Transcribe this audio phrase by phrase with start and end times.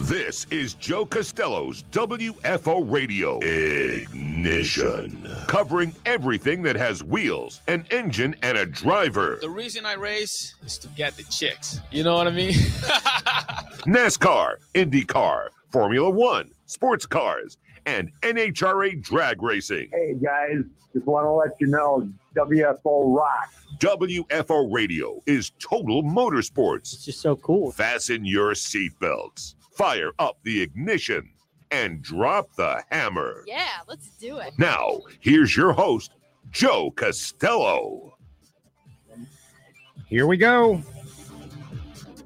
[0.00, 8.58] This is Joe Costello's WFO Radio Ignition, covering everything that has wheels, an engine, and
[8.58, 9.38] a driver.
[9.40, 11.80] The reason I race is to get the chicks.
[11.90, 12.52] You know what I mean?
[13.86, 17.56] NASCAR, IndyCar, Formula One, sports cars,
[17.86, 19.88] and NHRA drag racing.
[19.92, 22.06] Hey guys, just want to let you know
[22.36, 23.54] WFO rocks.
[23.78, 26.92] WFO Radio is total motorsports.
[26.94, 27.72] It's just so cool.
[27.72, 31.30] Fasten your seatbelts, fire up the ignition,
[31.70, 33.44] and drop the hammer.
[33.46, 34.54] Yeah, let's do it.
[34.58, 36.12] Now, here's your host,
[36.50, 38.16] Joe Costello.
[40.08, 40.82] Here we go.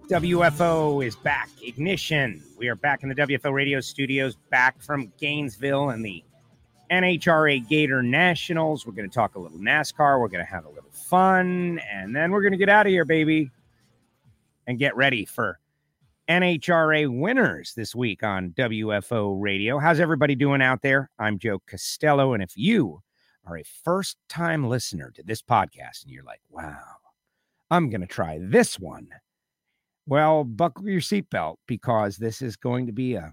[0.09, 1.48] WFO is back.
[1.62, 2.43] Ignition.
[2.59, 6.23] We are back in the WFO radio studios, back from Gainesville and the
[6.91, 8.87] NHRA Gator Nationals.
[8.87, 10.21] We're going to talk a little NASCAR.
[10.21, 11.80] We're going to have a little fun.
[11.91, 13.51] And then we're going to get out of here, baby,
[14.66, 15.59] and get ready for
[16.30, 19.80] NHRA winners this week on WFO radio.
[19.80, 21.11] How's everybody doing out there?
[21.19, 22.35] I'm Joe Costello.
[22.35, 23.01] And if you
[23.45, 26.79] are a first time listener to this podcast and you're like, wow,
[27.69, 29.09] I'm going to try this one.
[30.07, 33.32] Well, buckle your seatbelt because this is going to be a,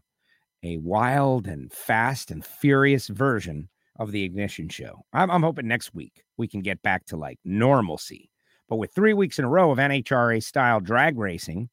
[0.64, 5.06] a wild and fast and furious version of the Ignition Show.
[5.14, 8.32] I'm, I'm hoping next week we can get back to like normalcy.
[8.68, 11.70] But with three weeks in a row of NHRA style drag racing,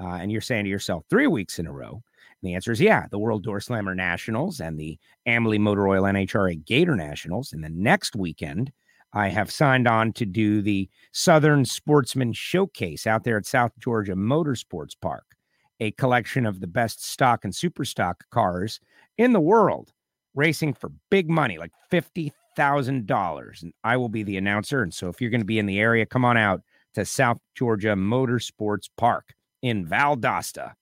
[0.00, 2.02] uh, and you're saying to yourself, three weeks in a row,
[2.42, 6.02] and the answer is yeah, the World Door Slammer Nationals and the Amalie Motor Oil
[6.02, 7.52] NHRA Gator Nationals.
[7.52, 8.72] And the next weekend,
[9.12, 14.14] I have signed on to do the Southern Sportsman Showcase out there at South Georgia
[14.14, 15.24] Motorsports Park,
[15.80, 18.80] a collection of the best stock and super stock cars
[19.16, 19.92] in the world,
[20.34, 23.62] racing for big money, like $50,000.
[23.62, 24.82] And I will be the announcer.
[24.82, 26.60] And so if you're going to be in the area, come on out
[26.94, 29.34] to South Georgia Motorsports Park
[29.66, 30.74] in Valdosta,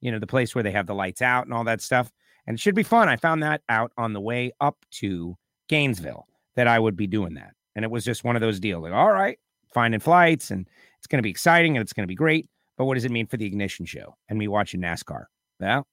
[0.00, 2.12] you know, the place where they have the lights out and all that stuff.
[2.46, 3.08] And it should be fun.
[3.08, 5.36] I found that out on the way up to
[5.68, 7.52] Gainesville that I would be doing that.
[7.74, 9.38] And it was just one of those deals like, all right,
[9.74, 10.68] finding flights and
[10.98, 12.48] it's going to be exciting and it's going to be great.
[12.76, 15.24] But what does it mean for the ignition show and me watching NASCAR?
[15.60, 15.86] Well,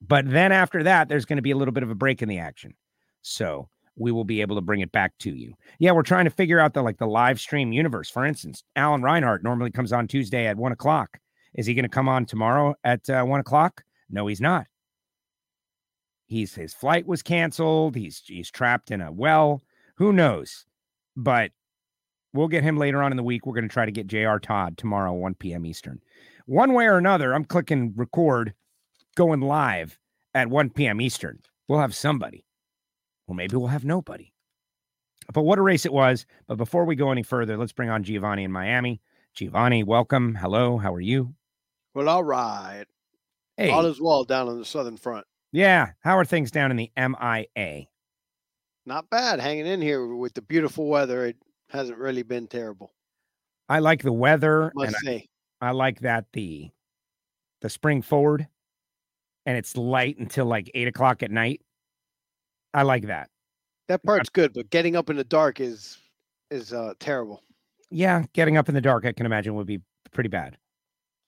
[0.00, 2.28] but then after that, there's going to be a little bit of a break in
[2.28, 2.74] the action.
[3.22, 5.54] So we will be able to bring it back to you.
[5.78, 8.10] Yeah, we're trying to figure out the like the live stream universe.
[8.10, 11.18] For instance, Alan Reinhardt normally comes on Tuesday at one o'clock.
[11.54, 13.84] Is he going to come on tomorrow at uh, one o'clock?
[14.10, 14.66] No, he's not.
[16.26, 17.94] He's his flight was canceled.
[17.94, 19.62] He's he's trapped in a well.
[19.96, 20.64] Who knows?
[21.16, 21.52] But
[22.32, 23.46] we'll get him later on in the week.
[23.46, 24.40] We're going to try to get J.R.
[24.40, 25.64] Todd tomorrow, 1 p.m.
[25.64, 26.00] Eastern.
[26.46, 28.54] One way or another, I'm clicking record,
[29.14, 29.98] going live
[30.34, 31.00] at 1 p.m.
[31.00, 31.38] Eastern.
[31.68, 32.43] We'll have somebody.
[33.26, 34.32] Or maybe we'll have nobody.
[35.32, 36.26] But what a race it was.
[36.46, 39.00] But before we go any further, let's bring on Giovanni in Miami.
[39.34, 40.34] Giovanni, welcome.
[40.34, 40.76] Hello.
[40.76, 41.34] How are you?
[41.94, 42.84] Well, all right.
[43.56, 43.70] Hey.
[43.70, 45.26] All is well down on the southern front.
[45.52, 45.92] Yeah.
[46.00, 47.86] How are things down in the MIA?
[48.86, 49.40] Not bad.
[49.40, 51.24] Hanging in here with the beautiful weather.
[51.26, 51.36] It
[51.70, 52.92] hasn't really been terrible.
[53.68, 54.70] I like the weather.
[54.74, 55.28] Must and say.
[55.60, 56.70] I, I like that the
[57.62, 58.46] the spring forward
[59.46, 61.62] and it's light until like eight o'clock at night.
[62.74, 63.30] I like that.
[63.88, 65.98] That part's good, but getting up in the dark is
[66.50, 67.42] is uh terrible.
[67.90, 69.80] Yeah, getting up in the dark, I can imagine would be
[70.12, 70.58] pretty bad.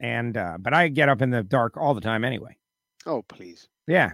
[0.01, 2.57] And uh, but I get up in the dark all the time anyway.
[3.07, 3.69] Oh, please.
[3.87, 4.13] Yeah.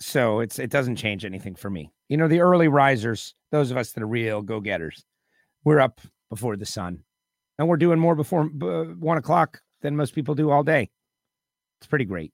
[0.00, 1.92] So it's it doesn't change anything for me.
[2.08, 5.04] You know, the early risers, those of us that are real go getters,
[5.64, 7.04] we're up before the sun,
[7.58, 10.90] and we're doing more before uh, one o'clock than most people do all day.
[11.80, 12.32] It's pretty great.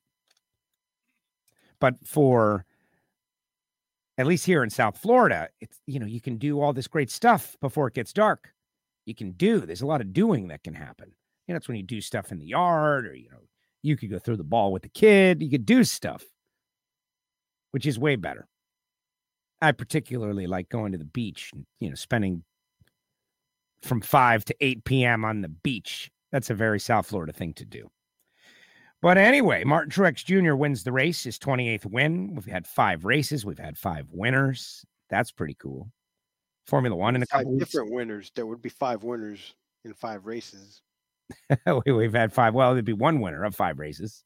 [1.79, 2.65] But for
[4.19, 7.11] at least here in South Florida, it's you know you can do all this great
[7.11, 8.53] stuff before it gets dark.
[9.07, 9.61] You can do.
[9.61, 11.13] There's a lot of doing that can happen.
[11.47, 13.39] You know, that's when you do stuff in the yard, or you know,
[13.83, 15.43] you could go throw the ball with the kid.
[15.43, 16.23] You could do stuff,
[17.73, 18.47] which is way better.
[19.61, 21.51] I particularly like going to the beach.
[21.55, 22.45] and, You know, spending
[23.83, 25.25] from five to eight p.m.
[25.25, 26.11] on the beach.
[26.31, 27.91] That's a very South Florida thing to do.
[29.03, 30.55] But anyway, Martin Truex Jr.
[30.55, 32.35] wins the race, his 28th win.
[32.35, 34.85] We've had five races, we've had five winners.
[35.11, 35.91] That's pretty cool.
[36.67, 37.65] Formula One in a Five couple weeks.
[37.67, 38.31] different winners.
[38.37, 39.55] There would be five winners
[39.85, 40.81] in five races,
[41.87, 42.55] We- we've had five.
[42.55, 44.23] Well, there'd be one winner of five races.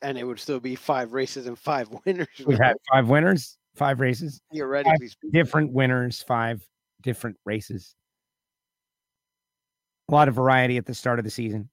[0.00, 2.28] and it would still be five races and five winners.
[2.46, 5.30] We've had five winners, five races, theoretically speaking.
[5.32, 6.66] different winners, five
[7.02, 7.94] different races.
[10.08, 11.68] A lot of variety at the start of the season.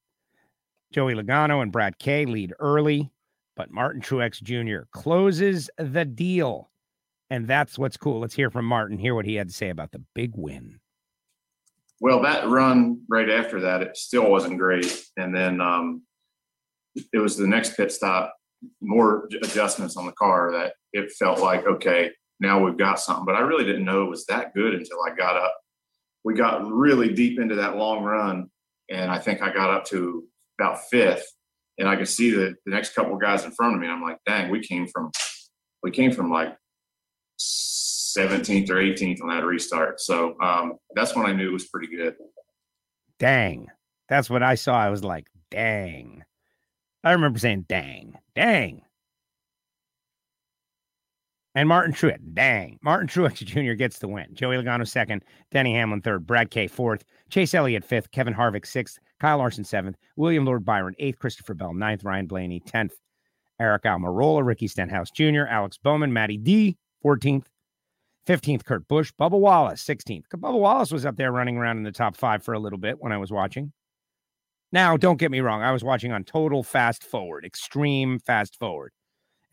[0.94, 3.12] Joey Logano and Brad Kay lead early,
[3.56, 4.86] but Martin Truex Jr.
[4.92, 6.70] closes the deal.
[7.30, 8.20] And that's what's cool.
[8.20, 10.80] Let's hear from Martin, hear what he had to say about the big win.
[12.00, 15.04] Well, that run right after that, it still wasn't great.
[15.18, 16.04] And then um,
[17.12, 18.36] it was the next pit stop,
[18.82, 23.26] more adjustments on the car that it felt like, okay, now we've got something.
[23.26, 25.56] But I really didn't know it was that good until I got up.
[26.24, 28.50] We got really deep into that long run,
[28.90, 30.26] and I think I got up to
[30.60, 31.26] about fifth,
[31.78, 33.88] and I could see the, the next couple guys in front of me.
[33.88, 35.12] I'm like, dang, we came from
[35.82, 36.56] we came from like
[37.40, 40.00] 17th or 18th on that restart.
[40.00, 42.16] So um, that's when I knew it was pretty good.
[43.20, 43.68] Dang.
[44.10, 44.78] That's what I saw.
[44.78, 46.24] I was like, dang.
[47.04, 48.82] I remember saying, dang, dang.
[51.56, 52.80] And Martin Truex, dang.
[52.82, 53.74] Martin Truex Jr.
[53.74, 54.28] gets the win.
[54.34, 59.00] Joey Logano second, Denny Hamlin third, Brad K fourth, Chase Elliott fifth, Kevin Harvick sixth,
[59.24, 62.92] Kyle Larson seventh, William Lord Byron eighth, Christopher Bell ninth, Ryan Blaney tenth,
[63.62, 67.46] Aric Almirola, Ricky Stenhouse Jr., Alex Bowman, Matty D 14th,
[68.28, 70.26] 15th, Kurt Busch, Bubba Wallace 16th.
[70.36, 72.98] Bubba Wallace was up there running around in the top five for a little bit
[73.00, 73.72] when I was watching.
[74.74, 75.62] Now, don't get me wrong.
[75.62, 78.92] I was watching on total fast forward, extreme fast forward.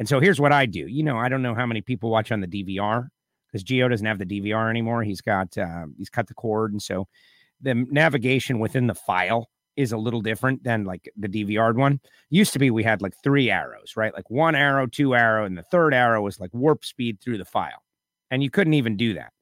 [0.01, 0.81] And so here's what I do.
[0.81, 3.07] You know, I don't know how many people watch on the DVR
[3.47, 5.05] because Geo doesn't have the DVR anymore.
[5.05, 7.07] He's got uh, he's cut the cord, and so
[7.61, 9.49] the navigation within the file
[9.81, 12.01] is a little different than like the DVR one.
[12.29, 14.15] Used to be we had like three arrows, right?
[14.15, 17.45] Like one arrow, two arrow, and the third arrow was like warp speed through the
[17.45, 17.83] file,
[18.31, 19.33] and you couldn't even do that.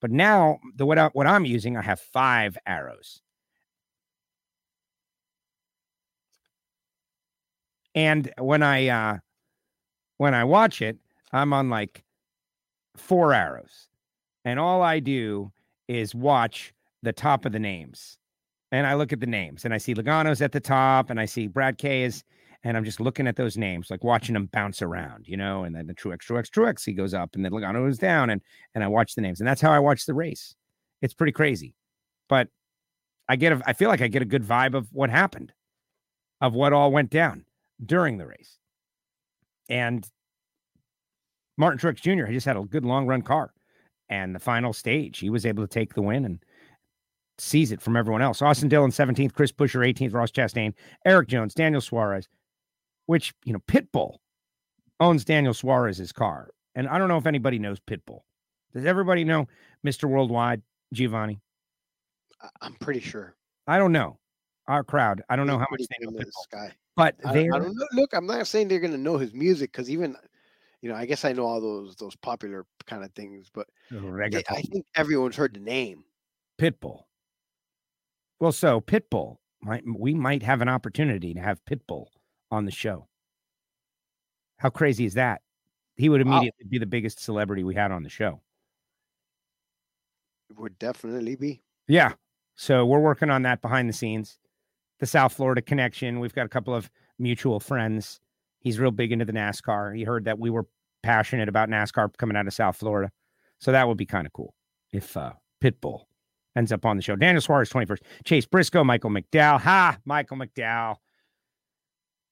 [0.00, 3.22] But now the what I, what I'm using, I have five arrows.
[7.94, 9.18] And when I uh
[10.18, 10.98] when I watch it,
[11.32, 12.04] I'm on like
[12.96, 13.88] four arrows.
[14.44, 15.52] And all I do
[15.88, 18.18] is watch the top of the names.
[18.74, 21.26] And I look at the names and I see Logano's at the top and I
[21.26, 22.24] see Brad K is,
[22.64, 25.76] and I'm just looking at those names, like watching them bounce around, you know, and
[25.76, 28.42] then the Truex, Truex, Truex, he goes up and then Logano goes down and
[28.74, 29.40] and I watch the names.
[29.40, 30.56] And that's how I watch the race.
[31.02, 31.76] It's pretty crazy.
[32.28, 32.48] But
[33.28, 35.52] I get a I feel like I get a good vibe of what happened,
[36.40, 37.44] of what all went down
[37.84, 38.58] during the race.
[39.68, 40.04] And
[41.56, 42.26] Martin Truex Jr.
[42.26, 43.52] He just had a good long run car.
[44.08, 46.40] And the final stage, he was able to take the win and
[47.38, 48.42] seize it from everyone else.
[48.42, 50.72] Austin Dillon, 17th, Chris Buescher, 18th, Ross Chastain,
[51.04, 52.28] Erik Jones, Daniel Suarez,
[53.06, 54.16] which, you know, Pitbull
[55.00, 56.50] owns Daniel Suarez's car.
[56.74, 58.20] And I don't know if anybody knows Pitbull.
[58.72, 59.46] Does everybody know
[59.86, 60.08] Mr.
[60.08, 61.40] Worldwide, Giovanni?
[62.60, 63.36] I'm pretty sure.
[63.66, 64.18] I don't know.
[64.66, 66.50] Our crowd, I don't know how much they know Pitbull.
[66.50, 66.72] Guy.
[66.96, 67.86] But I, I, don't know.
[67.92, 70.16] Look, I'm not saying they're going to know his music because even
[70.84, 74.44] you know, I guess I know all those those popular kind of things, but they,
[74.50, 76.04] I think everyone's heard the name
[76.58, 77.04] Pitbull.
[78.44, 82.08] Well, so Pitbull might we might have an opportunity to have Pitbull
[82.50, 83.08] on the show.
[84.58, 85.40] How crazy is that?
[85.96, 86.68] He would immediately wow.
[86.68, 88.42] be the biggest celebrity we had on the show.
[90.50, 91.62] It would definitely be.
[91.88, 92.12] Yeah.
[92.54, 94.38] So we're working on that behind the scenes.
[95.00, 96.20] The South Florida connection.
[96.20, 98.20] We've got a couple of mutual friends.
[98.60, 99.96] He's real big into the NASCAR.
[99.96, 100.66] He heard that we were
[101.02, 103.10] passionate about NASCAR coming out of South Florida.
[103.58, 104.52] So that would be kind of cool
[104.92, 105.32] if uh,
[105.62, 106.02] Pitbull
[106.56, 107.16] ends up on the show.
[107.16, 108.00] Daniel Suarez, 21st.
[108.24, 109.60] Chase Briscoe, Michael McDowell.
[109.60, 110.96] Ha, Michael McDowell.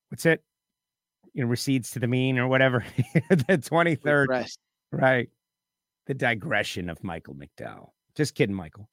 [0.08, 0.42] What's it?
[1.34, 2.84] You know, recedes to the mean or whatever.
[3.30, 4.20] the 23rd.
[4.22, 4.58] Regress.
[4.90, 5.30] Right.
[6.06, 7.90] The digression of Michael McDowell.
[8.14, 8.88] Just kidding, Michael.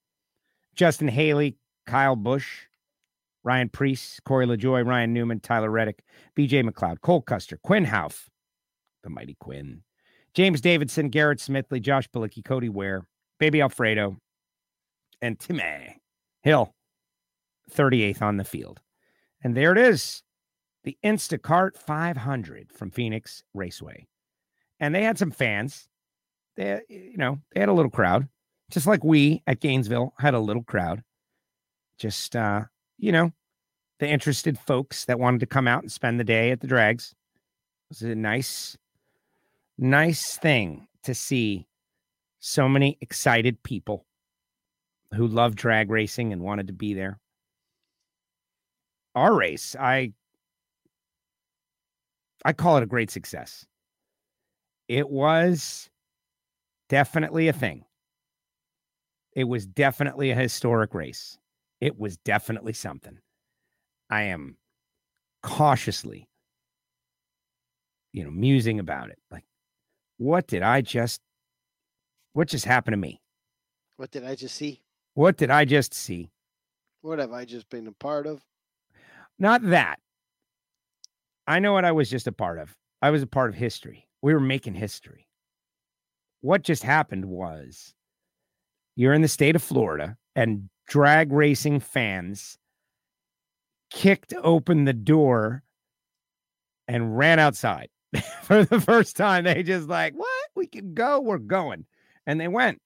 [0.75, 2.67] Justin Haley, Kyle Busch,
[3.43, 6.03] Ryan Preece, Corey LaJoie, Ryan Newman, Tyler Reddick,
[6.37, 8.29] BJ McLeod, Cole Custer, Quinn Houff,
[9.03, 9.81] the mighty Quinn,
[10.33, 13.05] James Davison, Garrett Smithley, Josh Bilicki, Cody Ware,
[13.39, 14.17] Baby Alfredo,
[15.21, 16.01] and Timmy
[16.41, 16.73] Hill,
[17.71, 18.81] 38th on the field.
[19.43, 20.23] And there it is,
[20.83, 24.07] the Instacart 500 from Phoenix Raceway.
[24.79, 25.87] And they had some fans.
[26.55, 28.27] They, you know, they had a little crowd,
[28.69, 31.03] just like we at Gainesville had a little crowd.
[31.97, 32.63] Just, uh,
[32.97, 33.31] you know,
[33.99, 37.13] the interested folks that wanted to come out and spend the day at the drags.
[37.89, 38.77] It was a nice,
[39.77, 41.67] nice thing to see
[42.39, 44.05] so many excited people
[45.13, 47.19] who love drag racing and wanted to be there.
[49.15, 50.13] Our race, I
[52.45, 53.65] I call it a great success.
[54.87, 55.89] It was
[56.87, 57.85] definitely a thing.
[59.33, 61.37] It was definitely a historic race.
[61.81, 63.19] It was definitely something.
[64.09, 64.57] I am
[65.43, 66.27] cautiously,
[68.11, 69.19] you know, musing about it.
[69.31, 69.45] Like,
[70.17, 71.21] what did I just,
[72.33, 73.21] what just happened to me?
[73.97, 74.81] What did I just see?
[75.13, 76.29] What did I just see?
[77.01, 78.41] What have I just been a part of?
[79.37, 79.99] Not that.
[81.47, 82.75] I know what I was just a part of.
[83.01, 84.07] I was a part of history.
[84.21, 85.27] We were making history.
[86.41, 87.93] What just happened was
[88.95, 92.57] you're in the state of Florida and drag racing fans
[93.89, 95.63] kicked open the door
[96.87, 97.89] and ran outside
[98.43, 99.45] for the first time.
[99.45, 100.49] They just like, what?
[100.55, 101.19] We can go.
[101.19, 101.85] We're going.
[102.25, 102.81] And they went.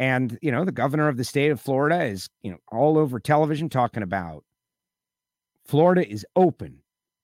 [0.00, 3.20] And, you know, the governor of the state of Florida is, you know, all over
[3.20, 4.44] television talking about
[5.66, 6.78] Florida is open.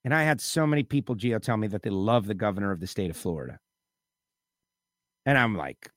[0.05, 2.79] And I had so many people, Geo, tell me that they love the governor of
[2.79, 3.57] the state of Florida.
[5.25, 5.89] And I'm like,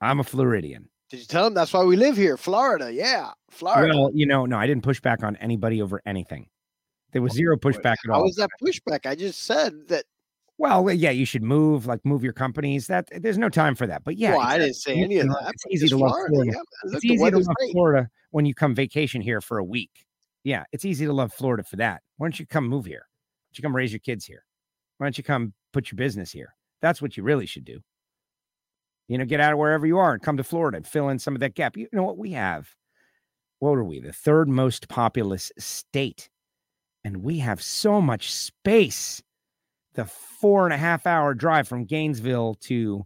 [0.00, 0.88] I'm a Floridian.
[1.10, 2.92] Did you tell them that's why we live here, Florida?
[2.92, 3.92] Yeah, Florida.
[3.98, 6.46] Well, you know, no, I didn't push back on anybody over anything.
[7.10, 8.20] There was zero pushback at all.
[8.20, 9.06] How was that pushback?
[9.06, 10.04] I just said that.
[10.58, 12.88] Well, uh, yeah, you should move, like move your companies.
[12.88, 14.04] That eh, there's no time for that.
[14.04, 15.52] But yeah, well, I didn't say any of that.
[15.54, 16.52] It's easy to love Florida.
[16.52, 17.72] Yeah, it's easy to love great.
[17.72, 20.04] Florida when you come vacation here for a week.
[20.44, 22.02] Yeah, it's easy to love Florida for that.
[22.16, 23.06] Why don't you come move here?
[23.06, 24.44] Why don't you come raise your kids here?
[24.98, 26.54] Why don't you come put your business here?
[26.82, 27.80] That's what you really should do.
[29.06, 31.18] You know, get out of wherever you are and come to Florida and fill in
[31.18, 31.76] some of that gap.
[31.76, 32.68] You know what we have?
[33.60, 34.00] What are we?
[34.00, 36.28] The third most populous state.
[37.04, 39.22] And we have so much space.
[39.94, 43.04] The four and a half hour drive from Gainesville to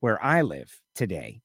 [0.00, 1.40] where I live today.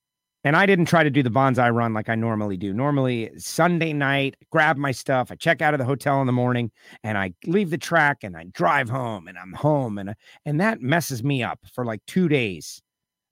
[0.46, 2.74] And I didn't try to do the bonsai run like I normally do.
[2.74, 6.70] Normally, Sunday night, grab my stuff, I check out of the hotel in the morning,
[7.02, 10.14] and I leave the track and I drive home, and I'm home, and
[10.46, 12.82] and that messes me up for like two days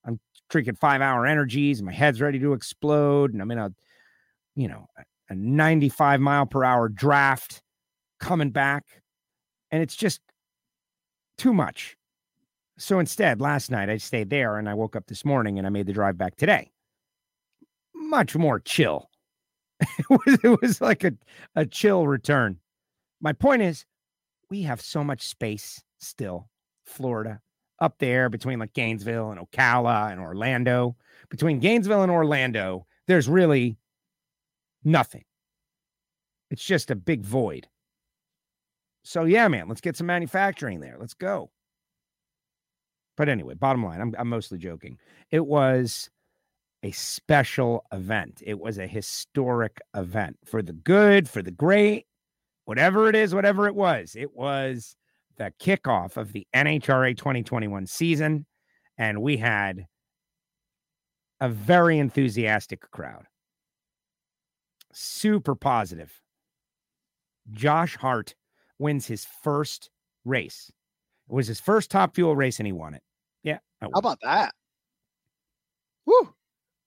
[0.05, 0.19] I'm
[0.49, 3.71] drinking five hour energies my head's ready to explode and i'm in a
[4.55, 4.85] you know
[5.29, 7.61] a 95 mile per hour draft
[8.19, 8.83] coming back
[9.71, 10.19] and it's just
[11.41, 11.97] too much
[12.77, 15.69] so instead last night i stayed there and i woke up this morning and i
[15.69, 16.71] made the drive back today
[17.95, 19.09] much more chill
[19.81, 21.11] it was, it was like a,
[21.55, 22.57] a chill return
[23.21, 23.85] my point is
[24.51, 26.47] we have so much space still
[26.85, 27.41] florida
[27.81, 30.95] up there between like Gainesville and Ocala and Orlando.
[31.29, 33.77] Between Gainesville and Orlando, there's really
[34.83, 35.25] nothing.
[36.51, 37.67] It's just a big void.
[39.03, 40.97] So yeah, man, let's get some manufacturing there.
[40.99, 41.51] Let's go.
[43.17, 44.97] But anyway, bottom line, I'm, I'm mostly joking.
[45.31, 46.09] It was
[46.83, 48.41] a special event.
[48.45, 52.05] It was a historic event for the good, for the great,
[52.65, 54.15] whatever it is, whatever it was.
[54.15, 54.95] It was
[55.37, 58.45] the kickoff of the NHRA 2021 season,
[58.97, 59.85] and we had
[61.39, 63.25] a very enthusiastic crowd.
[64.93, 66.21] Super positive.
[67.51, 68.35] Josh Hart
[68.81, 69.89] wins his first
[70.25, 70.71] race.
[71.29, 73.03] It was his first top fuel race, and he won it.
[73.43, 73.59] Yeah.
[73.81, 74.53] How about that?
[76.05, 76.33] Woo.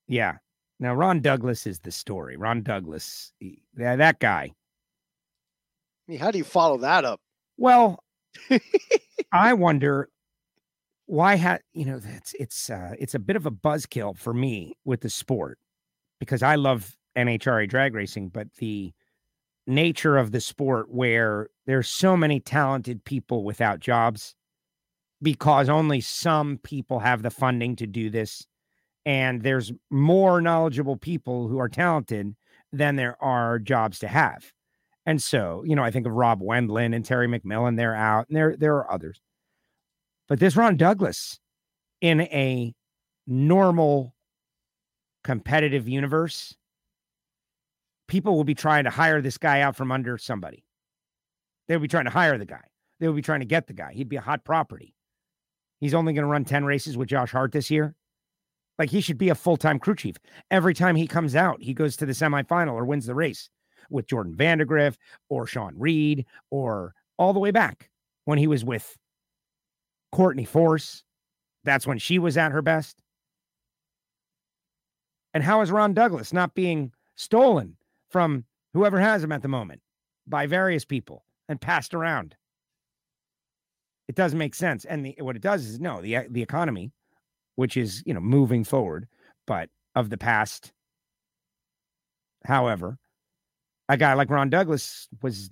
[0.06, 0.34] Yeah.
[0.80, 2.36] Now, Ron Douglas is the story.
[2.36, 4.52] Ron Douglas, he, yeah, that guy.
[4.52, 7.20] I mean, how do you follow that up?
[7.56, 8.02] Well,
[9.32, 10.08] I wonder
[11.06, 14.74] why had you know it's it's uh, it's a bit of a buzzkill for me
[14.84, 15.58] with the sport
[16.18, 18.92] because I love NHRA drag racing, but the
[19.66, 24.34] nature of the sport where there's so many talented people without jobs
[25.22, 28.46] because only some people have the funding to do this
[29.06, 32.34] and there's more knowledgeable people who are talented
[32.72, 34.52] than there are jobs to have
[35.06, 38.36] and so, you know, I think of Rob Wendland and Terry McMillen, they're out, and
[38.36, 39.20] there, there are others.
[40.28, 41.38] But this Ron Douglas
[42.00, 42.74] in a
[43.26, 44.14] normal
[45.22, 46.56] competitive universe,
[48.08, 50.64] people will be trying to hire this guy out from under somebody.
[51.68, 52.64] They'll be trying to hire the guy.
[53.00, 53.92] They will be trying to get the guy.
[53.92, 54.94] He'd be a hot property.
[55.80, 57.94] He's only going to run 10 races with Josh Hart this year.
[58.78, 60.16] Like he should be a full time crew chief.
[60.50, 63.48] Every time he comes out, he goes to the semifinal or wins the race
[63.90, 64.96] with Jordan Vandergriff
[65.28, 67.90] or Shawn Reed or all the way back
[68.24, 68.96] when he was with
[70.10, 71.04] Courtney Force.
[71.62, 73.00] That's when she was at her best.
[75.32, 77.76] And how is Ron Douglas not being stolen
[78.14, 78.44] from
[78.74, 79.80] whoever has him at the moment
[80.24, 82.36] by various people and passed around?
[84.06, 84.84] It doesn't make sense.
[84.84, 86.92] And the, what it does is no, the the economy,
[87.56, 89.08] which is you know moving forward,
[89.48, 90.72] but of the past,
[92.44, 92.98] however,
[93.88, 95.50] a guy like Ron Douglas was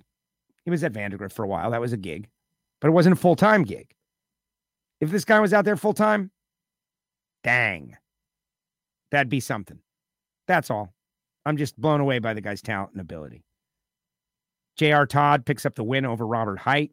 [0.63, 1.71] he was at Vandergriff for a while.
[1.71, 2.29] That was a gig,
[2.79, 3.93] but it wasn't a full time gig.
[5.01, 6.31] If this guy was out there full time,
[7.43, 7.97] dang,
[9.11, 9.79] that'd be something.
[10.47, 10.93] That's all.
[11.45, 13.43] I'm just blown away by the guy's talent and ability.
[14.77, 15.05] J.R.
[15.05, 16.91] Todd picks up the win over Robert Hight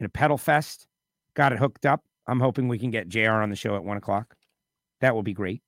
[0.00, 0.86] in a pedal fest.
[1.34, 2.04] Got it hooked up.
[2.26, 4.36] I'm hoping we can get JR on the show at one o'clock.
[5.00, 5.62] That will be great.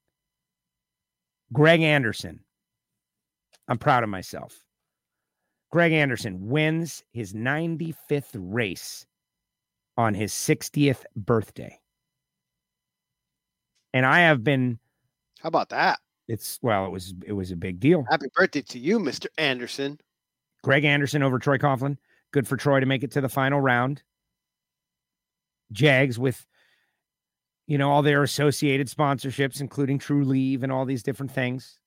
[1.52, 2.40] Greg Anderson.
[3.68, 4.64] I'm proud of myself.
[5.70, 9.06] Greg Anderson wins his 95th race
[9.96, 11.78] on his 60th birthday.
[13.94, 14.78] And I have been
[15.40, 15.98] How about that?
[16.30, 18.04] It's well, it was it was a big deal.
[18.08, 19.26] Happy birthday to you, Mr.
[19.36, 19.98] Anderson.
[20.62, 21.96] Greg Anderson over Troy Coughlin.
[22.30, 24.04] Good for Troy to make it to the final round.
[25.72, 26.46] JEGS with,
[27.66, 31.80] you know, all their associated sponsorships, including True Leave and all these different things.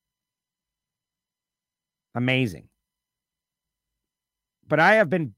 [2.14, 2.68] Amazing.
[4.68, 5.36] But I have been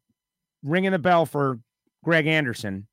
[0.63, 1.59] ringing the bell for
[2.03, 2.87] Greg Anderson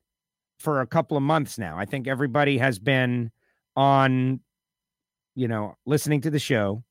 [0.59, 1.75] for a couple of months now.
[1.75, 3.31] I think everybody has been
[3.75, 4.41] on,
[5.35, 6.83] you know, listening to the show.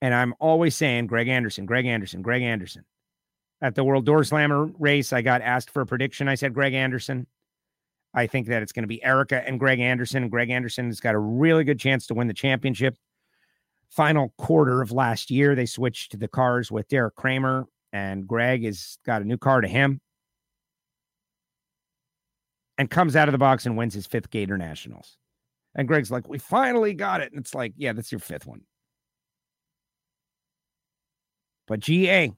[0.00, 2.84] And I'm always saying Greg Anderson, Greg Anderson, Greg Anderson.
[3.60, 6.28] At the World Door Slammer race, I got asked for a prediction.
[6.28, 7.26] I said Greg Anderson.
[8.12, 10.28] I think that it's going to be Erica and Greg Anderson.
[10.28, 12.96] Greg Anderson has got a really good chance to win the championship.
[13.88, 18.64] Final quarter of last year, they switched to the cars with Derek Kramer, and Greg
[18.64, 20.00] has got a new car to him
[22.78, 25.18] and comes out of the box and wins his fifth Gator Nationals.
[25.74, 27.32] And Greg's like, We finally got it.
[27.32, 28.62] And it's like, Yeah, that's your fifth one.
[31.68, 32.32] But GA,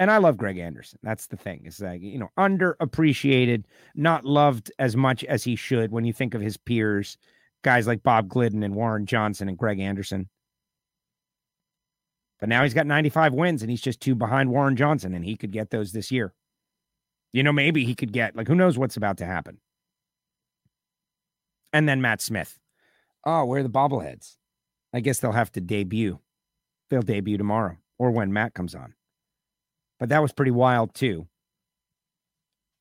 [0.00, 0.98] and I love Greg Anderson.
[1.02, 1.62] That's the thing.
[1.66, 3.64] Is like, you know, underappreciated,
[3.94, 7.18] not loved as much as he should when you think of his peers,
[7.62, 10.28] guys like Bob Glidden and Warren Johnson and Greg Anderson.
[12.40, 15.36] But now he's got 95 wins and he's just two behind Warren Johnson, and he
[15.36, 16.32] could get those this year.
[17.32, 19.58] You know, maybe he could get, like, who knows what's about to happen.
[21.72, 22.58] And then Matt Smith.
[23.24, 24.36] Oh, where are the bobbleheads?
[24.92, 26.18] I guess they'll have to debut.
[26.88, 28.94] They'll debut tomorrow or when Matt comes on.
[29.98, 31.28] But that was pretty wild, too.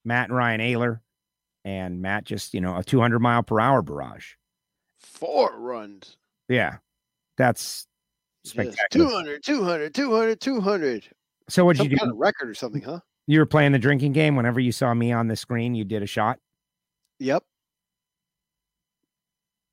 [0.05, 1.01] Matt and Ryan Oehler,
[1.65, 4.33] and Matt just, you know, a 200 mile per hour barrage.
[4.97, 6.17] Four runs.
[6.47, 6.77] Yeah.
[7.37, 7.85] That's
[8.45, 9.09] spectacular.
[9.09, 11.09] 200, 200, 200, 200.
[11.49, 11.97] So what'd Some you do?
[11.97, 13.01] kind of record or something, huh?
[13.27, 14.35] You were playing the drinking game.
[14.35, 16.39] Whenever you saw me on the screen, you did a shot.
[17.19, 17.43] Yep.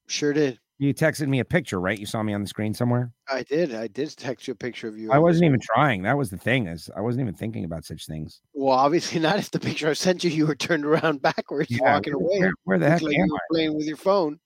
[0.09, 0.59] Sure did.
[0.79, 1.99] You texted me a picture, right?
[1.99, 3.11] You saw me on the screen somewhere.
[3.31, 3.75] I did.
[3.75, 5.11] I did text you a picture of you.
[5.11, 6.03] I wasn't even trying.
[6.03, 8.43] That was the thing is I wasn't even thinking about such things.
[8.53, 9.39] Well, obviously not.
[9.39, 12.39] If the picture I sent you, you were turned around backwards, Yeah, walking where- away.
[12.41, 13.47] Where, where the heck like am you were I?
[13.51, 14.39] playing with your phone.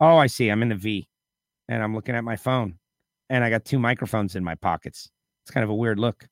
[0.00, 0.48] Oh, I see.
[0.48, 1.08] I'm in the V,
[1.68, 2.78] and I'm looking at my phone,
[3.28, 5.08] and I got two microphones in my pockets.
[5.44, 6.26] It's kind of a weird look.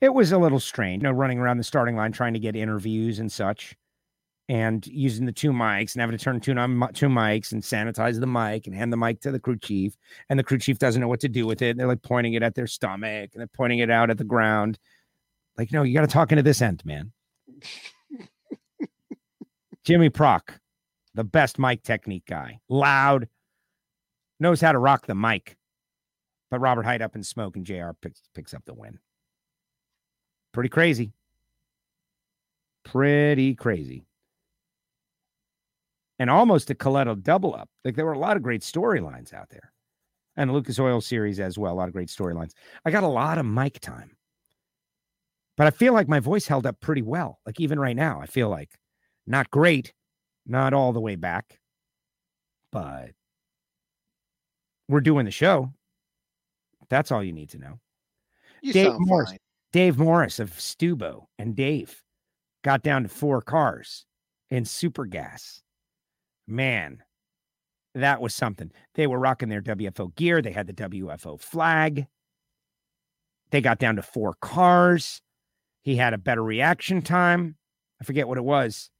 [0.00, 2.54] It was a little strange, you know, running around the starting line trying to get
[2.54, 3.74] interviews and such,
[4.48, 8.20] and using the two mics and having to turn two, on, two mics and sanitize
[8.20, 9.96] the mic and hand the mic to the crew chief,
[10.28, 11.76] and the crew chief doesn't know what to do with it.
[11.76, 14.78] They're like pointing it at their stomach and they're pointing it out at the ground.
[15.58, 17.12] Like, no, you got to talk into this end, man.
[19.84, 20.60] Jimmy Prock,
[21.14, 23.28] the best mic technique guy, loud,
[24.38, 25.56] knows how to rock the mic.
[26.50, 29.00] But Robert Hight up in smoke and JR picks, picks up the win.
[30.52, 31.12] Pretty crazy.
[32.84, 34.06] Pretty crazy.
[36.18, 37.68] And almost a Kalitta double up.
[37.84, 39.72] Like there were a lot of great storylines out there.
[40.36, 41.72] And the Lucas Oil series as well.
[41.72, 42.52] A lot of great storylines.
[42.84, 44.16] I got a lot of mic time.
[45.56, 47.40] But I feel like my voice held up pretty well.
[47.46, 48.70] Like even right now, I feel like
[49.26, 49.92] not great,
[50.46, 51.58] not all the way back,
[52.70, 53.10] but
[54.88, 55.72] we're doing the show.
[56.88, 57.80] That's all you need to know.
[58.62, 59.30] You Dave Morris.
[59.30, 59.38] fine.
[59.72, 62.02] Dave Morris of Stubo and Dave
[62.62, 64.06] got down to four cars
[64.50, 65.62] in super gas.
[66.46, 67.02] Man,
[67.94, 68.70] that was something.
[68.94, 70.42] They were rocking their WFO gear.
[70.42, 72.06] They had the WFO flag.
[73.50, 75.22] They got down to four cars.
[75.82, 77.56] He had a better reaction time.
[78.00, 78.90] I forget what it was.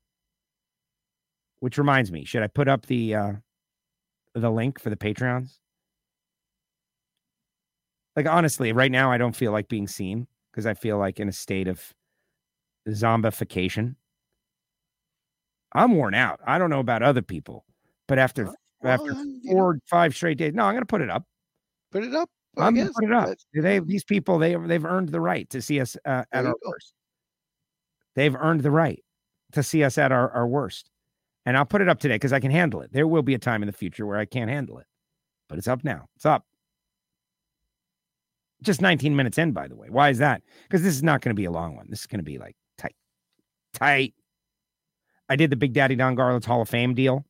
[1.61, 3.33] Which reminds me, should I put up the uh
[4.35, 5.59] the link for the Patreons?
[8.15, 11.29] Like honestly, right now I don't feel like being seen because I feel like in
[11.29, 11.93] a state of
[12.89, 13.97] zombification.
[15.77, 16.41] I'm worn out.
[16.47, 17.65] I don't know about other people,
[18.09, 18.53] but after
[18.85, 21.25] after Well, know, four five straight days, no, I'm gonna put it up.
[21.93, 22.31] put it up.
[22.57, 23.37] I'm gonna put it up.
[23.55, 26.71] They these people they they've earned the right to see us uh, at our go.
[26.71, 26.95] worst.
[28.15, 29.03] They've earned the right
[29.53, 30.91] to see us at our, our worst.
[31.45, 32.93] And I'll put it up today because I can handle it.
[32.93, 34.87] There will be a time in the future where I can't handle it,
[35.49, 36.07] but it's up now.
[36.17, 36.45] It's up.
[38.62, 39.89] Just 19 minutes in, by the way.
[39.91, 40.43] Why is that?
[40.62, 41.87] Because this is not going to be a long one.
[41.89, 42.97] This is going to be like tight,
[43.75, 44.15] tight.
[45.29, 47.25] I did the Big Daddy Don Garlits' Hall of Fame deal.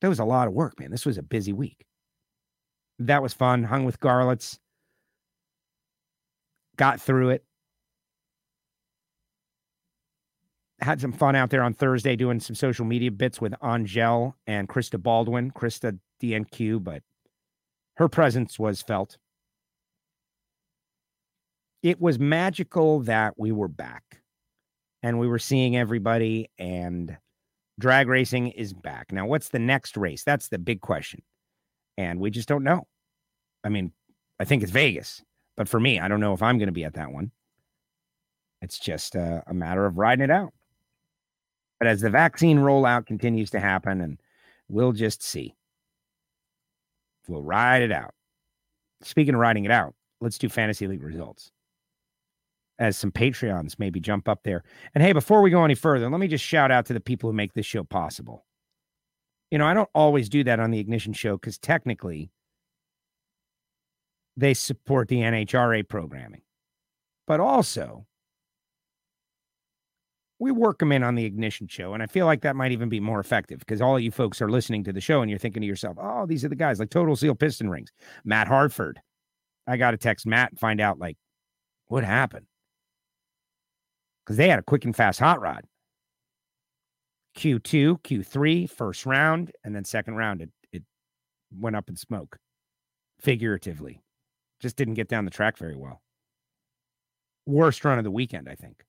[0.00, 0.90] That was a lot of work, man.
[0.90, 1.86] This was a busy week.
[2.98, 3.64] That was fun.
[3.64, 4.58] Hung with Garlits.
[6.76, 7.44] Got through it.
[10.80, 14.66] Had some fun out there on Thursday doing some social media bits with Angel and
[14.68, 17.02] Krista Baldwin, Krista DNQ, but
[17.96, 19.18] her presence was felt.
[21.82, 24.19] It was magical that we were back
[25.02, 27.16] and we were seeing everybody, and
[27.78, 29.12] drag racing is back.
[29.12, 30.24] Now, what's the next race?
[30.24, 31.22] That's the big question.
[31.96, 32.86] And we just don't know.
[33.64, 33.92] I mean,
[34.38, 35.22] I think it's Vegas.
[35.56, 37.30] But for me, I don't know if I'm going to be at that one.
[38.62, 40.52] It's just a, a matter of riding it out.
[41.78, 44.20] But as the vaccine rollout continues to happen, and
[44.68, 45.54] we'll just see,
[47.26, 48.14] we'll ride it out.
[49.02, 51.50] Speaking of riding it out, let's do fantasy league results
[52.80, 54.64] as some Patreons maybe jump up there.
[54.94, 57.28] And hey, before we go any further, let me just shout out to the people
[57.28, 58.46] who make this show possible.
[59.50, 62.30] You know, I don't always do that on the Ignition show because technically
[64.36, 66.40] they support the NHRA programming.
[67.26, 68.06] But also,
[70.38, 71.92] we work them in on the Ignition show.
[71.92, 74.48] And I feel like that might even be more effective because all you folks are
[74.48, 76.88] listening to the show and you're thinking to yourself, oh, these are the guys like
[76.88, 77.90] Total Seal Piston Rings,
[78.24, 78.98] Matt Hartford.
[79.66, 81.18] I got to text Matt and find out, like,
[81.88, 82.46] what happened
[84.30, 85.64] because they had a quick and fast hot rod.
[87.36, 90.84] Q2, Q3, first round, and then second round, it, it
[91.52, 92.38] went up in smoke,
[93.20, 94.00] figuratively.
[94.60, 96.00] Just didn't get down the track very well.
[97.44, 98.84] Worst run of the weekend, I think.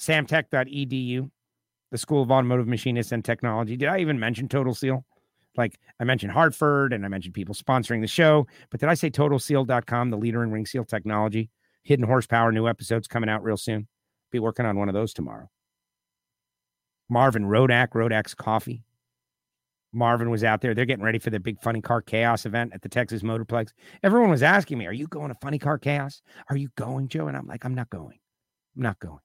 [0.00, 1.28] Samtech.edu,
[1.90, 3.76] the School of Automotive Machinists and Technology.
[3.76, 5.04] Did I even mention Total Seal?
[5.56, 9.10] Like I mentioned Hartford and I mentioned people sponsoring the show, but did I say
[9.10, 11.50] TotalSeal.com, the leader in ring seal technology?
[11.86, 13.86] Hidden Horsepower, new episodes coming out real soon.
[14.32, 15.48] Be working on one of those tomorrow.
[17.08, 18.82] Marvin Rodak, Rodak's Coffee.
[19.92, 20.74] Marvin was out there.
[20.74, 23.68] They're getting ready for the big Funny Car Chaos event at the Texas Motorplex.
[24.02, 26.22] Everyone was asking me, Are you going to Funny Car Chaos?
[26.50, 27.28] Are you going, Joe?
[27.28, 28.18] And I'm like, I'm not going.
[28.76, 29.20] I'm not going.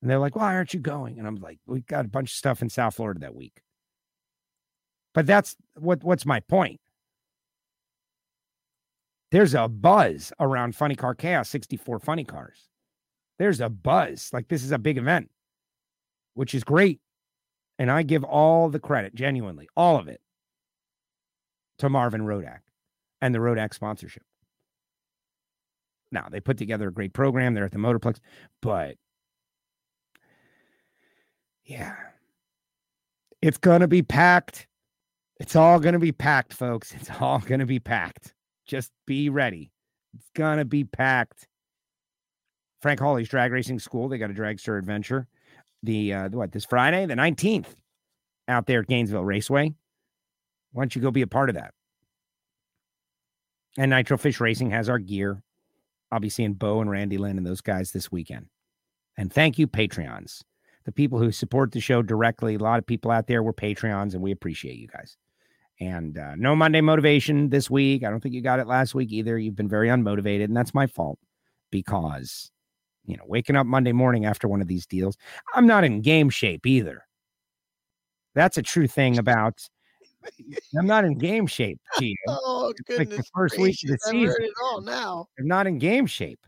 [0.00, 1.18] And they're like, Why aren't you going?
[1.18, 3.60] And I'm like, We got a bunch of stuff in South Florida that week.
[5.12, 6.80] But that's what what's my point
[9.36, 12.70] there's a buzz around Funny Car Chaos 64 Funny Cars.
[13.38, 14.30] There's a buzz.
[14.32, 15.28] Like this is a big event,
[16.32, 17.00] which is great.
[17.78, 20.22] And I give all the credit, genuinely, all of it,
[21.80, 22.60] to Marvin Rodak
[23.20, 24.22] and the Rodak sponsorship.
[26.10, 27.52] Now, they put together a great program.
[27.52, 28.20] They're at the Motorplex,
[28.62, 28.96] but
[31.62, 31.94] yeah,
[33.42, 34.66] it's going to be packed.
[35.38, 36.94] It's all going to be packed, folks.
[36.94, 38.32] It's all going to be packed.
[38.66, 39.70] Just be ready.
[40.14, 41.46] It's gonna be packed.
[42.80, 44.08] Frank Hawley's drag racing school.
[44.08, 45.26] They got a dragster adventure.
[45.82, 47.74] The uh, what this Friday, the 19th,
[48.48, 49.74] out there at Gainesville Raceway.
[50.72, 51.72] Why don't you go be a part of that?
[53.78, 55.42] And Nitro Fish Racing has our gear.
[56.10, 58.46] I'll be seeing Bo and Randy Lynn and those guys this weekend.
[59.16, 60.42] And thank you, Patreons,
[60.84, 62.54] the people who support the show directly.
[62.54, 65.16] A lot of people out there were Patreons, and we appreciate you guys.
[65.78, 68.02] And uh, no Monday motivation this week.
[68.02, 69.38] I don't think you got it last week either.
[69.38, 71.18] You've been very unmotivated, and that's my fault
[71.70, 72.50] because,
[73.04, 75.18] you know, waking up Monday morning after one of these deals,
[75.54, 77.02] I'm not in game shape either.
[78.34, 79.60] That's a true thing about.
[80.78, 81.78] I'm not in game shape.
[82.28, 82.98] oh goodness!
[82.98, 84.36] Like the first week of the season.
[84.40, 85.28] it all now.
[85.38, 86.40] I'm not in game shape.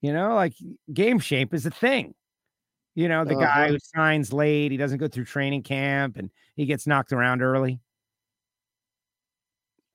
[0.00, 0.52] You know, like
[0.92, 2.14] game shape is a thing.
[2.94, 3.44] You know, the uh-huh.
[3.44, 7.42] guy who signs late, he doesn't go through training camp, and he gets knocked around
[7.42, 7.80] early.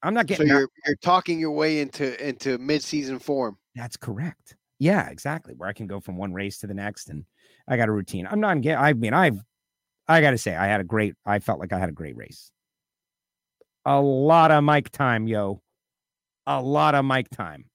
[0.02, 0.48] I'm not getting.
[0.48, 3.58] So you're you're talking your way into into mid season form.
[3.76, 4.56] That's correct.
[4.80, 5.54] Yeah, exactly.
[5.56, 7.26] Where I can go from one race to the next, and
[7.68, 8.28] I got a routine.
[8.30, 8.84] I'm not getting.
[8.84, 9.40] I mean, I've.
[10.08, 11.16] I got to say, I had a great.
[11.26, 12.52] I felt like I had a great race.
[13.86, 15.62] A lot of mic time, yo.
[16.48, 17.66] A lot of mic time.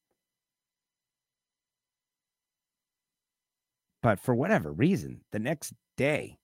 [4.03, 6.39] But for whatever reason, the next day,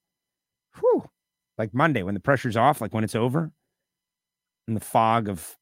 [0.79, 1.05] whew,
[1.59, 3.51] like Monday, when the pressure's off, like when it's over,
[4.69, 5.57] in the fog of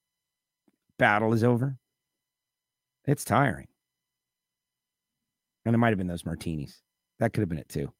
[0.98, 1.76] battle is over.
[3.06, 3.68] It's tiring.
[5.64, 6.82] And it might have been those martinis.
[7.18, 7.92] That could have been it too.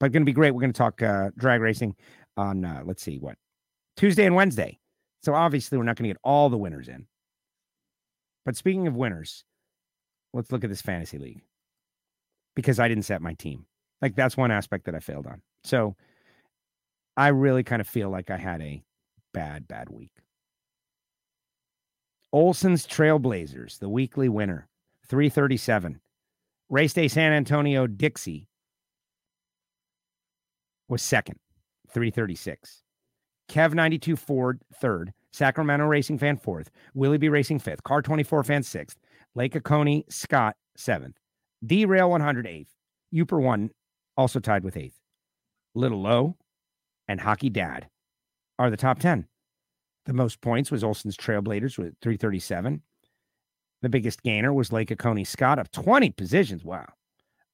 [0.00, 0.52] But going to be great.
[0.52, 1.96] We're going to talk uh, drag racing
[2.36, 3.36] on, uh, let's see, what?
[3.96, 4.78] Tuesday and Wednesday.
[5.22, 7.06] So obviously, we're not going to get all the winners in.
[8.44, 9.44] But speaking of winners,
[10.32, 11.42] let's look at this fantasy league
[12.54, 13.66] because I didn't set my team.
[14.00, 15.42] Like, that's one aspect that I failed on.
[15.64, 15.96] So
[17.16, 18.82] I really kind of feel like I had a
[19.38, 20.10] bad, bad week.
[22.32, 24.66] Olson's Trailblazers, the weekly winner,
[25.06, 26.00] 337.
[26.68, 28.48] Race Day San Antonio Dixie
[30.88, 31.38] was second,
[31.92, 32.82] 336.
[33.48, 35.12] Kev 92 Ford, third.
[35.32, 36.72] Sacramento Racing Fan, fourth.
[36.94, 37.84] Willie B Racing, fifth.
[37.84, 38.98] Car 24 Fan, sixth.
[39.36, 41.16] Lake Oconee Scott, seventh.
[41.64, 42.74] D Rail 100, eighth.
[43.14, 43.70] Uper 1,
[44.16, 44.98] also tied with eighth.
[45.76, 46.36] Little Low
[47.06, 47.88] and Hockey Dad
[48.58, 49.26] are the top 10.
[50.06, 52.82] The most points was Olson's Trailblazers with 337.
[53.82, 56.64] The biggest gainer was Lake Oconee Scott of 20 positions.
[56.64, 56.86] Wow.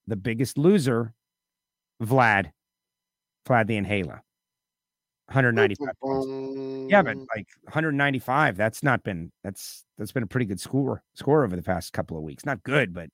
[0.07, 1.13] The biggest loser,
[2.03, 2.53] Vlad,
[3.47, 4.23] Vlad the Inhaler.
[5.27, 6.93] 195 points.
[6.93, 11.45] Yeah, but like 195, that's not been that's that's been a pretty good score score
[11.45, 12.45] over the past couple of weeks.
[12.45, 13.09] Not good, but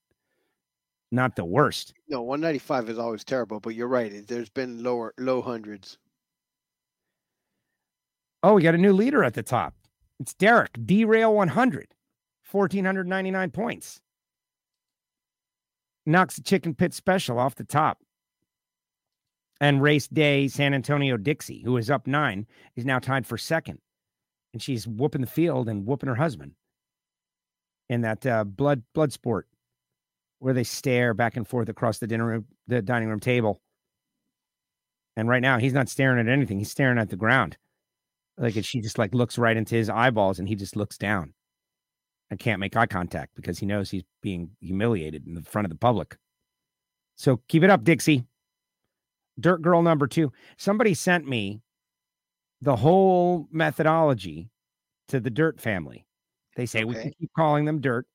[1.13, 1.95] not the worst.
[2.09, 4.27] No, 195 is always terrible, but you're right.
[4.27, 5.99] There's been lower low hundreds.
[8.43, 9.75] Oh, we got a new leader at the top.
[10.19, 11.95] It's Derek, derail 100,
[12.51, 14.01] 1499 points.
[16.07, 17.99] Knocks the chicken pit special off the top
[19.61, 23.79] and race day San Antonio Dixie, who is up nine, is now tied for second.
[24.53, 26.53] And she's whooping the field and whooping her husband
[27.89, 29.47] in that uh, blood blood sport
[30.39, 33.61] where they stare back and forth across the dinner room, the dining room table.
[35.17, 36.59] And right now he's not staring at anything.
[36.59, 37.59] He's staring at the ground.
[38.41, 41.35] Like she just like looks right into his eyeballs and he just looks down
[42.31, 45.71] and can't make eye contact because he knows he's being humiliated in the front of
[45.71, 46.17] the public.
[47.17, 48.25] So keep it up, Dixie.
[49.39, 50.33] Dirt Girl number two.
[50.57, 51.61] Somebody sent me
[52.63, 54.49] the whole methodology
[55.09, 56.07] to the Dirt family.
[56.57, 56.85] They say okay.
[56.87, 58.07] we can keep calling them Dirt,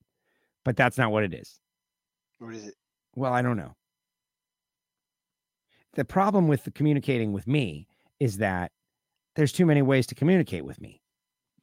[0.63, 1.59] but that's not what it is.
[2.39, 2.75] What is it?
[3.15, 3.75] Well, I don't know.
[5.93, 7.87] The problem with the communicating with me
[8.19, 8.71] is that
[9.35, 11.01] there's too many ways to communicate with me.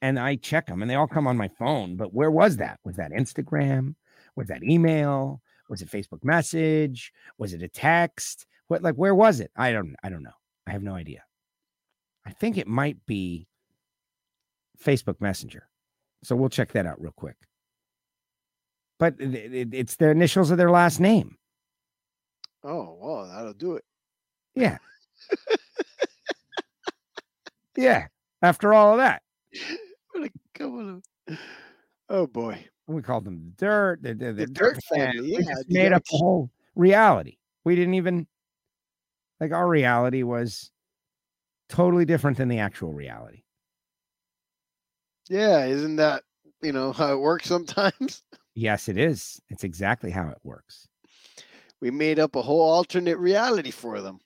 [0.00, 1.96] And I check them and they all come on my phone.
[1.96, 2.80] But where was that?
[2.84, 3.94] Was that Instagram?
[4.36, 5.40] Was that email?
[5.68, 7.12] Was it Facebook message?
[7.38, 8.46] Was it a text?
[8.68, 9.50] What like where was it?
[9.56, 10.30] I don't I don't know.
[10.66, 11.24] I have no idea.
[12.26, 13.46] I think it might be
[14.82, 15.68] Facebook Messenger.
[16.22, 17.36] So we'll check that out real quick.
[18.98, 21.36] But it, it, it's the initials of their last name.
[22.62, 23.84] Oh, well, that'll do it.
[24.54, 24.78] Yeah.
[27.76, 28.06] yeah.
[28.42, 29.22] After all of that.
[30.14, 30.90] What a couple
[31.28, 31.38] of
[32.10, 32.66] Oh boy.
[32.86, 34.02] We called them dirt.
[34.02, 35.36] The, the, the, the dirt, dirt family.
[35.38, 37.38] Yeah, made up a whole reality.
[37.64, 38.26] We didn't even
[39.40, 40.70] like our reality was
[41.68, 43.42] totally different than the actual reality.
[45.28, 46.24] Yeah, isn't that
[46.60, 48.22] you know how it works sometimes?
[48.54, 49.40] Yes, it is.
[49.48, 50.86] It's exactly how it works.
[51.80, 54.20] We made up a whole alternate reality for them.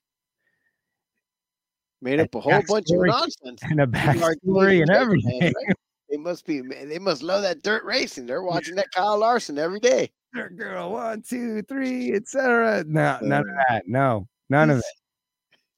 [2.03, 5.41] Made up a, whole bunch of nonsense and a backstory and everything.
[5.41, 5.77] Right?
[6.11, 6.61] They must be.
[6.61, 8.27] They must love that dirt racing.
[8.27, 10.11] They're watching that Kyle Larson every day.
[10.35, 12.85] Dirt girl, one, two, three, etc.
[12.87, 13.85] No, none of uh, that.
[13.87, 14.85] No, none of it.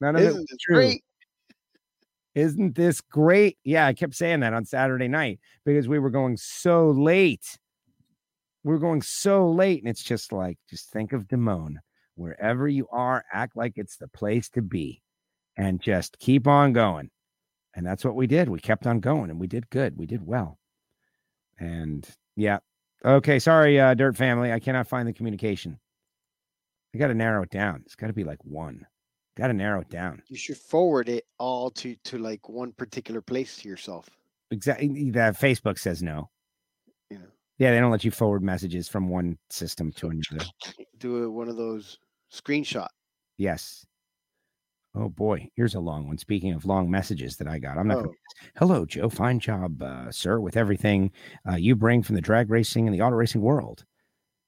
[0.01, 0.75] None of Isn't it true.
[0.75, 1.05] Great?
[2.35, 3.59] Isn't this great?
[3.65, 7.59] Yeah, I kept saying that on Saturday night because we were going so late.
[8.65, 11.77] We are going so late, and it's just like, just think of Damone.
[12.17, 15.01] Wherever you are, act like it's the place to be
[15.59, 17.11] and just keep on going.
[17.75, 18.49] And that's what we did.
[18.49, 19.99] We kept on going and we did good.
[19.99, 20.59] We did well.
[21.59, 22.59] And yeah.
[23.05, 23.39] Okay.
[23.39, 24.53] Sorry, uh, Dirt Family.
[24.53, 25.79] I cannot find the communication.
[26.95, 27.83] I got to narrow it down.
[27.85, 28.87] It's got to be like one.
[29.37, 30.23] Got to narrow it down.
[30.29, 34.09] You should forward it all to to like one particular place to yourself.
[34.51, 35.11] Exactly.
[35.11, 36.31] That Facebook says no.
[37.11, 37.27] You know.
[37.59, 40.47] Yeah, they don't let you forward messages from one system to another.
[40.99, 41.99] Do one of those
[42.33, 42.89] screenshot.
[43.37, 43.85] Yes.
[44.99, 46.19] Oh boy, here's a long one.
[46.19, 47.99] Speaking of long messages that I got, I'm not.
[47.99, 48.03] Oh.
[48.03, 48.15] Gonna...
[48.57, 49.09] Hello, Joe.
[49.09, 51.13] Fine job, uh, sir, with everything
[51.49, 53.85] uh, you bring from the drag racing and the auto racing world.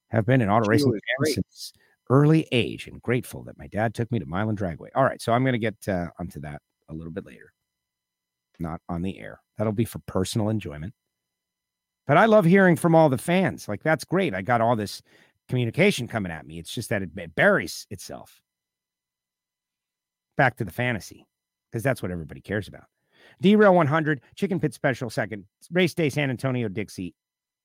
[0.08, 1.72] Have been an auto racing fan since
[2.08, 4.88] early age and grateful that my dad took me to Milan Dragway.
[4.96, 7.52] All right, so I'm going to get uh, onto that a little bit later,
[8.58, 9.40] not on the air.
[9.56, 10.92] That'll be for personal enjoyment.
[12.08, 13.68] But I love hearing from all the fans.
[13.68, 14.34] Like, that's great.
[14.34, 15.00] I got all this
[15.48, 16.58] communication coming at me.
[16.58, 18.42] It's just that it, it buries itself.
[20.36, 21.26] Back to the fantasy,
[21.70, 22.84] because that's what everybody cares about.
[23.40, 27.14] Derail 100, Chicken Pit Special second, Race Day San Antonio Dixie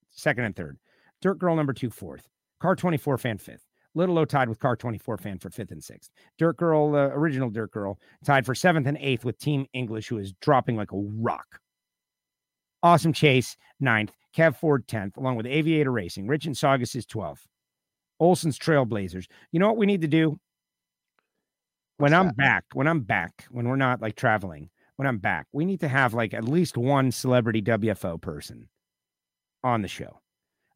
[0.10, 0.78] second and third,
[1.21, 2.28] Dirt Girl number two fourth,
[2.60, 6.12] Car 24 fan fifth, Little O tied with Car 24 fan for fifth and sixth.
[6.38, 10.17] Dirt Girl, uh, original Dirt Girl, tied for seventh and eighth with Team English, who
[10.17, 11.60] is dropping like a rock.
[12.84, 14.12] Awesome Chase, ninth.
[14.36, 16.28] Kev Ford, 10th, along with Aviator Racing.
[16.28, 17.45] Rich and Saugus is 12th.
[18.19, 19.28] Olson's Trailblazers.
[19.51, 20.38] You know what we need to do?
[21.98, 22.38] When What's I'm that?
[22.38, 25.88] back, when I'm back, when we're not like traveling, when I'm back, we need to
[25.88, 28.68] have like at least one celebrity WFO person
[29.64, 30.20] on the show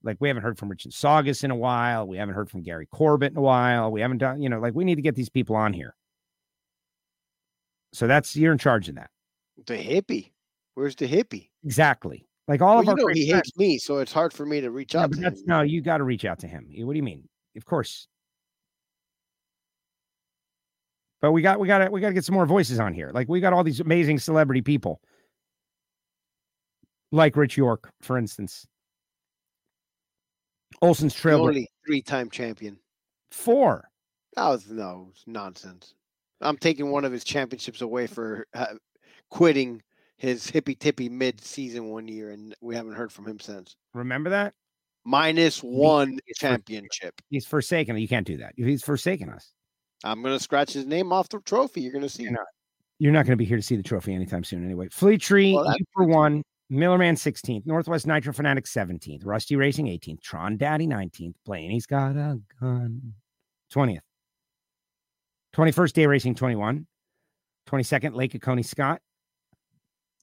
[0.03, 2.07] like we haven't heard from Richard Saugus in a while.
[2.07, 3.91] We haven't heard from Gary Corbett in a while.
[3.91, 5.95] We haven't done, you know, like we need to get these people on here.
[7.93, 9.09] So that's you're in charge of that.
[9.65, 10.31] The hippie.
[10.75, 11.49] Where's the hippie?
[11.63, 12.27] Exactly.
[12.47, 14.95] Like all well, of our he hates me, so it's hard for me to reach
[14.95, 15.35] out to him.
[15.45, 16.67] No, you got to reach out to him.
[16.79, 17.27] What do you mean?
[17.55, 18.07] Of course.
[21.21, 23.11] But we got we got to we got to get some more voices on here.
[23.13, 25.01] Like we got all these amazing celebrity people.
[27.11, 28.65] Like Rich York, for instance.
[30.81, 31.41] Olson's Trail.
[31.41, 32.77] Only three-time champion.
[33.31, 33.89] Four.
[34.35, 35.95] That was no nonsense.
[36.41, 38.75] I'm taking one of his championships away for uh,
[39.29, 39.81] quitting
[40.17, 43.75] his hippy tippy mid season one year, and we haven't heard from him since.
[43.93, 44.53] Remember that?
[45.03, 47.19] Minus one championship.
[47.29, 47.97] He's forsaken.
[47.97, 48.53] You can't do that.
[48.55, 49.51] He's forsaken us.
[50.03, 51.81] I'm gonna scratch his name off the trophy.
[51.81, 52.23] You're gonna see.
[52.23, 52.47] You're not.
[53.01, 54.89] You're not going to be here to see the trophy anytime soon, anyway.
[54.91, 60.57] Fleet Tree well, for one, Millerman 16th, Northwest Nitro Fanatic 17th, Rusty Racing 18th, Tron
[60.57, 63.13] Daddy 19th, Blaney's got a gun
[63.73, 64.01] 20th,
[65.55, 66.85] 21st Day Racing 21,
[67.69, 68.99] 22nd Lake of Coney Scott.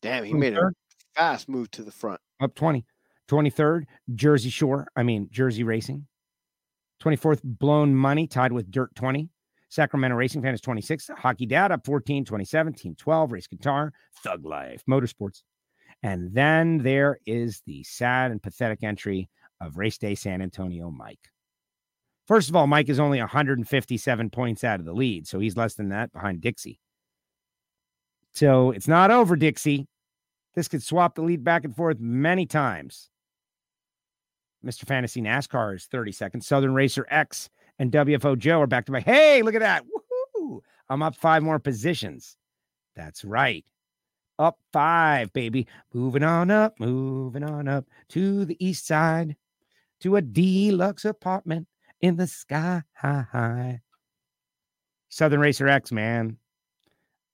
[0.03, 0.71] Damn, he made a
[1.15, 2.21] fast move to the front.
[2.41, 2.85] Up 20.
[3.29, 3.85] 23rd,
[4.15, 6.07] Jersey Shore, I mean, Jersey Racing.
[7.03, 9.31] 24th, Blown Money, tied with Dirt 20.
[9.68, 11.11] Sacramento Racing Fan is 26.
[11.16, 15.42] Hockey Dad up 14, 27, Team 12, Race Guitar, Thug Life, Motorsports.
[16.02, 19.29] And then there is the sad and pathetic entry
[19.61, 21.31] of Race Day San Antonio Mike.
[22.26, 25.74] First of all, Mike is only 157 points out of the lead, so he's less
[25.74, 26.81] than that behind Dixie.
[28.35, 29.87] So it's not over, Dixie.
[30.55, 33.09] This could swap the lead back and forth many times.
[34.64, 34.87] Mr.
[34.87, 36.46] Fantasy NASCAR is 30 seconds.
[36.46, 37.48] Southern Racer X
[37.79, 39.85] and WFO Joe are back to my Hey, look at that.
[39.85, 40.62] Woo-hoo.
[40.89, 42.37] I'm up five more positions.
[42.95, 43.65] That's right.
[44.39, 45.67] Up five, baby.
[45.93, 49.37] Moving on up, moving on up to the east side
[50.01, 51.67] to a deluxe apartment
[52.01, 52.83] in the sky.
[55.09, 56.37] Southern Racer X, man.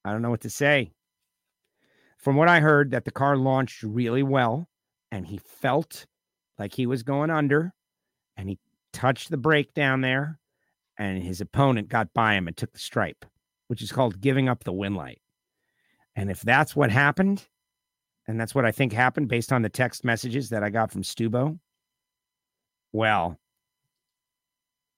[0.04, 0.92] I don't know what to say.
[2.18, 4.68] From what I heard, that the car launched really well
[5.10, 6.06] and he felt
[6.58, 7.72] like he was going under
[8.36, 8.58] and he
[8.92, 10.38] touched the brake down there,
[10.98, 13.24] and his opponent got by him and took the stripe,
[13.68, 15.20] which is called giving up the win light.
[16.14, 17.46] And if that's what happened,
[18.28, 21.02] and that's what I think happened based on the text messages that I got from
[21.02, 21.58] Stubo,
[22.92, 23.38] well,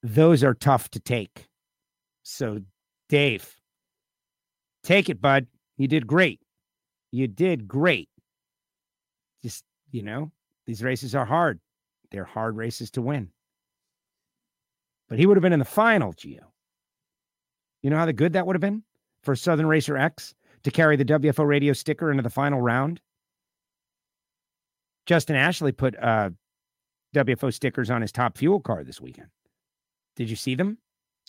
[0.03, 1.49] those are tough to take.
[2.23, 2.61] So,
[3.09, 3.55] Dave,
[4.83, 5.47] take it, bud.
[5.77, 6.41] You did great.
[7.13, 8.09] You did great.
[9.43, 10.33] Just, you know,
[10.67, 11.61] these races are hard.
[12.11, 13.31] They're hard races to win
[15.09, 16.53] but he would have been in the final, Geo.
[17.83, 18.83] You know how the good that would have been
[19.23, 23.01] for Southern Racer X to carry the WFO radio sticker into the final round?
[25.07, 26.31] Justin Ashley put uh,
[27.15, 29.29] WFO stickers on his top fuel car this weekend.
[30.17, 30.79] Did you see them?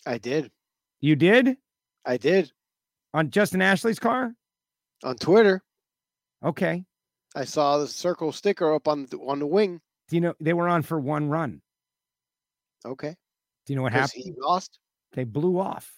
[0.06, 0.50] I did.
[1.00, 1.56] You did?
[2.04, 2.52] I did.
[3.12, 4.34] On Justin Ashley's car?
[5.04, 5.62] On Twitter.
[6.44, 6.84] Okay.
[7.34, 9.80] I saw the circle sticker up on the, on the wing.
[10.08, 11.60] Do you know they were on for one run?
[12.84, 13.16] Okay.
[13.66, 14.22] Do you know what happened?
[14.24, 14.78] He lost.
[15.12, 15.92] They blew off.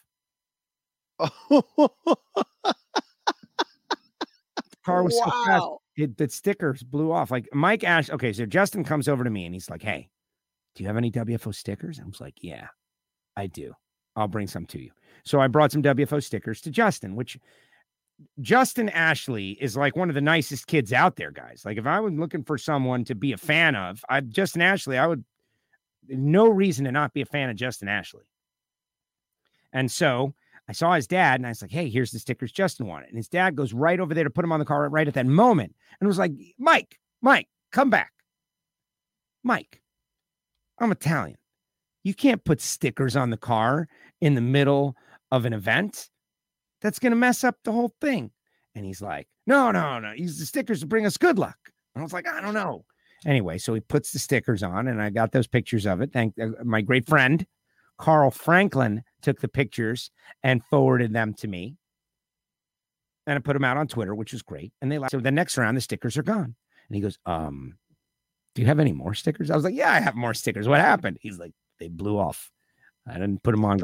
[1.18, 1.30] the
[4.84, 5.24] car was wow.
[5.24, 5.66] so fast.
[5.96, 7.30] It, the stickers blew off.
[7.30, 8.08] Like Mike Ash.
[8.08, 10.08] Okay, so Justin comes over to me and he's like, "Hey,
[10.74, 12.68] do you have any WFO stickers?" I was like, "Yeah,
[13.36, 13.74] I do.
[14.16, 14.90] I'll bring some to you."
[15.24, 17.38] So I brought some WFO stickers to Justin, which
[18.40, 21.62] Justin Ashley is like one of the nicest kids out there, guys.
[21.64, 24.96] Like if I was looking for someone to be a fan of, I Justin Ashley,
[24.96, 25.24] I would
[26.06, 28.24] no reason to not be a fan of Justin Ashley.
[29.72, 30.34] And so
[30.68, 33.08] I saw his dad and I was like, hey, here's the stickers Justin wanted.
[33.08, 35.14] And his dad goes right over there to put him on the car right at
[35.14, 38.12] that moment and was like, Mike, Mike, come back.
[39.42, 39.80] Mike,
[40.78, 41.38] I'm Italian.
[42.04, 43.88] You can't put stickers on the car
[44.20, 44.96] in the middle
[45.30, 46.08] of an event.
[46.80, 48.30] That's going to mess up the whole thing.
[48.74, 50.12] And he's like, no, no, no.
[50.12, 51.58] Use the stickers to bring us good luck.
[51.94, 52.84] And I was like, I don't know.
[53.26, 56.12] Anyway, so he puts the stickers on, and I got those pictures of it.
[56.12, 57.44] Thank uh, my great friend
[57.98, 60.10] Carl Franklin took the pictures
[60.42, 61.76] and forwarded them to me,
[63.26, 64.72] and I put them out on Twitter, which was great.
[64.80, 66.54] And they so the next round the stickers are gone,
[66.88, 67.76] and he goes, "Um,
[68.54, 70.68] do you have any more stickers?" I was like, "Yeah, I have more stickers.
[70.68, 72.52] What happened?" He's like, "They blew off.
[73.06, 73.80] I didn't put them on."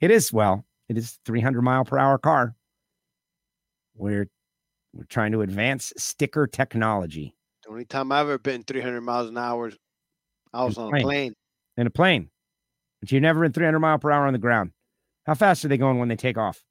[0.00, 2.54] It is well, it is 300 mile per hour car.
[3.94, 4.28] We're
[4.92, 7.34] we're trying to advance sticker technology.
[7.72, 9.72] Only time I've ever been 300 miles an hour,
[10.52, 11.32] I was on a plane.
[11.78, 12.28] In a plane.
[13.00, 14.72] But you've never been 300 mile per hour on the ground.
[15.24, 16.62] How fast are they going when they take off?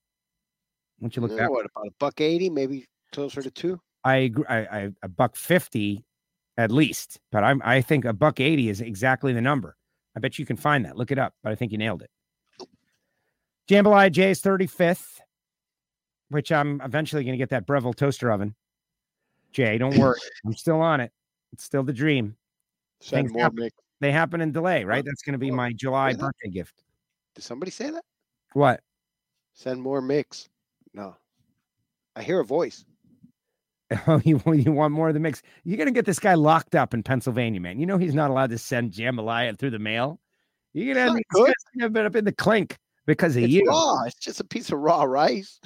[1.00, 3.82] Once you look uh, at what about a buck 80, maybe closer to two?
[4.04, 4.46] I agree.
[4.48, 6.06] I, I a buck 50
[6.58, 9.76] at least, but I'm I think a buck 80 is exactly the number.
[10.16, 10.98] I bet you can find that.
[10.98, 12.12] Look it up, but I think you nailed it.
[13.68, 15.20] Jambalaya J is 35th,
[16.30, 18.54] which I'm eventually going to get that Breville toaster oven.
[19.52, 19.78] Jay.
[19.78, 20.20] Don't worry.
[20.46, 21.12] I'm still on it.
[21.54, 22.36] It's still the dream.
[23.00, 23.70] Send more happen.
[24.00, 25.04] They happen in delay, right?
[25.06, 26.84] That's going to be my July birthday gift.
[27.36, 28.04] Did somebody say that?
[28.54, 28.82] What?
[29.54, 30.50] Send more mix.
[30.94, 31.16] No.
[32.16, 32.86] I hear a voice.
[34.08, 35.42] Oh, you, you want more of the mix?
[35.66, 37.78] You're going to get this guy locked up in Pennsylvania, man.
[37.78, 40.22] You know he's not allowed to send jambalaya through the mail.
[40.72, 43.66] You're going to have been up in the clink because of it's you.
[43.68, 44.04] Raw.
[44.06, 45.60] It's just a piece of raw rice.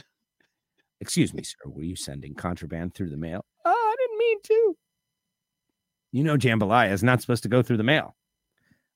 [1.01, 1.55] Excuse me, sir.
[1.67, 3.45] Were you sending contraband through the mail?
[4.26, 4.78] Oh, mean to.
[6.11, 8.15] You know, jambalaya is not supposed to go through the mail,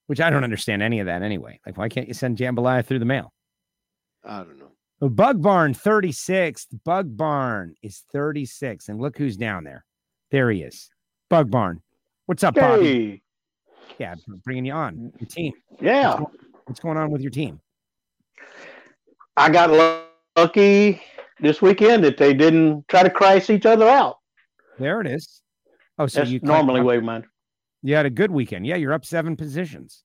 [0.08, 1.60] which I don't understand any of that anyway.
[1.66, 3.34] Like, why can't you send jambalaya through the mail?
[4.24, 4.72] I don't know.
[5.02, 6.68] Oh, Bug Barn 36.
[6.86, 8.90] Bug Barn is 36.
[8.90, 9.86] And look who's down there.
[10.32, 10.90] There he is.
[11.30, 11.82] Bug Barn.
[12.26, 13.24] What's up, Bobby?
[13.98, 15.12] Yeah, bringing you on.
[15.20, 15.54] Your team.
[15.82, 16.20] Yeah.
[16.20, 17.60] What's, what's going on with your team?
[19.36, 20.06] I got
[20.38, 21.02] lucky
[21.40, 24.19] this weekend that they didn't try to crash each other out.
[24.80, 25.42] There it is.
[25.98, 27.26] Oh, so That's you normally way mine.
[27.82, 28.66] You had a good weekend.
[28.66, 30.04] Yeah, you're up seven positions.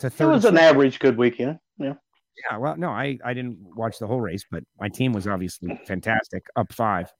[0.00, 1.58] It's it was an average good weekend.
[1.78, 1.94] Yeah.
[2.50, 2.56] Yeah.
[2.58, 6.44] Well, no, I, I didn't watch the whole race, but my team was obviously fantastic,
[6.56, 7.12] up five.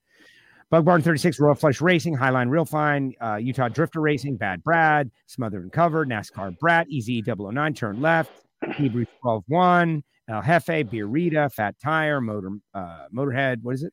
[0.70, 5.11] Bug Barn 36, Royal Flush Racing, Highline Real Fine, uh, Utah Drifter Racing, Bad Brad,
[5.27, 8.33] Smothered and Covered, NASCAR Brat, Easy 009, Turn Left,
[8.77, 13.93] Hebrew 12 1, El Jefe, Beer Rita, Fat Tire, Motor uh, Motorhead, what is it?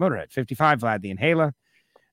[0.00, 1.54] Motorhead 55, Vlad the Inhaler,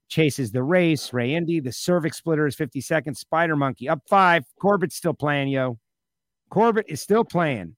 [0.10, 1.14] chases the race.
[1.14, 3.20] Ray Indy, the cervix splitter is 50 seconds.
[3.20, 4.46] Spider Monkey up five.
[4.62, 5.80] Corbett's still playing, yo.
[6.50, 7.76] Corbett is still playing.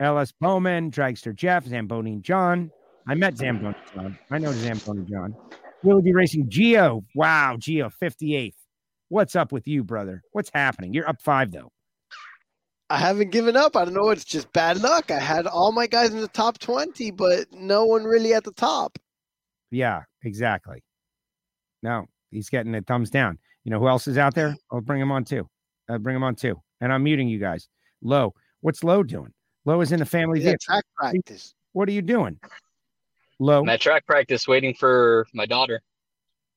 [0.00, 2.70] LS Bowman, Dragster Jeff, Zamboni John.
[3.06, 4.18] I met Zamboni John.
[4.30, 5.34] I know Zamboni John.
[5.82, 7.04] Willoughby Racing Geo.
[7.14, 8.54] Wow, Geo 58th.
[9.08, 10.22] What's up with you, brother?
[10.32, 10.94] What's happening?
[10.94, 11.70] You're up five, though.
[12.88, 13.76] I haven't given up.
[13.76, 14.10] I don't know.
[14.10, 15.10] It's just bad luck.
[15.10, 18.52] I had all my guys in the top 20, but no one really at the
[18.52, 18.98] top.
[19.70, 20.82] Yeah, exactly.
[21.82, 23.38] No, he's getting a thumbs down.
[23.64, 24.56] You know who else is out there?
[24.70, 25.48] I'll bring him on too.
[25.88, 26.60] I'll bring him on too.
[26.80, 27.68] And I'm muting you guys.
[28.02, 28.34] Low.
[28.60, 29.32] What's Low doing?
[29.64, 31.54] Low is in the family yeah, track practice.
[31.72, 32.38] What are you doing?
[33.38, 33.60] Low.
[33.62, 35.82] I'm at track practice waiting for my daughter.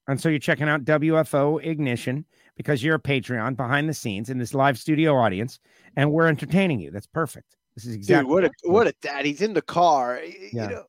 [0.07, 4.37] And so you're checking out WFO Ignition because you're a Patreon behind the scenes in
[4.37, 5.59] this live studio audience,
[5.97, 6.91] and we're entertaining you.
[6.91, 7.55] That's perfect.
[7.75, 9.25] This is exactly Dude, what a what a dad.
[9.25, 10.21] He's in the car.
[10.23, 10.63] Yeah.
[10.63, 10.83] You know,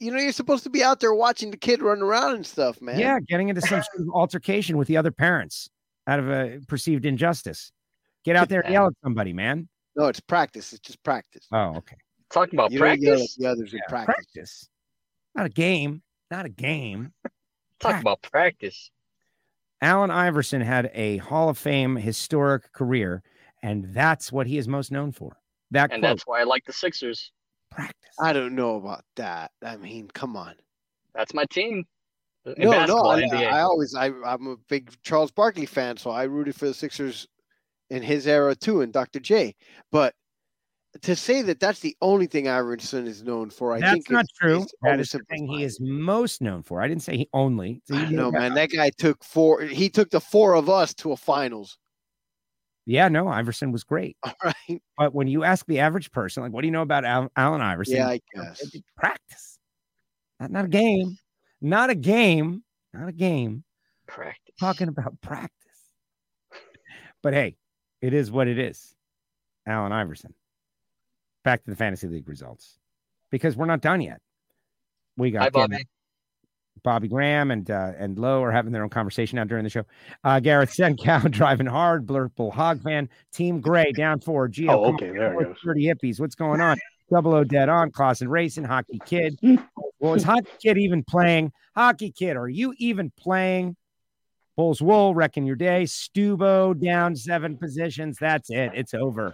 [0.00, 2.80] you know, you're supposed to be out there watching the kid run around and stuff,
[2.80, 2.98] man.
[2.98, 5.68] Yeah, getting into some sort of altercation with the other parents
[6.06, 7.72] out of a perceived injustice.
[8.24, 9.68] Get out there and yell at somebody, man.
[9.96, 10.72] No, it's practice.
[10.72, 11.46] It's just practice.
[11.52, 11.96] Oh, okay.
[12.30, 13.36] Talking about you practice.
[13.36, 14.14] the others yeah, in practice.
[14.14, 14.68] practice.
[15.34, 16.02] Not a game.
[16.30, 17.12] Not a game.
[17.80, 18.90] Talk about practice.
[19.80, 23.22] Allen Iverson had a Hall of Fame historic career,
[23.62, 25.38] and that's what he is most known for.
[25.70, 26.10] That and quote.
[26.10, 27.32] that's why I like the Sixers.
[27.78, 28.10] Practice.
[28.20, 29.52] I don't know about that.
[29.64, 30.54] I mean, come on.
[31.14, 31.84] That's my team.
[32.44, 32.98] no, no.
[32.98, 36.74] I, I, always, I, I'm a big Charles Barkley fan, so I rooted for the
[36.74, 37.28] Sixers
[37.90, 39.20] in his era too, and Dr.
[39.20, 39.54] J.
[39.92, 40.14] But
[41.02, 44.10] to say that that's the only thing Iverson is known for, I think that's think
[44.10, 44.66] not true.
[44.82, 46.82] That is the thing he is most known for.
[46.82, 47.80] I didn't say he only.
[47.88, 49.62] no, man, that guy took four.
[49.62, 51.78] He took the four of us to a finals.
[52.88, 54.16] Yeah, no, Iverson was great.
[54.22, 54.82] All right.
[54.96, 57.60] But when you ask the average person, like, what do you know about Al- Allen
[57.60, 57.96] Iverson?
[57.96, 58.64] Yeah, I guess.
[58.96, 59.58] Practice.
[60.40, 61.18] Not, not a game.
[61.60, 62.64] Not a game.
[62.94, 63.62] Not a game.
[64.06, 64.54] Practice.
[64.58, 65.52] Talking about practice.
[67.22, 67.58] But hey,
[68.00, 68.94] it is what it is.
[69.66, 70.32] Allen Iverson.
[71.44, 72.78] Back to the fantasy league results
[73.30, 74.22] because we're not done yet.
[75.18, 75.76] We got Hi, Bobby.
[76.82, 79.84] Bobby Graham and uh, and Lowe are having their own conversation now during the show.
[80.24, 82.06] Uh, Gareth Senkow driving hard.
[82.06, 83.08] Blurple Hog fan.
[83.32, 84.48] Team Gray down four.
[84.48, 85.56] Gio, oh, okay, there it goes.
[85.64, 86.20] Thirty hippies.
[86.20, 86.78] What's going on?
[87.10, 87.90] Double O dead on.
[87.90, 88.64] Clausen racing.
[88.64, 89.38] Hockey Kid.
[89.98, 91.52] well, is Hockey Kid even playing?
[91.74, 93.76] Hockey Kid, are you even playing?
[94.56, 95.84] Bulls Wool wrecking your day.
[95.84, 98.18] Stubo down seven positions.
[98.20, 98.72] That's it.
[98.74, 99.32] It's over.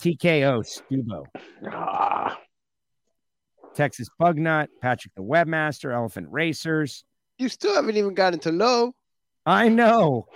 [0.00, 1.24] TKO Stubo.
[1.70, 2.38] Ah.
[3.74, 7.04] Texas Bugnut, Patrick the Webmaster, Elephant Racers.
[7.38, 8.94] You still haven't even gotten to low.
[9.44, 10.26] I know.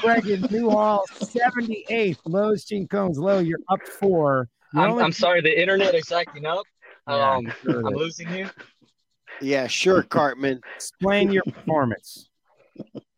[0.00, 2.18] Greg in Newhall, 78th.
[2.24, 3.18] Lowe's Cones.
[3.18, 6.64] Low, you're up 4 You're I'm, I'm sorry, the internet is acting up.
[7.06, 8.48] Yeah, um, sure I'm losing you.
[9.40, 10.60] Yeah, sure, Cartman.
[10.76, 12.30] Explain your performance.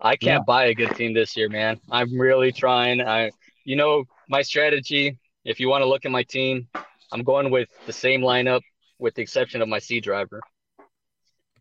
[0.01, 0.45] I can't yeah.
[0.47, 1.81] buy a good team this year, man.
[1.91, 3.01] I'm really trying.
[3.01, 3.31] I,
[3.65, 5.19] you know, my strategy.
[5.45, 6.67] If you want to look at my team,
[7.13, 8.63] I'm going with the same lineup
[9.05, 10.41] with the exception of my C driver.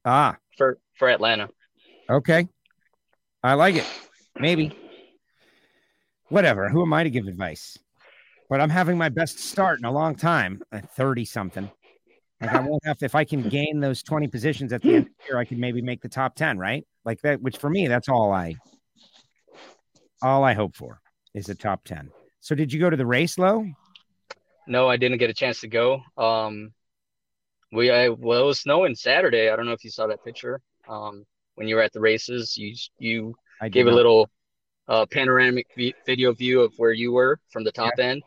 [0.05, 1.49] Ah, for for Atlanta.
[2.09, 2.47] Okay,
[3.43, 3.85] I like it.
[4.39, 4.71] Maybe.
[6.29, 6.69] Whatever.
[6.69, 7.77] Who am I to give advice?
[8.49, 10.61] But I'm having my best start in a long time.
[10.95, 11.69] Thirty something.
[12.39, 13.05] Like I won't have to.
[13.05, 15.59] If I can gain those twenty positions at the end of the year, I can
[15.59, 16.57] maybe make the top ten.
[16.57, 16.87] Right?
[17.03, 17.41] Like that.
[17.41, 18.55] Which for me, that's all I.
[20.21, 21.01] All I hope for
[21.33, 22.09] is a top ten.
[22.39, 23.67] So did you go to the race, low?
[24.65, 26.01] No, I didn't get a chance to go.
[26.17, 26.71] Um,
[27.73, 29.49] we I, well, it was snowing Saturday.
[29.49, 30.61] I don't know if you saw that picture.
[30.87, 33.35] Um, when you were at the races, you you
[33.71, 33.93] gave not.
[33.93, 34.29] a little
[34.87, 38.05] uh, panoramic v- video view of where you were from the top yeah.
[38.05, 38.23] end,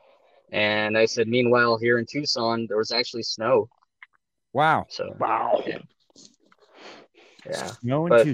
[0.53, 3.69] and I said, meanwhile, here in Tucson, there was actually snow.
[4.53, 4.87] Wow.
[4.89, 5.63] So wow.
[5.67, 5.79] Yeah.
[7.49, 7.71] yeah.
[7.83, 8.27] No but,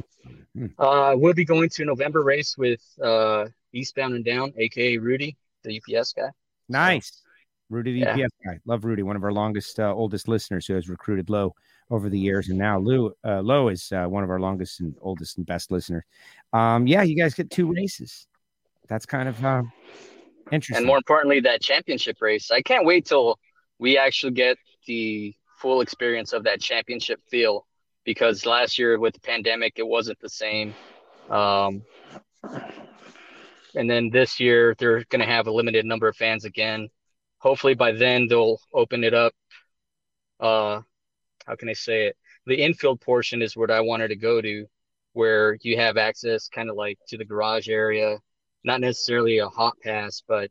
[0.54, 0.66] hmm.
[0.78, 5.80] uh, we'll be going to November race with uh, Eastbound and Down, aka Rudy, the
[5.80, 6.30] UPS guy.
[6.68, 7.21] Nice.
[7.72, 8.12] Rudy, the yeah.
[8.12, 8.58] UPS guy.
[8.66, 11.54] Love Rudy, one of our longest, uh, oldest listeners who has recruited Low
[11.90, 12.48] over the years.
[12.48, 15.70] And now Lou, uh, Low is uh, one of our longest and oldest and best
[15.70, 16.04] listeners.
[16.52, 18.26] Um, yeah, you guys get two races.
[18.88, 19.62] That's kind of uh,
[20.50, 20.76] interesting.
[20.76, 22.50] And more importantly, that championship race.
[22.50, 23.38] I can't wait till
[23.78, 27.66] we actually get the full experience of that championship feel
[28.04, 30.74] because last year with the pandemic, it wasn't the same.
[31.30, 31.82] Um,
[33.74, 36.88] and then this year, they're going to have a limited number of fans again.
[37.43, 39.32] Hopefully, by then, they'll open it up.
[40.38, 40.80] Uh,
[41.45, 42.16] how can I say it?
[42.47, 44.66] The infield portion is what I wanted to go to,
[45.12, 48.18] where you have access kind of like to the garage area,
[48.62, 50.51] not necessarily a hot pass, but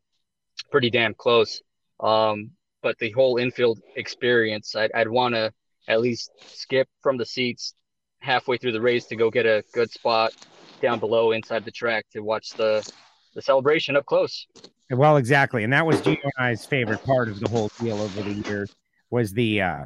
[0.70, 1.62] pretty damn close.
[2.02, 5.54] Um, but the whole infield experience, I'd, I'd want to
[5.88, 7.74] at least skip from the seats
[8.20, 10.34] halfway through the race to go get a good spot
[10.82, 12.86] down below inside the track to watch the
[13.34, 14.46] the celebration up close.
[14.92, 18.22] Well, exactly, and that was Gio and I's favorite part of the whole deal over
[18.22, 18.76] the years
[19.10, 19.86] was the uh,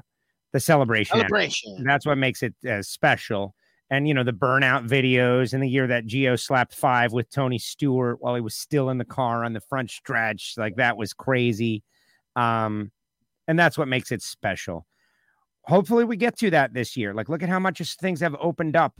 [0.51, 1.17] the celebration.
[1.17, 1.83] Celebration.
[1.83, 3.55] That's what makes it uh, special.
[3.91, 7.59] And you know the burnout videos in the year that Gio slapped five with Tony
[7.59, 11.13] Stewart while he was still in the car on the front stretch, like that was
[11.13, 11.83] crazy.
[12.35, 12.91] Um,
[13.47, 14.87] and that's what makes it special.
[15.65, 17.13] Hopefully, we get to that this year.
[17.13, 18.99] Like, look at how much things have opened up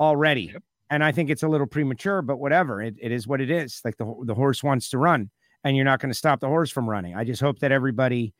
[0.00, 0.50] already.
[0.52, 0.62] Yep.
[0.90, 2.80] And I think it's a little premature, but whatever.
[2.80, 3.80] It, it is what it is.
[3.84, 5.30] Like the the horse wants to run,
[5.66, 7.14] and you're not going to stop the horse from running.
[7.14, 8.32] I just hope that everybody,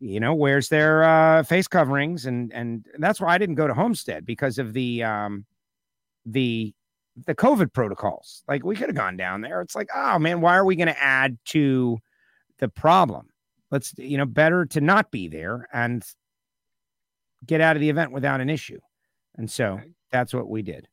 [0.00, 3.74] you know, wears their uh, face coverings, and and that's why I didn't go to
[3.74, 5.44] Homestead because of the um,
[6.24, 6.74] the
[7.26, 8.42] the COVID protocols.
[8.48, 9.60] Like we could have gone down there.
[9.60, 11.98] It's like, oh man, why are we going to add to
[12.58, 13.28] the problem?
[13.72, 16.04] let's you know better to not be there and
[17.44, 18.78] get out of the event without an issue
[19.36, 19.80] and so
[20.12, 20.86] that's what we did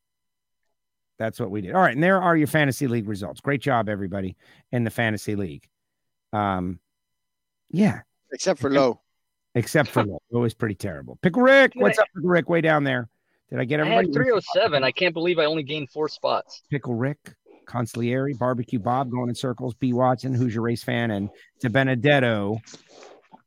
[1.20, 1.76] that's what we did.
[1.76, 3.42] All right and there are your fantasy league results.
[3.42, 4.36] Great job everybody
[4.72, 5.68] in the fantasy league.
[6.34, 6.80] Um
[7.70, 8.02] yeah.
[8.32, 9.02] Except for low
[9.54, 11.20] except for low it was pretty terrible.
[11.22, 11.74] Pickle rick.
[11.76, 12.50] What's up pickle rick?
[12.50, 13.10] Way down there.
[13.52, 14.08] Did i get everybody?
[14.08, 16.64] I had 307 i can't believe i only gained four spots.
[16.72, 17.36] Pickle rick
[17.70, 19.94] Consigliere, Barbecue Bob going in circles, B.
[19.94, 21.30] Watson, who's your race fan, and
[21.62, 22.58] to Benedetto,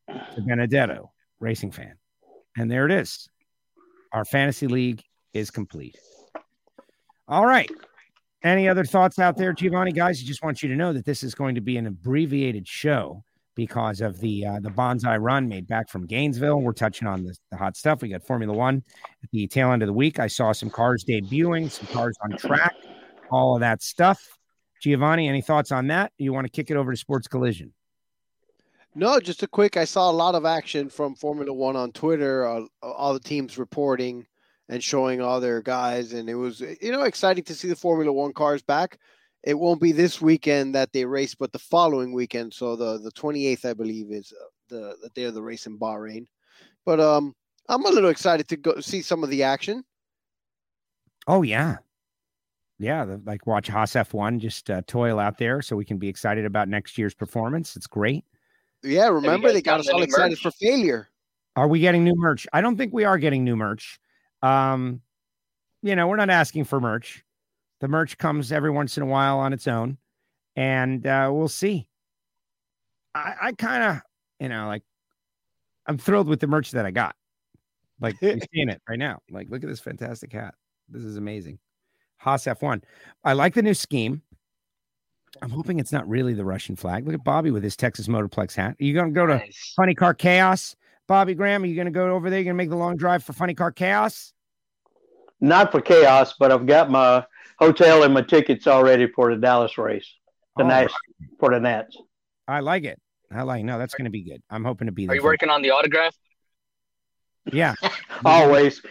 [0.08, 1.10] to Benedetto,
[1.40, 1.96] racing fan.
[2.56, 3.28] And there it is.
[4.12, 5.02] Our fantasy league
[5.34, 5.98] is complete.
[7.32, 7.70] All right.
[8.44, 9.92] Any other thoughts out there, Giovanni?
[9.92, 12.68] Guys, I just want you to know that this is going to be an abbreviated
[12.68, 13.24] show
[13.54, 16.60] because of the uh, the bonsai run made back from Gainesville.
[16.60, 18.02] We're touching on the, the hot stuff.
[18.02, 18.82] We got Formula One
[19.22, 20.18] at the tail end of the week.
[20.18, 22.74] I saw some cars debuting, some cars on track
[23.32, 24.38] all of that stuff.
[24.80, 26.12] Giovanni, any thoughts on that?
[26.18, 27.72] You want to kick it over to Sports Collision?
[28.94, 29.78] No, just a quick.
[29.78, 32.46] I saw a lot of action from Formula One on Twitter.
[32.46, 34.26] Uh, all the teams reporting
[34.72, 38.10] and showing all their guys, and it was you know exciting to see the Formula
[38.10, 38.98] One cars back.
[39.42, 42.54] It won't be this weekend that they race, but the following weekend.
[42.54, 45.78] So the the 28th, I believe, is uh, the the day of the race in
[45.78, 46.24] Bahrain.
[46.86, 47.34] But um,
[47.68, 49.84] I'm a little excited to go see some of the action.
[51.26, 51.76] Oh yeah,
[52.78, 56.08] yeah, the, like watch Haas F1 just uh, toil out there so we can be
[56.08, 57.76] excited about next year's performance.
[57.76, 58.24] It's great.
[58.82, 60.40] Yeah, remember they got us all excited merch?
[60.40, 61.10] for failure.
[61.56, 62.46] Are we getting new merch?
[62.54, 64.00] I don't think we are getting new merch.
[64.42, 65.00] Um,
[65.82, 67.24] you know, we're not asking for merch.
[67.80, 69.98] The merch comes every once in a while on its own,
[70.54, 71.88] and uh, we'll see.
[73.14, 74.02] I, I kind of,
[74.38, 74.82] you know, like
[75.86, 77.16] I'm thrilled with the merch that I got.
[78.00, 79.20] Like you're seeing it right now.
[79.30, 80.54] Like, look at this fantastic hat.
[80.88, 81.58] This is amazing.
[82.18, 82.82] Haas F1.
[83.24, 84.22] I like the new scheme.
[85.40, 87.06] I'm hoping it's not really the Russian flag.
[87.06, 88.76] Look at Bobby with his Texas Motorplex hat.
[88.78, 89.72] Are you going to go to nice.
[89.74, 90.76] Funny Car Chaos?
[91.06, 92.38] Bobby Graham, are you going to go over there?
[92.38, 94.32] You're going to make the long drive for Funny Car Chaos?
[95.40, 97.24] Not for Chaos, but I've got my
[97.58, 100.08] hotel and my tickets already for the Dallas race,
[100.56, 101.30] the Nats, right.
[101.40, 101.96] for the Nats.
[102.46, 103.00] I like it.
[103.32, 103.64] I like.
[103.64, 104.42] No, that's going to be good.
[104.50, 105.12] I'm hoping to be there.
[105.12, 106.14] Are you working on the autograph?
[107.50, 107.74] Yeah.
[108.24, 108.82] Always.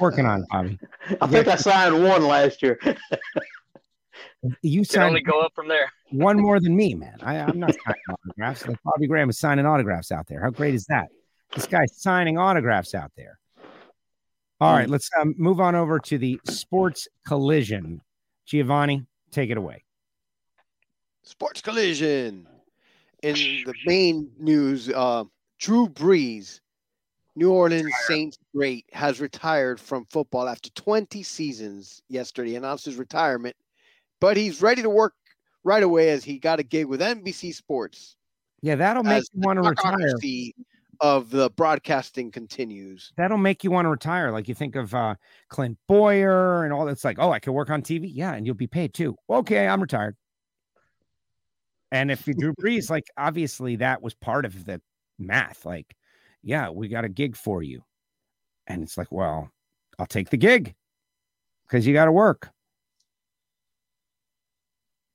[0.00, 0.78] Working on it, Bobby.
[1.20, 2.78] I think I signed one last year.
[4.62, 5.90] you can only go up from there.
[6.10, 7.18] One more than me, man.
[7.22, 8.66] I, am not signing autographs.
[8.66, 10.42] Like Bobby Graham is signing autographs out there.
[10.42, 11.08] How great is that?
[11.54, 13.38] This guy's signing autographs out there.
[14.60, 18.00] All right, let's um, move on over to the sports collision.
[18.46, 19.82] Giovanni, take it away.
[21.24, 22.46] Sports collision.
[23.22, 25.24] In the main news, uh,
[25.58, 26.60] Drew Brees
[27.34, 33.56] New Orleans Saints great has retired from football after 20 seasons yesterday, announced his retirement,
[34.22, 35.14] but he's ready to work
[35.64, 38.14] right away as he got a gig with NBC Sports.
[38.62, 40.14] Yeah, that'll make you want to retire.
[41.00, 43.12] of the broadcasting continues.
[43.16, 44.30] That'll make you want to retire.
[44.30, 45.16] Like you think of uh,
[45.48, 48.08] Clint Bowyer and all that's like, oh, I could work on TV.
[48.14, 49.16] Yeah, and you'll be paid too.
[49.28, 50.16] Okay, I'm retired.
[51.90, 54.80] And if you Drew Brees, like obviously that was part of the
[55.18, 55.66] math.
[55.66, 55.96] Like,
[56.44, 57.82] yeah, we got a gig for you.
[58.68, 59.50] And it's like, well,
[59.98, 60.76] I'll take the gig
[61.64, 62.52] because you got to work.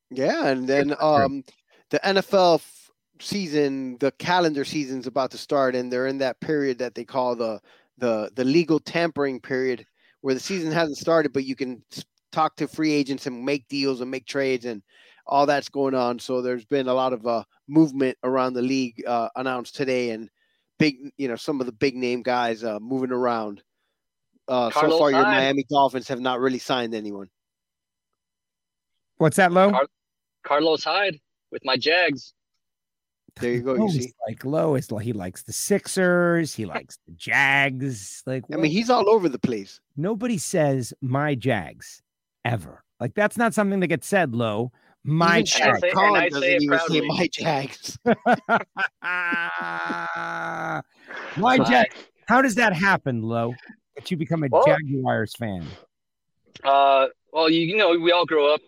[0.10, 1.44] Yeah, and then um,
[1.90, 6.80] the NFL f- season, the calendar season's about to start, and they're in that period
[6.80, 7.60] that they call the
[7.98, 9.86] the the legal tampering period,
[10.22, 11.84] where the season hasn't started, but you can
[12.32, 14.82] talk to free agents and make deals and make trades, and
[15.26, 16.20] all that's going on.
[16.20, 20.30] So there's been a lot of uh, movement around the league uh, announced today, and
[20.80, 23.62] big, you know, some of the big name guys uh, moving around.
[24.48, 27.30] Uh, so far, your Miami Dolphins have not really signed anyone.
[29.18, 29.72] What's that, Low?
[29.72, 29.88] Car-
[30.48, 31.20] Carlos Hyde
[31.52, 32.34] with my Jags.
[33.40, 33.76] There you go.
[33.76, 36.56] You see, like Low is he likes the Sixers.
[36.56, 38.24] He likes the Jags.
[38.26, 39.80] Like I mean, he's all over the place.
[39.96, 42.02] Nobody says my Jags
[42.46, 42.84] ever.
[43.00, 44.34] Like that's not something that gets said.
[44.34, 44.72] Low.
[45.04, 45.82] My Jags.
[45.94, 47.98] Khan doesn't even say my Jags.
[51.38, 51.96] my Jags.
[52.28, 53.54] How does that happen, Low?
[53.96, 55.66] That you become a well, Jaguars fan?
[56.64, 58.62] Uh, well, you, you know, we all grow up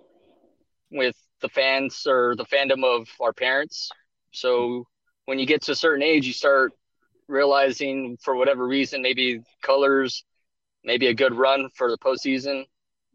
[0.91, 3.89] with the fans or the fandom of our parents.
[4.31, 4.85] So
[5.25, 6.73] when you get to a certain age, you start
[7.27, 10.23] realizing for whatever reason, maybe colors,
[10.83, 12.65] maybe a good run for the postseason,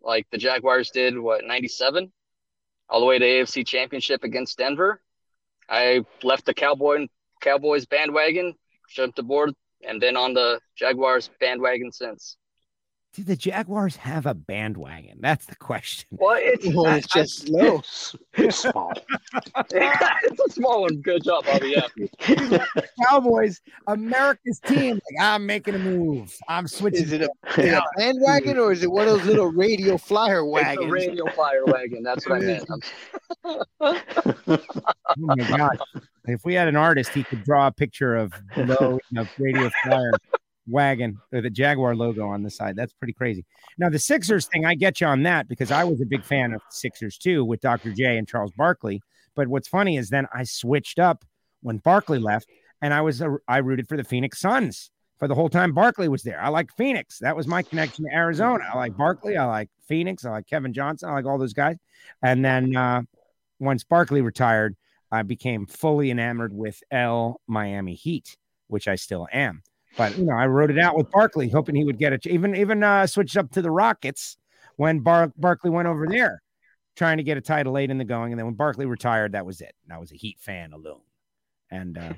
[0.02, 2.12] like the Jaguars did, what, 97?
[2.88, 5.00] All the way to AFC championship against Denver.
[5.68, 7.06] I left the Cowboy
[7.40, 8.54] Cowboys bandwagon,
[8.88, 9.52] jumped aboard,
[9.86, 12.36] and been on the Jaguars bandwagon since.
[13.14, 15.18] Do the Jaguars have a bandwagon?
[15.20, 16.08] That's the question.
[16.10, 17.80] Well, it's, well, it's just low.
[18.36, 18.92] It's small.
[19.70, 20.96] it's a small one.
[20.96, 21.76] Good job, Bobby.
[21.76, 22.64] Yeah.
[23.08, 24.94] Cowboys, America's team.
[24.94, 26.36] Like, I'm making a move.
[26.48, 27.04] I'm switching.
[27.04, 29.96] Is it a, is it a bandwagon or is it one of those little radio
[29.96, 30.78] flyer wagons?
[30.78, 32.02] It's a radio flyer wagon.
[32.02, 32.68] That's what I meant.
[33.80, 34.58] oh
[35.16, 35.78] my god!
[36.26, 39.70] If we had an artist, he could draw a picture of low in a radio
[39.84, 40.10] flyer
[40.66, 42.76] wagon or the Jaguar logo on the side.
[42.76, 43.44] That's pretty crazy.
[43.78, 46.52] Now the Sixers thing, I get you on that because I was a big fan
[46.52, 47.92] of Sixers too with Dr.
[47.92, 49.00] J and Charles Barkley.
[49.34, 51.24] But what's funny is then I switched up
[51.62, 52.48] when Barkley left,
[52.82, 56.08] and I was a, I rooted for the Phoenix Suns for the whole time Barkley
[56.08, 56.40] was there.
[56.40, 57.18] I like Phoenix.
[57.18, 58.64] That was my connection to Arizona.
[58.72, 59.36] I like Barkley.
[59.36, 60.24] I like Phoenix.
[60.24, 61.08] I like Kevin Johnson.
[61.08, 61.76] I like all those guys.
[62.22, 63.02] And then uh,
[63.58, 64.76] once Barkley retired,
[65.10, 68.36] I became fully enamored with L Miami Heat,
[68.66, 69.62] which I still am.
[69.97, 72.26] But you know, I wrote it out with Barkley, hoping he would get it.
[72.26, 74.36] Even even uh, switched up to the Rockets
[74.76, 76.42] when Bar- Barkley went over there,
[76.97, 78.32] trying to get a title late in the going.
[78.32, 79.74] And then when Barkley retired, that was it.
[79.84, 81.01] And I was a Heat fan alone.
[81.70, 82.14] And uh,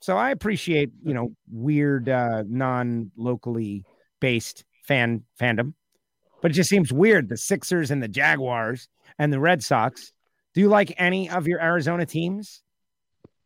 [0.00, 3.84] so I appreciate you know weird uh, non locally
[4.20, 5.74] based fan fandom,
[6.42, 7.28] but it just seems weird.
[7.28, 10.12] The Sixers and the Jaguars and the Red Sox.
[10.52, 12.62] Do you like any of your Arizona teams?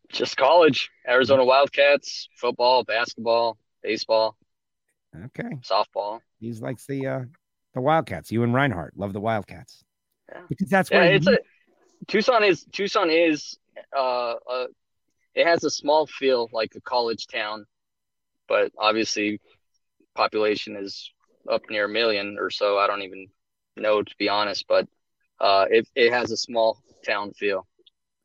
[0.09, 4.37] Just college, Arizona Wildcats, football, basketball, baseball.
[5.27, 5.59] Okay.
[5.61, 6.21] Softball.
[6.41, 7.21] He likes the uh
[7.75, 8.33] the Wildcats.
[8.33, 9.85] You and Reinhardt love the Wildcats.
[10.33, 10.41] Yeah.
[10.49, 11.35] Because that's yeah, where it's you...
[11.35, 11.39] a
[12.09, 13.57] Tucson is Tucson is
[13.97, 14.67] uh, uh
[15.35, 17.67] it has a small feel like a college town,
[18.49, 19.41] but obviously
[20.15, 21.11] population is
[21.49, 22.79] up near a million or so.
[22.79, 23.29] I don't even
[23.77, 24.89] know to be honest, but
[25.41, 27.67] uh it, it has a small town feel.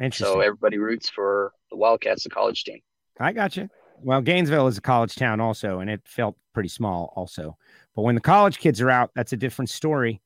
[0.02, 0.34] Interesting.
[0.34, 2.80] So everybody roots for the Wildcats, the college team.
[3.20, 3.70] I got you.
[4.02, 7.58] Well, Gainesville is a college town also, and it felt pretty small also.
[7.96, 10.22] But when the college kids are out, that's a different story.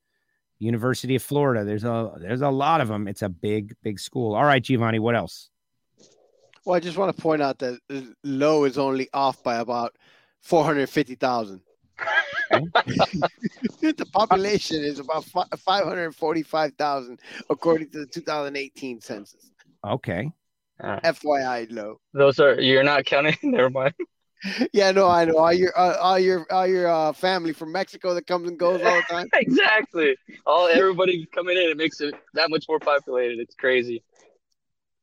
[0.59, 3.07] University of Florida, there's a there's a lot of them.
[3.07, 4.35] It's a big big school.
[4.35, 5.49] All right, Giovanni, what else?
[6.65, 7.79] Well, I just want to point out that
[8.23, 9.97] Low is only off by about
[10.41, 11.61] four hundred fifty thousand.
[12.49, 17.19] the population is about five hundred forty-five thousand,
[17.49, 19.51] according to the 2018 census.
[19.85, 20.31] Okay.
[20.81, 21.99] Uh, FYI, low.
[22.13, 23.37] Those are you're not counting.
[23.43, 23.93] Never mind.
[24.73, 28.13] Yeah, no, I know all your uh, all your all your uh, family from Mexico
[28.13, 29.29] that comes and goes all the time.
[29.33, 30.15] exactly.
[30.45, 33.39] All everybody coming in, it makes it that much more populated.
[33.39, 34.03] It's crazy.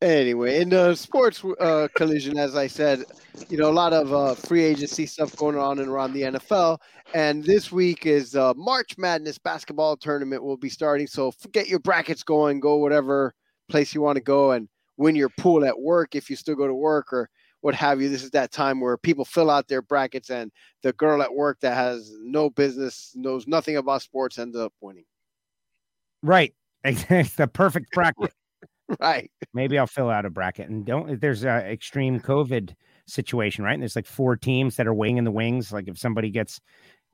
[0.03, 3.05] Anyway, in the sports uh, collision, as I said,
[3.51, 6.79] you know, a lot of uh, free agency stuff going on and around the NFL.
[7.13, 11.07] And this week is uh, March Madness basketball tournament will be starting.
[11.07, 13.35] So get your brackets going, go whatever
[13.69, 16.67] place you want to go, and win your pool at work if you still go
[16.67, 17.31] to work or
[17.63, 18.11] what have you.
[18.11, 21.59] This is that time where people fill out their brackets and the girl at work
[21.61, 25.07] that has no business, knows nothing about sports, ends up winning.
[26.23, 26.55] Right.
[26.85, 28.33] the perfect bracket.
[29.01, 29.31] right.
[29.55, 31.19] Maybe I'll fill out a bracket and don't.
[31.19, 32.75] There's uh, extreme COVID
[33.07, 33.75] situation, right?
[33.75, 35.73] And there's like four teams that are waiting in the wings.
[35.73, 36.61] Like if somebody gets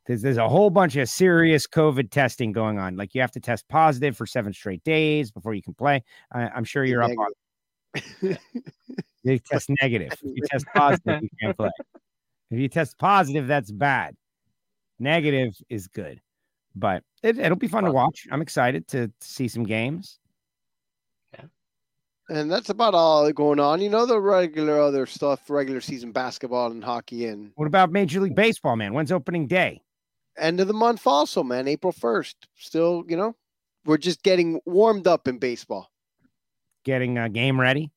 [0.06, 2.96] there's, there's a whole bunch of serious COVID testing going on.
[2.96, 6.02] Like you have to test positive for seven straight days before you can play.
[6.32, 7.30] I, am sure you're up on.
[9.24, 10.12] they test negative.
[10.12, 11.70] If you test positive, you can't play.
[12.50, 14.14] If you test positive, that's bad.
[14.98, 16.20] Negative is good,
[16.74, 18.26] but it, will be fun to watch.
[18.30, 20.18] I'm excited to, to see some games.
[21.34, 21.44] Yeah.
[22.30, 23.80] And that's about all going on.
[23.80, 27.26] You know, the regular other stuff, regular season basketball and hockey.
[27.26, 28.94] And what about Major League Baseball, man?
[28.94, 29.82] When's opening day?
[30.38, 31.68] End of the month, also, man.
[31.68, 32.34] April 1st.
[32.56, 33.34] Still, you know,
[33.84, 35.90] we're just getting warmed up in baseball.
[36.86, 37.90] Getting a game ready.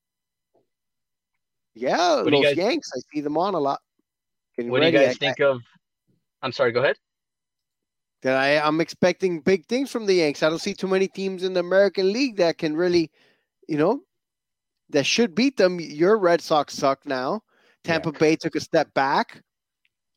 [1.76, 2.90] Yeah, what those guys, Yanks.
[2.92, 3.82] I see them on a lot.
[4.58, 4.94] Getting what ready.
[4.94, 5.62] do you guys I, think I, of?
[6.42, 6.72] I'm sorry.
[6.72, 6.96] Go ahead.
[8.24, 10.42] That I I'm expecting big things from the Yanks.
[10.42, 13.12] I don't see too many teams in the American League that can really,
[13.68, 14.02] you know,
[14.90, 15.80] that should beat them.
[15.80, 17.44] Your Red Sox suck now.
[17.84, 18.18] Tampa yeah.
[18.18, 19.44] Bay took a step back.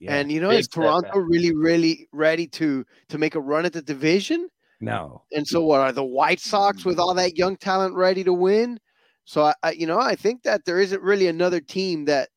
[0.00, 3.74] Yeah, and you know, is Toronto really, really ready to to make a run at
[3.74, 4.48] the division?
[4.82, 5.22] No.
[5.30, 8.80] And so, what are the White Sox with all that young talent ready to win?
[9.24, 12.28] So, I, I, you know, I think that there isn't really another team that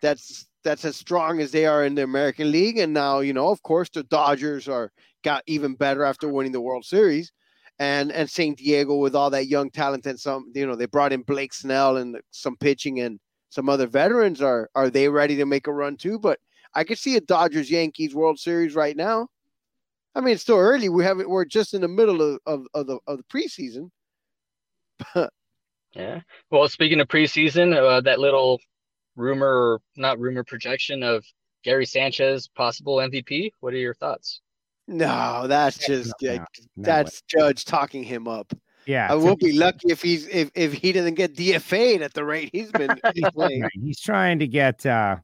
[0.00, 2.78] that's that's as strong as they are in the American League.
[2.78, 4.92] And now, you know, of course, the Dodgers are
[5.24, 7.32] got even better after winning the World Series
[7.80, 11.12] and and San Diego with all that young talent and some you know they brought
[11.12, 13.18] in Blake Snell and some pitching and
[13.48, 16.20] some other veterans are are they ready to make a run too?
[16.20, 16.38] But
[16.74, 19.26] I could see a Dodgers Yankees World Series right now.
[20.14, 20.88] I mean, it's still early.
[20.88, 21.28] We haven't.
[21.28, 23.90] We're just in the middle of, of, of the of the preseason.
[25.94, 26.20] yeah.
[26.50, 28.60] Well, speaking of preseason, uh, that little
[29.16, 31.24] rumor, not rumor, projection of
[31.62, 33.52] Gary Sanchez possible MVP.
[33.60, 34.40] What are your thoughts?
[34.88, 36.44] No, that's just no, no,
[36.76, 38.52] that's no Judge talking him up.
[38.86, 42.24] Yeah, I will be lucky if he's if, if he doesn't get DFA'd at the
[42.24, 43.68] rate he's been he's playing.
[43.74, 45.16] he's trying to get uh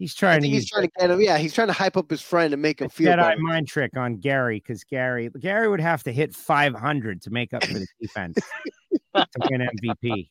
[0.00, 2.22] he's trying to he's trying to get him yeah he's trying to hype up his
[2.22, 6.02] friend and make him feel Jedi mind trick on Gary because Gary Gary would have
[6.04, 8.38] to hit 500 to make up for the defense
[9.14, 10.30] to win MVP.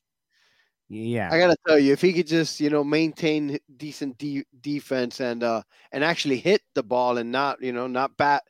[0.92, 5.22] Yeah, I gotta tell you, if he could just you know maintain decent de- defense
[5.22, 5.62] and uh
[5.92, 8.42] and actually hit the ball and not you know not bat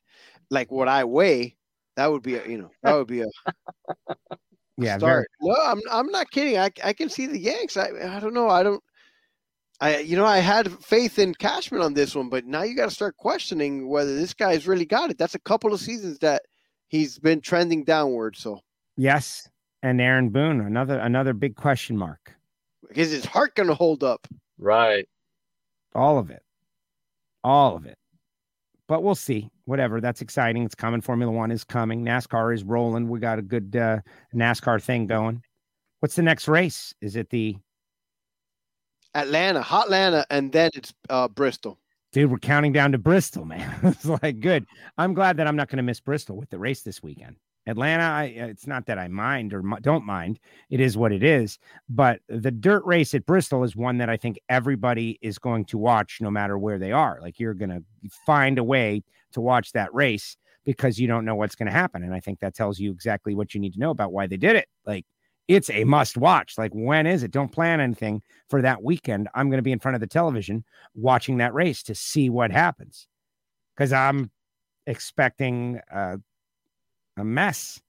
[0.49, 1.57] like what I weigh,
[1.97, 3.27] that would be a you know that would be a
[4.77, 5.27] yeah start.
[5.41, 6.57] Very- no, I'm I'm not kidding.
[6.57, 7.75] I I can see the Yanks.
[7.75, 8.47] I I don't know.
[8.47, 8.81] I don't.
[9.81, 12.89] I you know I had faith in Cashman on this one, but now you got
[12.89, 15.17] to start questioning whether this guy's really got it.
[15.17, 16.43] That's a couple of seasons that
[16.87, 18.35] he's been trending downward.
[18.35, 18.59] So
[18.97, 19.49] yes,
[19.81, 22.33] and Aaron Boone, another another big question mark.
[22.91, 24.27] Is his heart going to hold up?
[24.57, 25.07] Right.
[25.95, 26.41] All of it.
[27.43, 27.97] All of it.
[28.87, 29.49] But we'll see.
[29.65, 30.01] Whatever.
[30.01, 30.63] That's exciting.
[30.63, 31.01] It's coming.
[31.01, 32.03] Formula One is coming.
[32.03, 33.07] NASCAR is rolling.
[33.07, 33.99] We got a good uh,
[34.33, 35.43] NASCAR thing going.
[35.99, 36.93] What's the next race?
[37.01, 37.55] Is it the
[39.15, 41.79] Atlanta, Hot Atlanta, and then it's uh, Bristol.
[42.11, 43.79] Dude, we're counting down to Bristol, man.
[43.83, 44.65] it's like good.
[44.97, 47.35] I'm glad that I'm not going to miss Bristol with the race this weekend.
[47.67, 50.39] Atlanta, I, it's not that I mind or don't mind.
[50.71, 51.59] It is what it is.
[51.87, 55.77] But the dirt race at Bristol is one that I think everybody is going to
[55.77, 57.19] watch no matter where they are.
[57.21, 57.83] Like you're going to
[58.25, 59.03] find a way
[59.33, 60.35] to watch that race
[60.65, 62.03] because you don't know what's going to happen.
[62.03, 64.37] And I think that tells you exactly what you need to know about why they
[64.37, 64.67] did it.
[64.85, 65.05] Like
[65.49, 66.57] it's a must watch.
[66.57, 67.31] Like when is it?
[67.31, 69.27] Don't plan anything for that weekend.
[69.33, 72.51] I'm going to be in front of the television watching that race to see what
[72.51, 73.07] happens
[73.75, 74.29] because I'm
[74.85, 76.17] expecting uh,
[77.17, 77.81] a mess.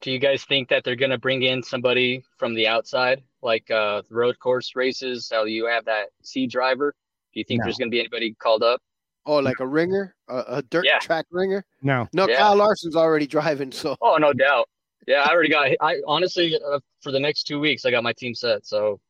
[0.00, 3.68] Do you guys think that they're going to bring in somebody from the outside, like
[3.70, 5.28] uh, road course races?
[5.30, 6.94] How you have that C driver?
[7.34, 7.64] Do you think no.
[7.64, 8.80] there's going to be anybody called up?
[9.26, 10.98] Oh, like a ringer, a, a dirt yeah.
[11.00, 11.64] track ringer?
[11.82, 12.28] No, no.
[12.28, 12.38] Yeah.
[12.38, 13.96] Kyle Larson's already driving, so.
[14.00, 14.68] Oh, no doubt.
[15.06, 15.70] Yeah, I already got.
[15.80, 18.66] I honestly, uh, for the next two weeks, I got my team set.
[18.66, 19.00] So,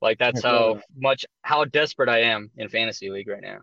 [0.00, 3.58] like, that's how much how desperate I am in fantasy league right now.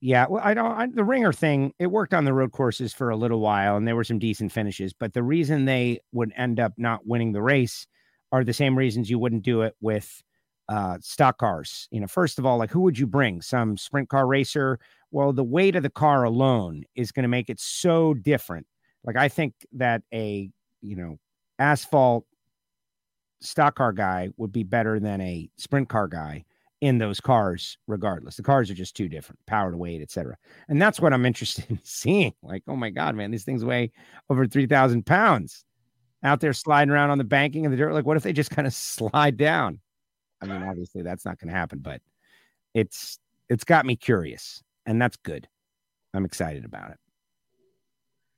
[0.00, 0.72] Yeah, well, I don't.
[0.72, 3.88] I, the ringer thing, it worked on the road courses for a little while, and
[3.88, 4.92] there were some decent finishes.
[4.92, 7.86] But the reason they would end up not winning the race
[8.30, 10.22] are the same reasons you wouldn't do it with
[10.68, 11.88] uh, stock cars.
[11.90, 13.40] You know, first of all, like who would you bring?
[13.40, 14.78] Some sprint car racer?
[15.10, 18.66] Well, the weight of the car alone is going to make it so different.
[19.04, 20.50] Like I think that a
[20.84, 21.18] you know
[21.58, 22.24] asphalt
[23.40, 26.44] stock car guy would be better than a sprint car guy
[26.80, 28.36] in those cars regardless.
[28.36, 30.36] The cars are just too different power to weight etc
[30.68, 32.34] and that's what i'm interested in seeing.
[32.42, 33.92] Like oh my god man these things weigh
[34.28, 35.64] over 3000 pounds
[36.22, 37.92] out there sliding around on the banking and the dirt.
[37.92, 39.80] Like what if they just kind of slide down?
[40.40, 42.00] I mean obviously that's not going to happen but
[42.74, 43.18] it's
[43.48, 45.48] it's got me curious and that's good.
[46.12, 46.98] I'm excited about it.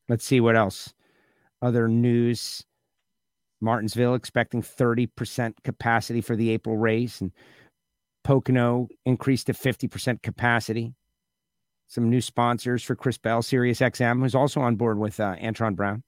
[0.09, 0.95] Let's see what else
[1.63, 2.65] other news
[3.61, 7.33] martinsville expecting 30% capacity for the april race and
[8.27, 10.93] Pocono increased to 50% capacity.
[11.87, 15.77] Some new sponsors for Chris Bell, Sirius XM, who's also on board with uh, Antron
[15.77, 16.03] Brown.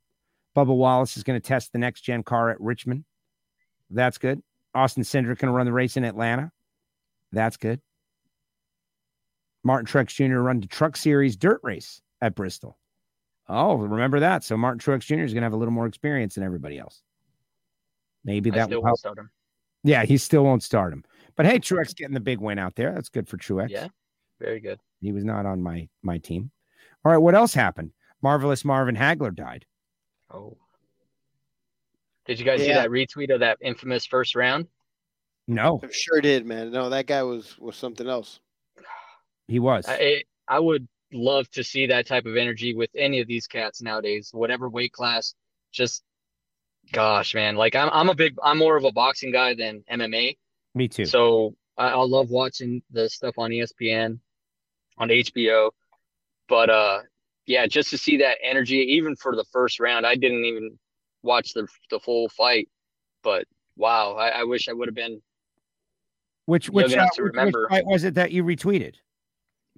[0.57, 3.05] Bubba Wallace is going to test the next gen car at Richmond.
[3.89, 4.43] That's good.
[4.75, 6.51] Austin Cindric going to run the race in Atlanta.
[7.31, 7.81] That's good.
[9.63, 10.39] Martin Truex Jr.
[10.39, 12.77] run the Truck Series dirt race at Bristol.
[13.49, 14.45] Oh, remember that.
[14.45, 15.21] So Martin Truex Jr.
[15.21, 17.03] is going to have a little more experience than everybody else.
[18.25, 18.99] Maybe that will help.
[18.99, 19.31] Start him.
[19.85, 21.05] Yeah, he still won't start him.
[21.37, 22.93] But hey, Truex getting the big win out there.
[22.93, 23.71] That's good for Truex.
[23.71, 23.89] Yeah,
[24.41, 24.81] very good.
[25.01, 26.51] He was not on my my team.
[27.05, 27.93] All right, what else happened?
[28.21, 29.65] Marvelous Marvin Hagler died.
[30.33, 30.57] Oh.
[32.27, 32.67] Did you guys yeah.
[32.67, 34.67] see that retweet of that infamous first round?
[35.47, 35.81] No.
[35.83, 36.71] I sure did, man.
[36.71, 38.41] No, that guy was was something else.
[39.47, 39.87] He was.
[39.89, 43.83] I, I would love to see that type of energy with any of these cats
[43.83, 45.35] nowadays, whatever weight class.
[45.73, 46.03] Just,
[46.93, 50.37] gosh, man, like I'm, I'm a big, I'm more of a boxing guy than MMA.
[50.75, 51.05] Me too.
[51.05, 54.19] So I, I love watching the stuff on ESPN,
[54.99, 55.71] on HBO.
[56.49, 57.01] But uh,
[57.47, 60.79] yeah, just to see that energy, even for the first round, I didn't even
[61.23, 62.69] watch the the full fight.
[63.23, 63.45] But
[63.77, 65.21] wow, I, I wish I would have been.
[66.47, 68.95] Which which, uh, which, which fight was it that you retweeted?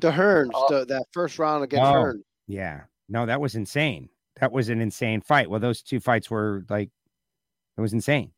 [0.00, 0.66] The Hearns, oh.
[0.70, 2.24] the, that first round against oh, Hearn.
[2.46, 2.82] Yeah.
[3.08, 4.08] No, that was insane.
[4.40, 5.50] That was an insane fight.
[5.50, 6.90] Well, those two fights were like,
[7.76, 8.32] it was insane.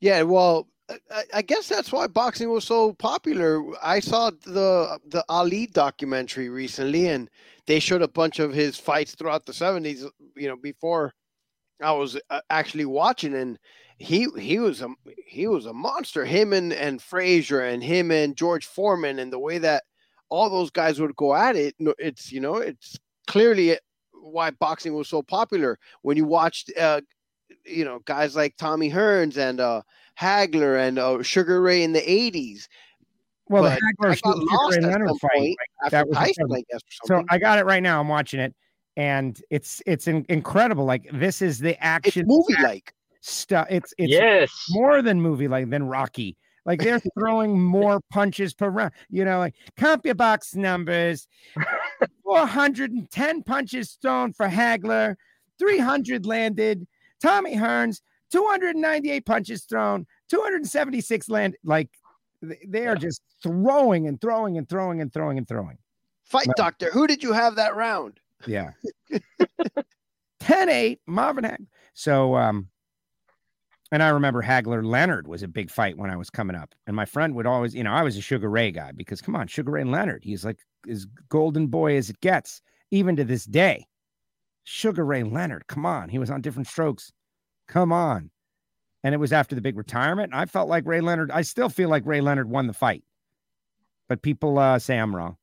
[0.00, 0.22] Yeah.
[0.22, 0.68] Well,
[1.10, 3.62] I, I guess that's why boxing was so popular.
[3.82, 7.30] I saw the the Ali documentary recently, and
[7.66, 10.04] they showed a bunch of his fights throughout the seventies.
[10.36, 11.14] You know, before
[11.80, 13.58] I was uh, actually watching, and
[14.02, 14.88] he he was a
[15.26, 16.24] he was a monster.
[16.24, 19.84] Him and and Frazier and him and George Foreman and the way that
[20.28, 21.76] all those guys would go at it.
[21.78, 22.98] It's you know it's
[23.28, 23.78] clearly
[24.12, 25.78] why boxing was so popular.
[26.02, 27.02] When you watched, uh,
[27.64, 29.82] you know, guys like Tommy Hearns and uh,
[30.20, 32.66] Hagler and uh, Sugar Ray in the '80s.
[33.48, 35.56] Well, but the Hagler Sugar Ray Leonard fight
[35.90, 37.22] that was Tyson, I guess, so.
[37.30, 38.00] I got it right now.
[38.00, 38.52] I'm watching it,
[38.96, 40.84] and it's it's in, incredible.
[40.84, 42.92] Like this is the action movie like
[43.22, 43.66] stuff.
[43.70, 44.50] It's it's yes.
[44.70, 46.36] more than movie like than Rocky.
[46.66, 48.92] Like they're throwing more punches per round.
[49.08, 51.26] You know, like CompuBox numbers:
[52.24, 55.16] four hundred and ten punches thrown for Hagler,
[55.58, 56.86] three hundred landed.
[57.20, 58.00] Tommy Hearns,
[58.30, 61.56] two hundred and ninety-eight punches thrown, two hundred and seventy-six land.
[61.64, 61.88] Like
[62.66, 65.78] they are just throwing and throwing and throwing and throwing and throwing.
[66.24, 68.18] Fight doctor, who did you have that round?
[68.46, 68.70] Yeah.
[70.40, 71.66] 10-8, Marvin Hagler.
[71.94, 72.68] So um
[73.92, 76.74] and I remember Hagler Leonard was a big fight when I was coming up.
[76.86, 79.36] And my friend would always, you know, I was a Sugar Ray guy because come
[79.36, 83.44] on, Sugar Ray Leonard, he's like as golden boy as it gets, even to this
[83.44, 83.86] day.
[84.64, 86.08] Sugar Ray Leonard, come on.
[86.08, 87.12] He was on Diff'rent Strokes.
[87.68, 88.30] Come on.
[89.04, 90.32] And it was after the big retirement.
[90.34, 93.04] I felt like Ray Leonard, I still feel like Ray Leonard won the fight.
[94.08, 95.36] But people uh, say I'm wrong.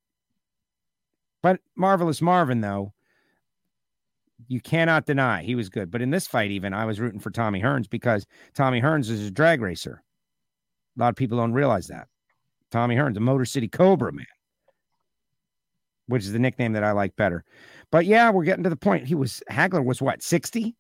[1.44, 2.94] But Marvelous Marvin, though,
[4.50, 5.90] you cannot deny he was good.
[5.90, 8.26] But in this fight, even I was rooting for Tommy Hearns because
[8.56, 10.04] Tommy Hearns is a drag racer.
[10.98, 12.08] A lot of people don't realize that.
[12.72, 14.26] Tommy Hearns, a Motor City Cobra man,
[16.08, 17.46] which is the nickname that I like better.
[17.92, 19.08] But yeah, we're getting to the point.
[19.08, 20.76] He was Hagler was what, 60?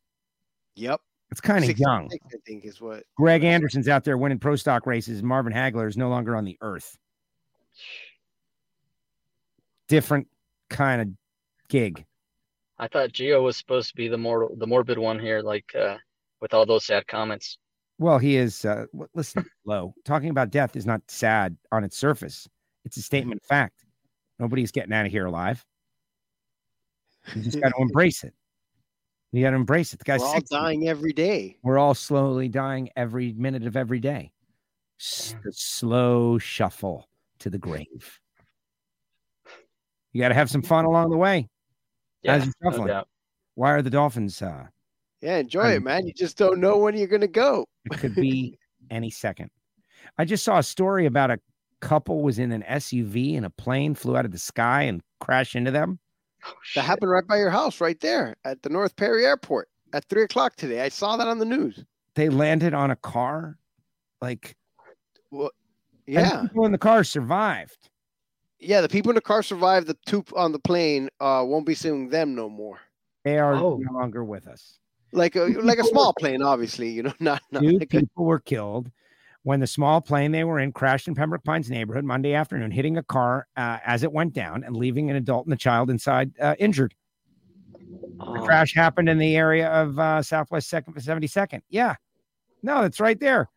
[0.75, 0.99] Yep.
[1.31, 2.09] It's kind of young.
[2.11, 5.21] I think is what Greg Anderson's out there winning pro stock races.
[5.21, 6.97] Marvin Hagler is no longer on the earth.
[9.87, 10.27] Different
[10.71, 11.07] kind of
[11.69, 12.05] gig.
[12.79, 15.97] I thought Gio was supposed to be the more the morbid one here, like uh,
[16.41, 17.57] with all those sad comments.
[17.97, 18.63] Well, he is.
[18.63, 22.47] Uh, listen, low talking about death is not sad on its surface.
[22.85, 23.83] It's a statement of fact.
[24.39, 25.63] Nobody's getting out of here alive.
[27.35, 28.33] You just got to embrace it.
[29.33, 29.99] You got to embrace it.
[29.99, 31.57] The guy's We're all dying every day.
[31.61, 34.31] We're all slowly dying every minute of every day.
[34.97, 37.09] The slow shuffle
[37.39, 38.19] to the grave.
[40.13, 41.47] You got to have some fun along the way.
[42.23, 43.03] Yeah, no
[43.55, 44.41] Why are the Dolphins?
[44.41, 44.65] Uh,
[45.21, 46.07] yeah, enjoy I mean, it, man.
[46.07, 47.65] You just don't know when you're going to go.
[47.85, 48.57] it could be
[48.89, 49.49] any second.
[50.17, 51.39] I just saw a story about a
[51.81, 55.55] couple was in an SUV and a plane flew out of the sky and crashed
[55.55, 55.99] into them.
[56.45, 60.05] Oh, that happened right by your house, right there at the North Perry Airport at
[60.05, 60.81] three o'clock today.
[60.81, 61.83] I saw that on the news.
[62.15, 63.57] They landed on a car,
[64.21, 64.55] like,
[65.31, 65.51] well,
[66.07, 67.88] yeah, people in the car survived
[68.59, 69.87] yeah, the people in the car survived.
[69.87, 72.79] The two on the plane uh, won't be seeing them no more.
[73.23, 73.79] They are oh.
[73.81, 74.79] no longer with us.
[75.11, 76.89] Like a like a small plane, obviously.
[76.89, 78.27] You know, not, not two like people a...
[78.27, 78.91] were killed
[79.43, 82.97] when the small plane they were in crashed in Pembroke Pines neighborhood Monday afternoon, hitting
[82.97, 86.31] a car uh, as it went down and leaving an adult and a child inside
[86.39, 86.93] uh, injured.
[88.19, 88.33] Oh.
[88.33, 91.63] The crash happened in the area of uh, Southwest Second Seventy Second.
[91.69, 91.95] Yeah,
[92.61, 93.49] no, it's right there.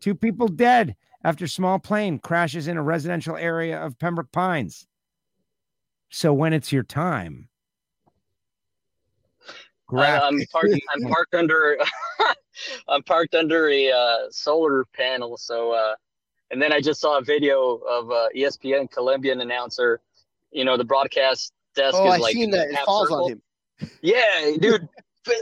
[0.00, 4.86] Two people dead after small plane crashes in a residential area of Pembroke Pines.
[6.10, 7.48] So when it's your time,
[9.92, 10.74] uh, I'm parked.
[10.94, 11.78] I'm parked under.
[12.88, 15.36] I'm parked under a uh, solar panel.
[15.36, 15.94] So, uh,
[16.50, 20.00] and then I just saw a video of uh, ESPN Colombian announcer.
[20.50, 22.68] You know, the broadcast desk oh, is I like seen that.
[22.70, 23.24] It falls circle.
[23.24, 23.42] on him.
[24.02, 24.88] Yeah, dude.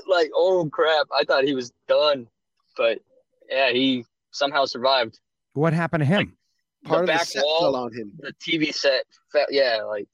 [0.07, 1.07] like, oh crap!
[1.17, 2.27] I thought he was done,
[2.77, 2.99] but
[3.49, 5.19] yeah, he somehow survived.
[5.57, 6.37] What happened to him?
[6.85, 8.13] Like, Part the of back the wall on him.
[8.19, 9.05] The TV set.
[9.33, 10.07] Fell, yeah, like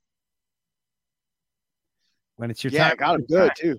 [2.36, 2.96] when it's your yeah, time.
[3.00, 3.78] Yeah, I got him good too.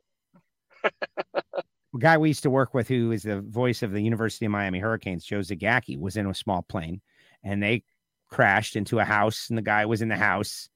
[0.83, 1.53] A
[1.99, 4.79] guy we used to work with, who is the voice of the University of Miami
[4.79, 7.01] Hurricanes, Joe Zagacki, was in a small plane,
[7.43, 7.83] and they
[8.29, 10.67] crashed into a house, and the guy was in the house,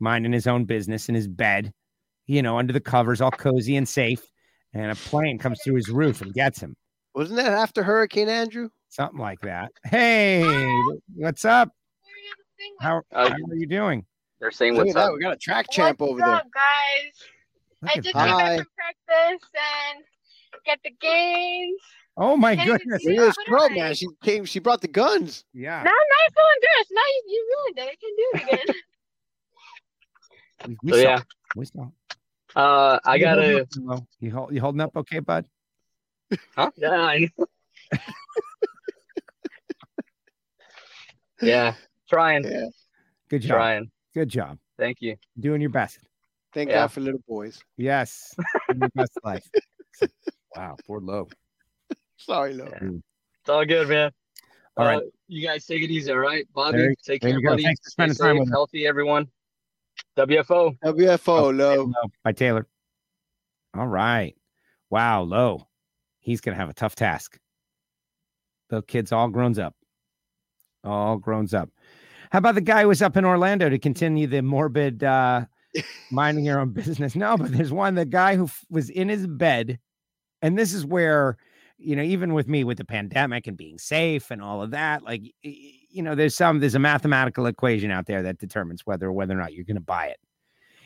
[0.00, 1.72] minding his own business in his bed,
[2.26, 4.22] you know, under the covers, all cozy and safe,
[4.74, 6.74] and a plane comes through his roof and gets him.
[7.14, 8.70] Wasn't that after Hurricane Andrew?
[8.92, 9.72] Something like that.
[9.84, 10.44] Hey,
[11.16, 11.70] what's up?
[12.78, 14.04] How, how are you doing?
[14.38, 15.14] They're saying what's up.
[15.14, 16.50] We got a track champ what's over up, there.
[16.52, 17.90] guys?
[17.96, 20.04] I just came back from practice and
[20.66, 21.80] get the games.
[22.18, 23.02] Oh my goodness!
[23.02, 23.94] Look at this girl, man.
[23.94, 24.44] She came.
[24.44, 25.46] She brought the guns.
[25.54, 25.82] Yeah.
[25.82, 26.86] Now, nice full dress.
[26.92, 27.88] Now you, you ruined it.
[27.88, 28.76] I can do it again.
[30.68, 31.22] we, we So, saw, yeah.
[31.56, 31.88] we saw.
[32.54, 33.62] Uh, I You gotta.
[33.62, 35.46] up, You hold, you holding up okay, bud?
[36.54, 36.70] Huh?
[36.76, 36.92] Yeah.
[36.98, 37.46] I know.
[41.42, 41.74] Yeah.
[42.08, 42.44] Trying.
[42.44, 42.66] Yeah.
[43.28, 43.56] Good job.
[43.56, 43.90] Trying.
[44.14, 44.58] Good job.
[44.78, 45.16] Thank you.
[45.38, 45.98] Doing your best.
[46.52, 46.82] Thank Yeah.
[46.82, 47.62] God for little boys.
[47.76, 48.34] Yes.
[48.74, 49.44] Your best life.
[50.56, 50.76] Wow.
[50.86, 51.28] Poor low.
[52.16, 52.66] Sorry, Lo.
[52.70, 52.88] Yeah.
[53.40, 54.10] It's all good, man.
[54.76, 55.02] All Uh, right.
[55.28, 56.46] You guys take it easy, all right?
[56.54, 57.50] Bobby, There- take there care, you go.
[57.52, 57.62] buddy.
[57.64, 58.52] Thanks for Stay spending time safe, with us.
[58.52, 59.26] healthy, everyone.
[60.16, 60.76] WFO.
[60.84, 61.84] WFO, Lo.
[61.84, 62.66] Low by Taylor.
[63.74, 64.34] All right.
[64.90, 65.66] Wow, low.
[66.20, 67.38] He's gonna have a tough task.
[68.68, 69.74] The kid's all grown up.
[70.84, 71.70] All grown up.
[72.30, 75.44] How about the guy who was up in Orlando to continue the morbid uh
[76.10, 77.14] minding your own business?
[77.14, 79.78] No, but there's one, the guy who f- was in his bed,
[80.40, 81.36] and this is where
[81.78, 85.02] you know, even with me with the pandemic and being safe and all of that,
[85.02, 89.12] like you know, there's some there's a mathematical equation out there that determines whether or
[89.12, 90.18] whether or not you're gonna buy it.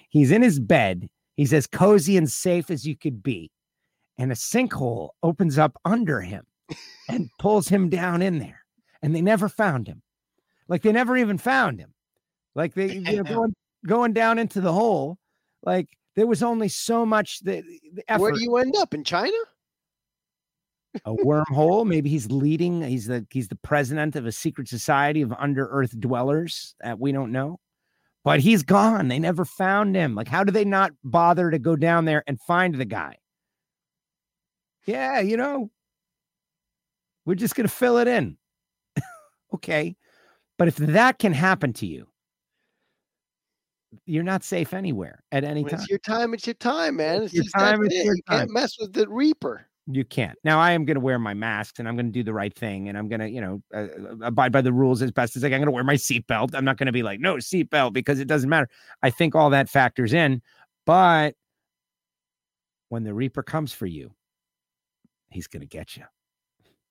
[0.08, 1.08] He's in his bed.
[1.34, 3.50] He's as cozy and safe as you could be.
[4.18, 6.46] And a sinkhole opens up under him
[7.08, 8.65] and pulls him down in there.
[9.06, 10.02] And they never found him.
[10.66, 11.94] Like they never even found him.
[12.56, 13.54] Like they you know, going
[13.86, 15.16] going down into the hole.
[15.62, 15.86] Like
[16.16, 17.62] there was only so much that
[17.94, 18.20] the effort.
[18.20, 19.36] Where do you end up in China?
[21.04, 21.86] a wormhole.
[21.86, 22.82] Maybe he's leading.
[22.82, 27.12] He's the he's the president of a secret society of under earth dwellers that we
[27.12, 27.60] don't know.
[28.24, 29.06] But he's gone.
[29.06, 30.16] They never found him.
[30.16, 33.18] Like, how do they not bother to go down there and find the guy?
[34.84, 35.70] Yeah, you know,
[37.24, 38.36] we're just gonna fill it in.
[39.56, 39.96] Okay.
[40.58, 42.06] But if that can happen to you,
[44.04, 45.80] you're not safe anywhere at any When time.
[45.80, 46.34] it's your time.
[46.34, 47.22] It's your time, man.
[47.22, 48.04] It's your just time, it's it.
[48.04, 49.66] your You can't mess with the Reaper.
[49.88, 50.36] You can't.
[50.42, 52.52] Now I am going to wear my masks and I'm going to do the right
[52.52, 53.86] thing and I'm going to, you know, uh,
[54.20, 55.54] abide by the rules as best as I can.
[55.54, 56.54] I'm going to wear my seatbelt.
[56.54, 58.68] I'm not going to be like, no seatbelt because it doesn't matter.
[59.02, 60.42] I think all that factors in.
[60.86, 61.34] But
[62.88, 64.12] when the Reaper comes for you,
[65.30, 66.04] he's going to get you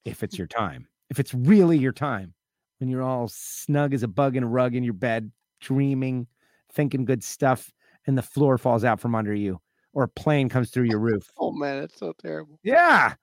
[0.06, 0.88] if it's your time.
[1.10, 2.34] If it's really your time,
[2.80, 6.28] when you're all snug as a bug in a rug in your bed, dreaming,
[6.74, 7.72] thinking good stuff,
[8.08, 9.60] and the floor falls out from under you,
[9.94, 11.32] or a plane comes through your roof.
[11.40, 12.60] Oh man, that's so terrible.
[12.64, 13.14] Yeah.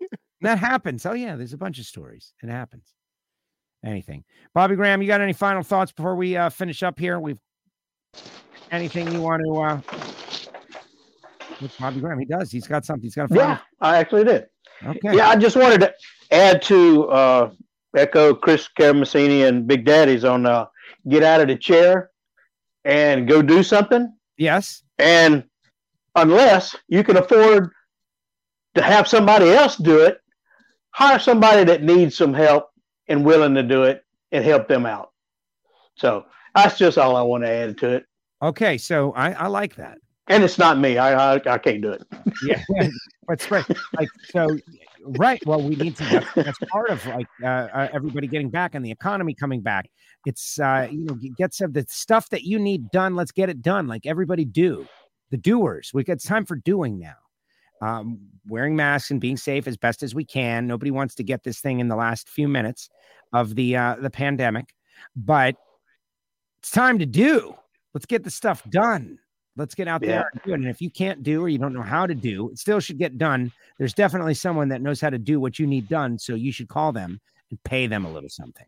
[0.40, 1.04] that happens.
[1.04, 1.36] Oh, yeah.
[1.36, 2.32] There's a bunch of stories.
[2.42, 2.94] It happens.
[3.84, 4.24] Anything.
[4.54, 7.20] Bobby Graham, you got any final thoughts before we uh, finish up here?
[7.20, 7.38] We've
[8.70, 9.80] anything you want to uh
[11.60, 12.18] with Bobby Graham?
[12.18, 12.50] He does.
[12.50, 13.02] He's got something.
[13.02, 13.44] He's got a final.
[13.44, 14.46] Yeah, I actually did.
[14.84, 15.16] Okay.
[15.16, 15.92] Yeah, I just wanted to
[16.30, 17.50] add to uh,
[17.96, 20.66] echo Chris Caramasini and Big Daddy's on uh,
[21.08, 22.10] get out of the chair
[22.84, 24.12] and go do something.
[24.36, 24.82] Yes.
[24.98, 25.44] And
[26.14, 27.70] unless you can afford
[28.74, 30.20] to have somebody else do it,
[30.90, 32.70] hire somebody that needs some help
[33.08, 35.12] and willing to do it and help them out.
[35.96, 38.06] So that's just all I want to add to it.
[38.42, 38.78] Okay.
[38.78, 39.98] So I, I like that.
[40.28, 40.98] And it's not me.
[40.98, 42.02] I I, I can't do it.
[42.44, 42.62] Yeah.
[43.26, 43.64] but spread
[43.96, 44.46] like so
[45.04, 45.44] right.
[45.46, 48.84] Well, we need to that's, that's part of like uh, uh, everybody getting back and
[48.84, 49.90] the economy coming back.
[50.26, 53.16] It's uh you know get- some the stuff that you need done.
[53.16, 53.86] Let's get it done.
[53.86, 54.86] Like everybody do
[55.30, 55.90] the doers.
[55.94, 57.16] We got time for doing now.
[57.80, 58.18] Um,
[58.48, 60.66] wearing masks and being safe as best as we can.
[60.66, 62.88] Nobody wants to get this thing in the last few minutes
[63.32, 64.74] of the uh, the pandemic,
[65.14, 65.54] but
[66.60, 67.54] it's time to do.
[67.94, 69.18] Let's get the stuff done.
[69.58, 70.08] Let's get out Yeah.
[70.08, 70.54] there and do it.
[70.54, 72.96] And if you can't do or you don't know how to do, it still should
[72.98, 73.52] get done.
[73.76, 76.18] There's definitely someone that knows how to do what you need done.
[76.18, 78.66] So you should call them and pay them a little something.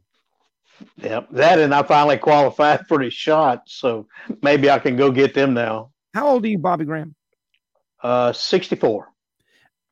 [0.96, 4.08] Yep, that and I finally qualified for the shot, so
[4.42, 5.90] maybe I can go get them now.
[6.14, 7.14] How old are you, Bobby Graham?
[8.02, 9.08] Uh, sixty-four.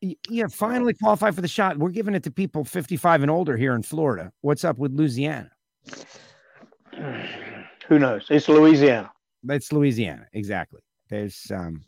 [0.00, 1.76] Yeah, finally qualified for the shot.
[1.76, 4.32] We're giving it to people fifty-five and older here in Florida.
[4.40, 5.50] What's up with Louisiana?
[7.88, 8.26] Who knows?
[8.30, 9.12] It's Louisiana.
[9.46, 10.80] It's Louisiana, exactly.
[11.08, 11.84] There's um.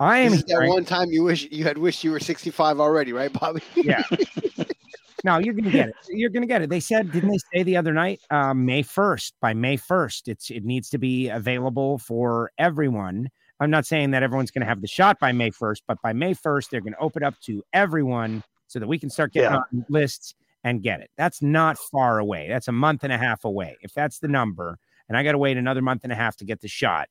[0.00, 3.32] I am that one time you wish you had wished you were 65 already, right,
[3.32, 3.62] Bobby?
[3.74, 4.04] Yeah.
[5.24, 5.96] no, you're gonna get it.
[6.08, 6.70] You're gonna get it.
[6.70, 9.32] They said, didn't they say the other night, uh, May 1st?
[9.40, 13.28] By May 1st, it's it needs to be available for everyone.
[13.58, 16.32] I'm not saying that everyone's gonna have the shot by May 1st, but by May
[16.32, 19.62] 1st, they're gonna open up to everyone so that we can start getting yeah.
[19.72, 21.10] on lists and get it.
[21.16, 22.46] That's not far away.
[22.48, 23.76] That's a month and a half away.
[23.82, 24.78] If that's the number,
[25.08, 27.08] and I got to wait another month and a half to get the shot,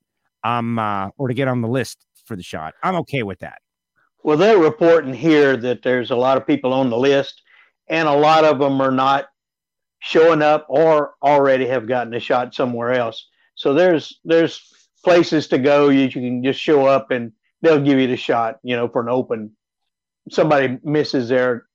[0.48, 3.60] um, uh, or to get on the list for the shot, I'm okay with that.
[4.24, 7.42] Well, they're reporting here that there's a lot of people on the list,
[7.88, 9.28] and a lot of them are not
[10.00, 13.28] showing up or already have gotten a shot somewhere else.
[13.56, 14.62] So there's there's
[15.04, 15.90] places to go.
[15.90, 17.32] You, you can just show up and
[17.62, 18.58] they'll give you the shot.
[18.64, 19.52] You know, for an open.
[20.30, 21.68] Somebody misses their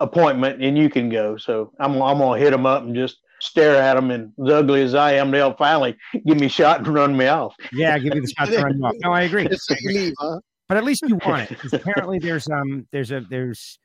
[0.00, 1.36] appointment and you can go.
[1.36, 4.10] So I'm I'm gonna hit them up and just stare at them.
[4.10, 7.26] And as ugly as I am, they'll finally give me a shot and run me
[7.26, 7.54] off.
[7.72, 8.94] Yeah, give you the shot to run you off.
[8.98, 9.48] No, I agree.
[9.84, 10.40] leave, huh?
[10.68, 11.72] But at least you want it.
[11.72, 13.78] Apparently there's um there's a there's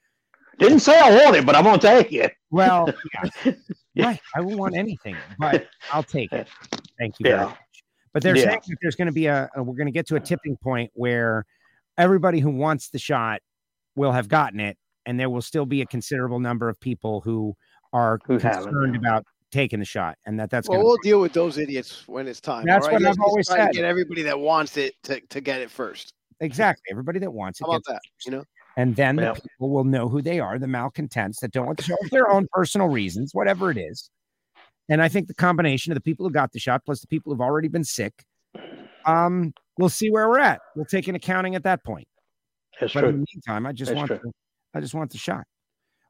[0.59, 2.33] didn't say I want it, but I'm gonna take it.
[2.51, 2.89] Well,
[3.45, 3.53] yeah.
[4.05, 4.19] right.
[4.35, 6.47] I won't want anything, but I'll take it.
[6.97, 7.45] Thank you yeah.
[7.45, 7.57] much.
[8.13, 8.45] But they're yeah.
[8.45, 10.57] saying that there's going to be a, a we're going to get to a tipping
[10.57, 11.45] point where
[11.97, 13.41] everybody who wants the shot
[13.95, 17.55] will have gotten it, and there will still be a considerable number of people who
[17.93, 21.57] are who concerned about taking the shot, and that that's well, we'll deal with those
[21.57, 22.65] idiots when it's time.
[22.65, 22.93] That's right?
[22.93, 23.71] what I've always said.
[23.71, 26.13] Get everybody that wants it to, to get it first.
[26.39, 27.65] Exactly, everybody that wants it.
[27.65, 28.01] How about that?
[28.25, 28.43] You know,
[28.77, 31.83] and then the people will know who they are, the malcontents that don't want to
[31.83, 34.09] show their own personal reasons, whatever it is.
[34.87, 37.31] And I think the combination of the people who got the shot plus the people
[37.31, 38.23] who've already been sick,
[39.05, 40.61] um, we'll see where we're at.
[40.75, 42.07] We'll take an accounting at that point.
[42.79, 43.09] That's but true.
[43.09, 44.31] in the meantime, I just That's want to,
[44.73, 45.43] I just want the shot.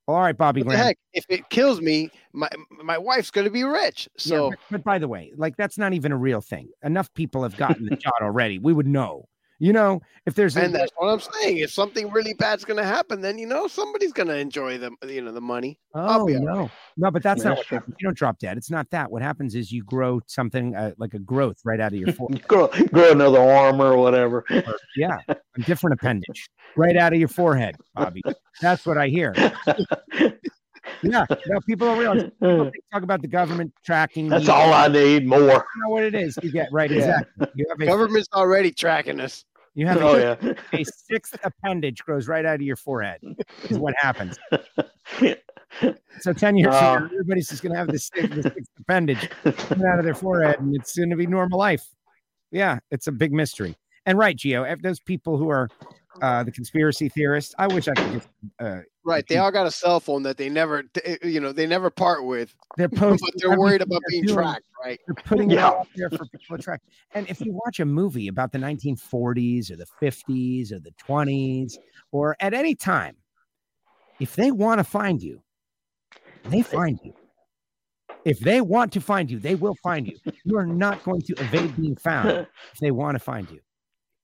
[0.10, 0.80] All right, Bobby Graham.
[0.80, 2.50] Heck, if it kills me, my
[2.84, 4.10] my wife's going to be rich.
[4.18, 6.70] So, yeah, but, but, by the way, like that's not even a real thing.
[6.84, 8.58] Enough people have gotten the shot already.
[8.58, 9.29] We would know.
[9.60, 11.58] You know, if there's and a, that's what I'm saying.
[11.58, 14.92] If something really bad's going to happen, then you know somebody's going to enjoy the
[15.06, 15.78] you know the money.
[15.94, 17.96] Oh no, no, but that's, not what happens.
[18.00, 18.58] You don't drop dead.
[18.58, 19.12] It's not that.
[19.12, 22.42] What happens is you grow something uh, like a growth right out of your forehead.
[22.48, 24.46] grow, grow another arm or whatever.
[24.50, 24.64] Or,
[24.96, 25.36] yeah, a
[25.66, 28.22] different appendage right out of your forehead, Bobby.
[28.62, 29.34] That's what I hear.
[31.02, 32.24] yeah, no, people don't realize.
[32.40, 34.30] People talk about the government tracking.
[34.30, 35.26] That's all I need.
[35.26, 35.40] More.
[35.40, 36.38] You know what it is.
[36.42, 36.90] You get right.
[36.90, 37.22] Yeah.
[37.40, 37.66] Exactly.
[37.82, 39.46] A, Government's already tracking us.
[39.80, 40.54] You have oh, a, yeah.
[40.74, 43.22] a sixth appendage grows right out of your forehead.
[43.70, 44.38] Is what happens.
[46.22, 49.30] So ten years uh, from everybody's just going to have this sixth, this sixth appendage
[49.46, 51.86] out of their forehead, and it's going to be normal life.
[52.52, 53.78] Yeah, it's a big mystery.
[54.06, 55.70] And right, Gio, those people who are
[56.22, 59.26] uh, the conspiracy theorists, I wish I could just uh, Right.
[59.28, 62.26] They all got a cell phone that they never, eh, you know, they never part
[62.26, 62.54] with.
[62.78, 64.36] They're posting, but they're worried about being doing.
[64.36, 65.00] tracked, right?
[65.08, 65.58] They're putting yeah.
[65.58, 66.82] it out there for people to track.
[67.16, 71.78] And if you watch a movie about the 1940s or the 50s or the 20s
[72.12, 73.16] or at any time,
[74.20, 75.42] if they want to find you,
[76.44, 77.14] they find you.
[78.26, 80.18] If they want to find you, they will find you.
[80.44, 82.30] You are not going to evade being found
[82.74, 83.60] if they want to find you.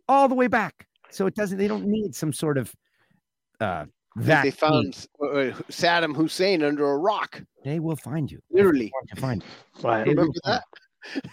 [0.08, 0.86] All the way back.
[1.12, 2.74] So it doesn't, they don't need some sort of
[3.60, 3.86] uh,
[4.18, 7.42] that they found uh, Saddam Hussein under a rock.
[7.64, 8.40] They will find you.
[8.50, 8.92] Literally.
[9.14, 9.84] To find you.
[9.88, 10.08] Right.
[10.08, 10.64] Remember that?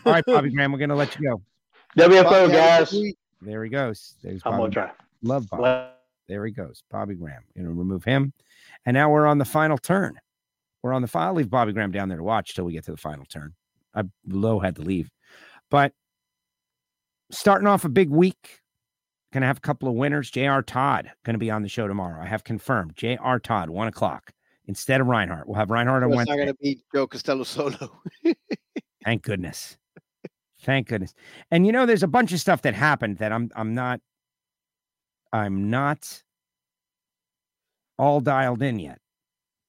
[0.04, 1.42] All right, Bobby Graham, we're going to let you go.
[1.96, 2.94] WFO, Bobby, guys.
[3.40, 4.16] There he goes.
[4.22, 4.54] There's Bobby.
[4.54, 4.90] I'm going to try.
[5.22, 5.90] Love Bobby.
[6.28, 6.82] There he goes.
[6.90, 7.42] Bobby Graham.
[7.56, 8.32] Going to remove him.
[8.86, 10.18] And now we're on the final turn.
[10.82, 11.28] We're on the file.
[11.28, 13.54] I'll leave Bobby Graham down there to watch till we get to the final turn.
[13.94, 15.10] I low had to leave.
[15.70, 15.92] But
[17.30, 18.61] starting off a big week
[19.32, 20.30] Going to have a couple of winners.
[20.30, 20.62] J.R.
[20.62, 22.22] Todd going to be on the show tomorrow.
[22.22, 22.96] I have confirmed.
[22.96, 23.40] J.R.
[23.40, 24.32] Todd, one o'clock
[24.66, 25.48] instead of Reinhart.
[25.48, 26.32] We'll have Reinhart on Wednesday.
[26.32, 28.00] not going to be Joe Costello solo.
[29.04, 29.76] Thank goodness.
[30.60, 31.14] Thank goodness.
[31.50, 34.00] And you know, there's a bunch of stuff that happened that I'm I'm not
[35.32, 36.22] I'm not
[37.98, 38.98] all dialed in yet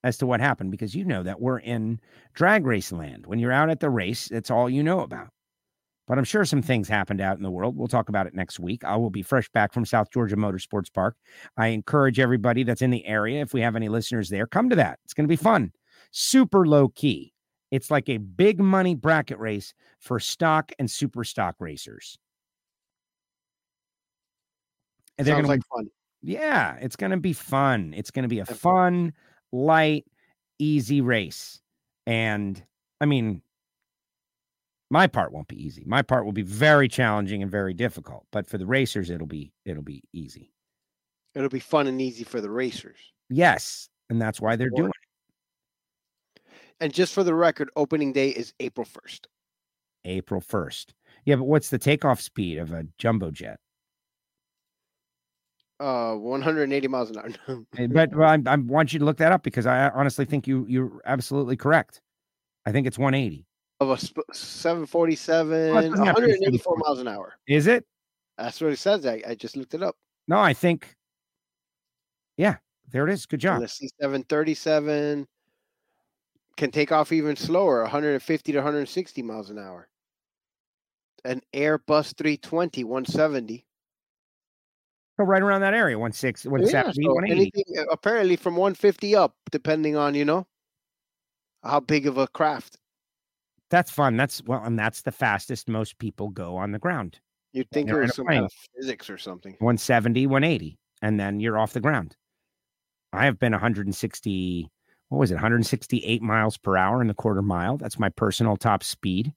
[0.03, 1.99] as to what happened because you know that we're in
[2.34, 3.26] drag race land.
[3.26, 5.30] When you're out at the race, that's all you know about.
[6.06, 7.78] But I'm sure some things happened out in the world.
[7.78, 8.84] We'll talk about it next week.
[8.84, 11.16] I will be fresh back from South Georgia Motorsports Park.
[11.56, 14.76] I encourage everybody that's in the area, if we have any listeners there, come to
[14.76, 15.00] that.
[15.06, 15.72] It's going to be fun.
[16.12, 17.34] Super low key.
[17.72, 22.18] It's like a big money bracket race for stock and super stock racers.
[25.18, 25.88] And they're Sounds gonna, like fun.
[26.22, 27.94] Yeah, it's going to be fun.
[27.96, 29.14] It's going to be a fun,
[29.52, 30.06] light,
[30.60, 31.62] easy race.
[32.06, 32.62] And
[33.00, 33.42] I mean,
[34.89, 35.84] my part won't be easy.
[35.85, 38.26] My part will be very challenging and very difficult.
[38.31, 40.51] But for the racers, it'll be it'll be easy.
[41.35, 42.99] It'll be fun and easy for the racers.
[43.30, 46.41] Yes, and that's why they're doing it.
[46.80, 49.27] And just for the record, opening day is April first.
[50.05, 50.93] April first.
[51.26, 53.60] Yeah, but what's the takeoff speed of a jumbo jet?
[55.80, 57.64] Uh, 180 miles an hour.
[57.89, 60.65] but, but I, I want you to look that up because I honestly think you
[60.69, 62.01] you're absolutely correct.
[62.65, 63.45] I think it's 180
[63.80, 63.98] of a
[64.34, 67.34] 747, 184 miles an hour.
[67.48, 67.86] Is it?
[68.38, 69.06] That's what it says.
[69.06, 69.95] I, I just looked it up.
[70.28, 70.95] No, I think.
[72.38, 72.58] Yeah,
[72.91, 73.26] there it is.
[73.26, 73.62] Good job.
[73.62, 75.26] The C737
[76.58, 79.88] can take off even slower, 150 to 160 miles an hour.
[81.26, 83.66] An Airbus 320, 170.
[85.18, 87.52] So right around that area, 160, 170, yeah, so 180.
[87.56, 90.48] Anything, apparently from 150 up, depending on, you know,
[91.64, 92.78] how big of a craft.
[93.74, 94.18] That's fun.
[94.18, 97.20] That's well, and that's the fastest most people go on the ground.
[97.54, 99.54] You'd think it was some kind of physics or something.
[99.54, 102.16] 170, 180, and then you're off the ground.
[103.14, 104.70] I have been 160,
[105.10, 107.78] what was it, 168 miles per hour in the quarter mile.
[107.78, 109.34] That's my personal top speed.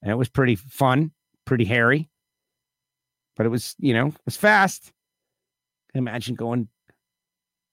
[0.00, 1.10] And it was pretty fun,
[1.44, 2.08] pretty hairy.
[3.36, 4.90] But it was, you know, it was fast.
[5.92, 6.68] Imagine going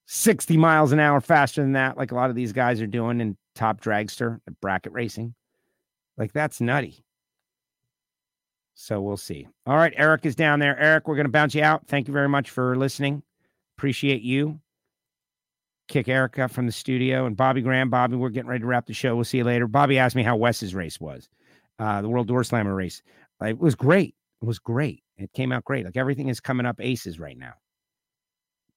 [0.08, 3.22] 60 miles an hour faster than that, like a lot of these guys are doing
[3.22, 5.34] in top dragster bracket racing.
[6.18, 7.04] Like that's nutty.
[8.76, 9.48] So we'll see.
[9.66, 10.78] All right, Eric is down there.
[10.80, 11.88] Eric, we're going to bounce you out.
[11.88, 13.24] Thank you very much for listening.
[13.78, 14.60] Appreciate you.
[15.88, 17.90] Kick Erica from the studio and Bobby Graham.
[17.90, 19.16] Bobby, we're getting ready to wrap the show.
[19.16, 19.68] We'll see you later.
[19.68, 21.30] Bobby asked me how Wes's race was,
[21.78, 23.04] uh, the World Door Slammer race.
[23.42, 24.16] It was great.
[24.42, 25.04] It was great.
[25.18, 25.86] It came out great.
[25.86, 27.54] Like everything is coming up aces right now.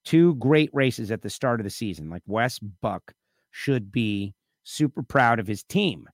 [0.05, 2.11] Two great races at the start of the season.
[2.11, 3.15] Like Wes Buck
[3.51, 4.35] should be
[4.65, 6.09] super proud of his team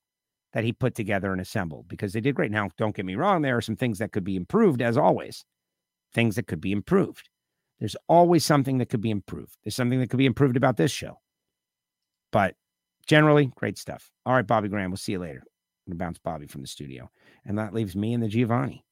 [0.52, 2.50] that he put together and assembled because they did great.
[2.50, 5.44] Now, don't get me wrong, there are some things that could be improved, as always,
[6.12, 7.28] things that could be improved.
[7.80, 9.56] There's always something that could be improved.
[9.64, 11.18] There's something that could be improved about this show.
[12.30, 12.54] But
[13.06, 14.10] generally, great stuff.
[14.24, 15.42] All right, Bobby Graham, we'll see you later.
[15.86, 17.10] I'm going to bounce Bobby from the studio.
[17.44, 18.84] And that leaves me and the Giovanni.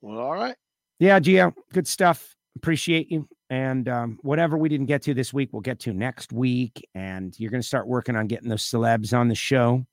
[0.00, 0.54] Well, all right.
[1.00, 2.36] Yeah, Gio, good stuff.
[2.56, 3.26] Appreciate you.
[3.50, 6.86] And um, whatever we didn't get to this week, we'll get to next week.
[6.94, 9.84] And you're going to start working on getting those celebs on the show.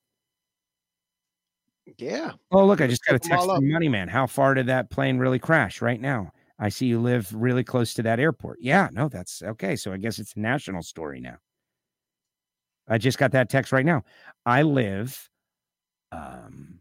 [1.97, 2.33] Yeah.
[2.51, 4.07] Oh, look, I just got a text from Money Man.
[4.07, 6.31] How far did that plane really crash right now?
[6.59, 8.59] I see you live really close to that airport.
[8.61, 9.75] Yeah, no, that's okay.
[9.75, 11.37] So I guess it's a national story now.
[12.87, 14.03] I just got that text right now.
[14.45, 15.29] I live
[16.11, 16.79] um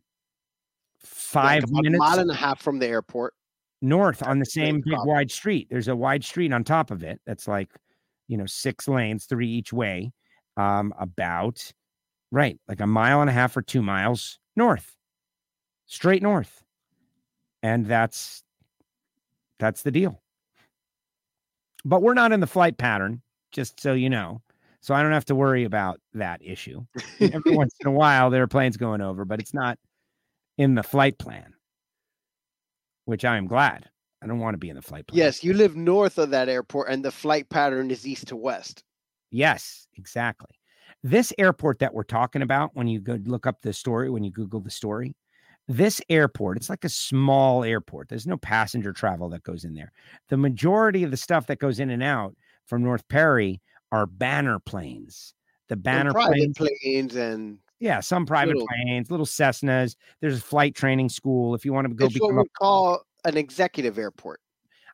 [1.01, 3.35] five like minutes a mile and a half from the airport.
[3.80, 5.68] North on the same big wide street.
[5.70, 7.70] There's a wide street on top of it that's like,
[8.26, 10.10] you know, six lanes, three each way.
[10.56, 11.72] Um, about
[12.32, 14.97] right, like a mile and a half or two miles north
[15.89, 16.62] straight north.
[17.65, 18.44] And that's
[19.59, 20.23] that's the deal.
[21.85, 24.40] But we're not in the flight pattern, just so you know.
[24.81, 26.85] So I don't have to worry about that issue.
[27.20, 29.77] Every once in a while there are planes going over, but it's not
[30.56, 31.52] in the flight plan.
[33.06, 33.89] Which I am glad.
[34.23, 35.19] I don't want to be in the flight plan.
[35.19, 38.85] Yes, you live north of that airport and the flight pattern is east to west.
[39.31, 40.55] Yes, exactly.
[41.02, 44.31] This airport that we're talking about, when you go look up the story, when you
[44.31, 45.15] Google the story,
[45.69, 48.09] this airport, it's like a small airport.
[48.09, 49.93] There's no passenger travel that goes in there.
[50.28, 52.35] The majority of the stuff that goes in and out
[52.66, 53.61] from North Perry
[53.93, 55.35] are banner planes.
[55.69, 59.95] The banner planes, planes and yeah, some private little, planes, little Cessnas.
[60.20, 62.07] There's a flight training school if you want to go.
[62.07, 64.40] It's what we call an executive airport.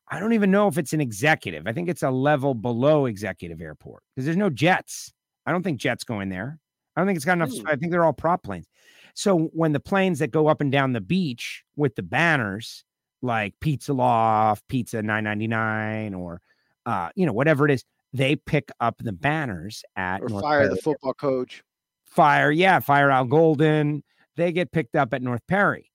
[0.08, 1.66] I don't even know if it's an executive.
[1.66, 5.12] I think it's a level below executive airport because there's no jets.
[5.46, 6.58] I don't think jets go in there.
[6.96, 7.50] I don't think it's got enough.
[7.50, 7.66] Hmm.
[7.66, 8.66] I think they're all prop planes.
[9.14, 12.84] So when the planes that go up and down the beach with the banners,
[13.22, 16.40] like Pizza Loft, Pizza 999, or
[16.84, 20.60] uh, you know, whatever it is, they pick up the banners at or North fire
[20.60, 20.74] Perry.
[20.74, 21.62] the football coach.
[22.04, 24.02] Fire, yeah, fire Al Golden.
[24.36, 25.90] They get picked up at North Perry.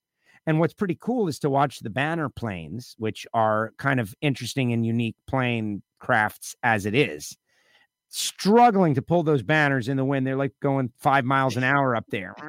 [0.46, 4.72] And what's pretty cool is to watch the banner planes, which are kind of interesting
[4.72, 7.36] and unique plane crafts as it is
[8.10, 10.26] struggling to pull those banners in the wind.
[10.26, 12.34] They're like going five miles an hour up there.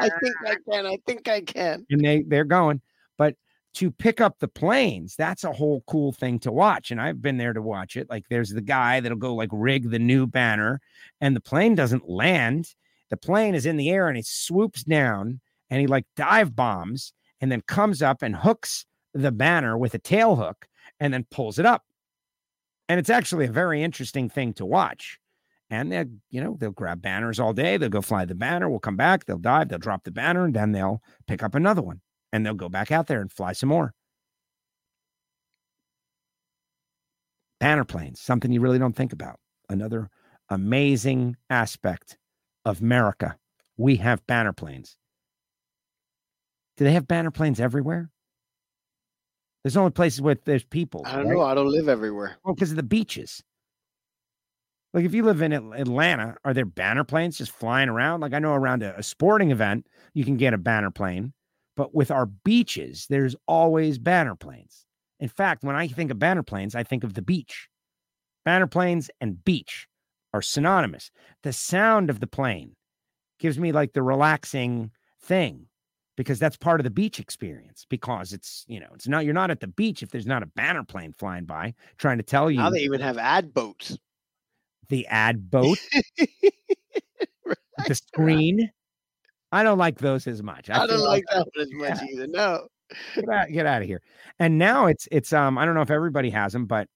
[0.00, 0.86] I think I can.
[0.86, 1.86] I think I can.
[1.90, 2.80] And they they're going,
[3.18, 3.34] but
[3.74, 6.90] to pick up the planes, that's a whole cool thing to watch.
[6.90, 8.08] And I've been there to watch it.
[8.10, 10.80] Like there's the guy that'll go like rig the new banner,
[11.20, 12.74] and the plane doesn't land.
[13.08, 17.12] The plane is in the air and it swoops down and he like dive bombs
[17.40, 20.68] and then comes up and hooks the banner with a tail hook
[21.00, 21.82] and then pulls it up
[22.90, 25.20] and it's actually a very interesting thing to watch.
[25.70, 27.76] and they you know they'll grab banners all day.
[27.76, 28.68] They'll go fly the banner.
[28.68, 29.26] We'll come back.
[29.26, 29.68] They'll dive.
[29.68, 32.00] They'll drop the banner and then they'll pick up another one.
[32.32, 33.94] And they'll go back out there and fly some more.
[37.60, 39.38] Banner planes something you really don't think about.
[39.68, 40.10] Another
[40.48, 42.18] amazing aspect
[42.64, 43.36] of america.
[43.76, 44.96] We have banner planes.
[46.76, 48.10] Do they have banner planes everywhere
[49.62, 51.34] there's only places where there's people i don't right?
[51.34, 53.42] know i don't live everywhere well because of the beaches
[54.92, 58.20] like if you live in Atlanta, are there banner planes just flying around?
[58.20, 61.32] Like I know around a, a, sporting event, you can get a banner plane,
[61.76, 64.84] but with our beaches, there's always banner planes.
[65.20, 67.68] In fact, when I think of banner planes, I think of the beach.
[68.44, 69.86] Banner planes and beach
[70.34, 71.10] are synonymous.
[71.42, 72.74] The sound of the plane
[73.38, 74.90] gives me like the relaxing
[75.22, 75.66] thing
[76.20, 79.50] because that's part of the beach experience because it's you know it's not you're not
[79.50, 82.58] at the beach if there's not a banner plane flying by trying to tell you
[82.58, 83.96] now they even have ad boats
[84.90, 85.78] the ad boat,
[87.46, 87.56] right,
[87.88, 88.58] the screen.
[88.60, 88.70] Right.
[89.52, 90.68] I don't like those as much.
[90.68, 92.12] I, I don't like that one as much yeah.
[92.12, 92.26] either.
[92.28, 92.68] No.
[93.14, 94.02] Get out, get out of here.
[94.38, 96.88] And now it's it's um I don't know if everybody has them, but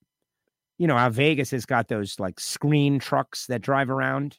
[0.77, 4.39] you know how Vegas has got those like screen trucks that drive around.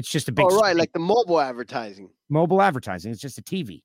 [0.00, 0.46] It's just a big.
[0.48, 2.08] Oh right, like the mobile advertising.
[2.30, 3.12] Mobile advertising.
[3.12, 3.82] It's just a TV,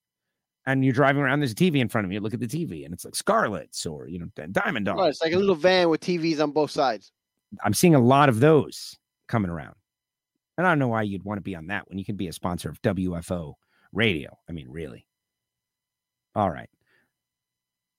[0.65, 1.41] and you're driving around.
[1.41, 2.21] There's a TV in front of you.
[2.21, 4.97] Look at the TV, and it's like Scarlets or you know Diamond Dogs.
[4.97, 7.11] Right, it's like a little van with TVs on both sides.
[7.65, 8.97] I'm seeing a lot of those
[9.27, 9.75] coming around.
[10.57, 12.29] And I don't know why you'd want to be on that when you can be
[12.29, 13.55] a sponsor of WFO
[13.91, 14.37] radio.
[14.47, 15.05] I mean, really.
[16.33, 16.69] All right.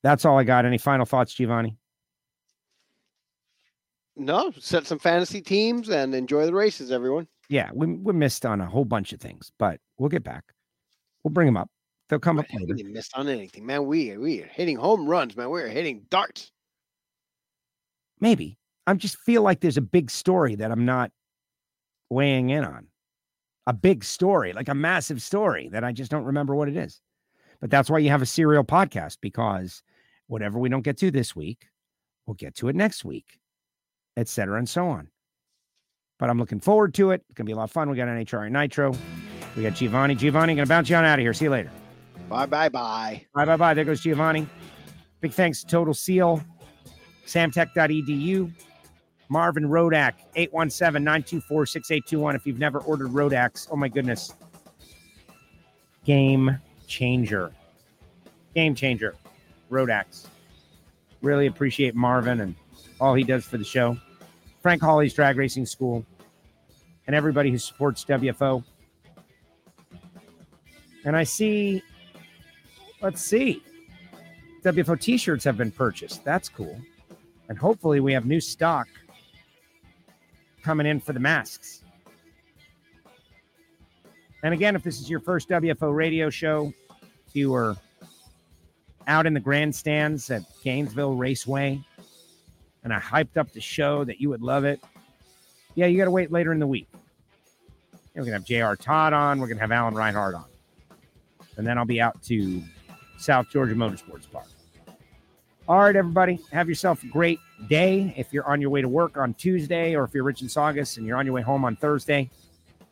[0.02, 0.64] That's all I got.
[0.64, 1.76] Any final thoughts, Giovanni?
[4.16, 7.28] No, set some fantasy teams and enjoy the races, everyone.
[7.48, 10.44] Yeah, we, we missed on a whole bunch of things, but we'll get back.
[11.22, 11.70] We'll bring them up.
[12.08, 12.74] They'll come up later.
[12.74, 13.86] We didn't on anything, man.
[13.86, 15.50] We we are hitting home runs, man.
[15.50, 16.52] We're hitting darts.
[18.20, 21.10] Maybe, I just feel like there's a big story that I'm not
[22.08, 22.86] weighing in on.
[23.66, 27.00] A big story, like a massive story that I just don't remember what it is.
[27.60, 29.82] But that's why you have a serial podcast because
[30.28, 31.66] whatever we don't get to this week,
[32.26, 33.40] we'll get to it next week,
[34.16, 35.08] et cetera, and so on.
[36.18, 37.22] But I'm looking forward to it.
[37.28, 37.90] It's going to be a lot of fun.
[37.90, 38.94] We got NHRA Nitro.
[39.56, 40.14] We got Giovanni.
[40.14, 41.34] Giovanni, going to bounce you on out of here.
[41.34, 41.70] See you later.
[42.28, 43.24] Bye, bye, bye.
[43.34, 43.74] Bye, bye, bye.
[43.74, 44.46] There goes Giovanni.
[45.20, 46.42] Big thanks to Total Seal,
[47.26, 48.52] samtech.edu,
[49.28, 52.36] Marvin Rodak, 817 924 6821.
[52.36, 54.34] If you've never ordered Rodaks, oh my goodness.
[56.04, 57.52] Game changer.
[58.54, 59.14] Game changer.
[59.70, 60.26] Rodaks.
[61.22, 62.54] Really appreciate Marvin and
[63.00, 63.96] all he does for the show.
[64.66, 66.04] Frank Hawley's Drag Racing School,
[67.06, 68.64] and everybody who supports WFO.
[71.04, 71.84] And I see,
[73.00, 73.62] let's see,
[74.64, 76.24] WFO t shirts have been purchased.
[76.24, 76.80] That's cool.
[77.48, 78.88] And hopefully we have new stock
[80.64, 81.84] coming in for the masks.
[84.42, 86.72] And again, if this is your first WFO radio show,
[87.34, 87.76] you were
[89.06, 91.84] out in the grandstands at Gainesville Raceway
[92.86, 94.80] and I hyped up the show that you would love it,
[95.74, 96.86] yeah, you got to wait later in the week.
[98.14, 98.76] We're going to have J.R.
[98.76, 99.40] Todd on.
[99.40, 100.44] We're going to have Alan Reinhart on.
[101.56, 102.62] And then I'll be out to
[103.18, 104.46] South Georgia Motorsports Park.
[105.66, 108.14] All right, everybody, have yourself a great day.
[108.16, 110.96] If you're on your way to work on Tuesday, or if you're Rich and Saugus
[110.96, 112.30] and you're on your way home on Thursday,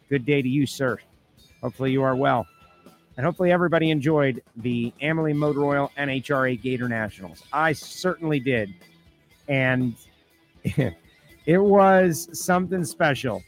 [0.08, 0.98] good day to you, sir.
[1.62, 2.48] Hopefully, you are well.
[3.16, 7.44] And hopefully, everybody enjoyed the Amalie Motor Oil NHRA Gator Nationals.
[7.52, 8.74] I certainly did.
[9.48, 9.94] And
[10.64, 13.42] it was something special.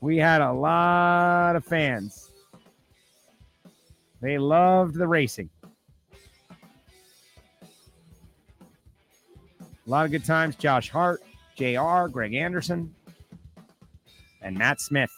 [0.00, 2.30] We had a lot of fans.
[4.20, 5.50] They loved the racing.
[9.86, 10.56] A lot of good times.
[10.56, 11.22] Josh Hart,
[11.56, 12.94] JR, Greg Anderson,
[14.42, 15.10] and Matt Smith,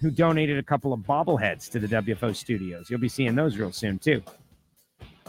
[0.00, 2.90] who donated a couple of bobbleheads to the WFO studios.
[2.90, 4.22] You'll be seeing those real soon, too.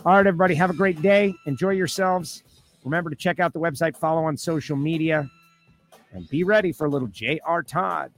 [0.06, 1.34] All right, everybody, have a great day.
[1.46, 2.44] Enjoy yourselves.
[2.84, 5.30] Remember to check out the website, follow on social media,
[6.12, 7.64] and be ready for a little J.R.
[7.64, 8.12] Todd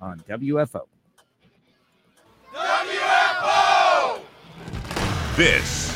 [0.00, 0.82] on WFO.
[2.54, 4.20] WFO!
[5.36, 5.94] This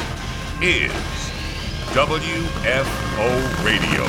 [0.62, 0.90] is
[1.92, 4.06] WFO Radio.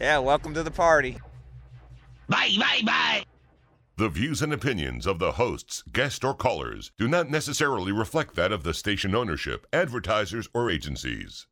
[0.00, 1.18] Yeah, welcome to the party.
[2.28, 3.24] Bye, bye, bye.
[3.98, 8.52] The views and opinions of the hosts, guests, or callers do not necessarily reflect that
[8.52, 11.46] of the station ownership, advertisers, or agencies.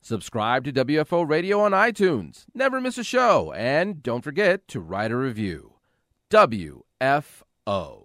[0.00, 2.44] Subscribe to WFO Radio on iTunes.
[2.54, 3.52] Never miss a show.
[3.54, 5.74] And don't forget to write a review.
[6.30, 8.01] WFO.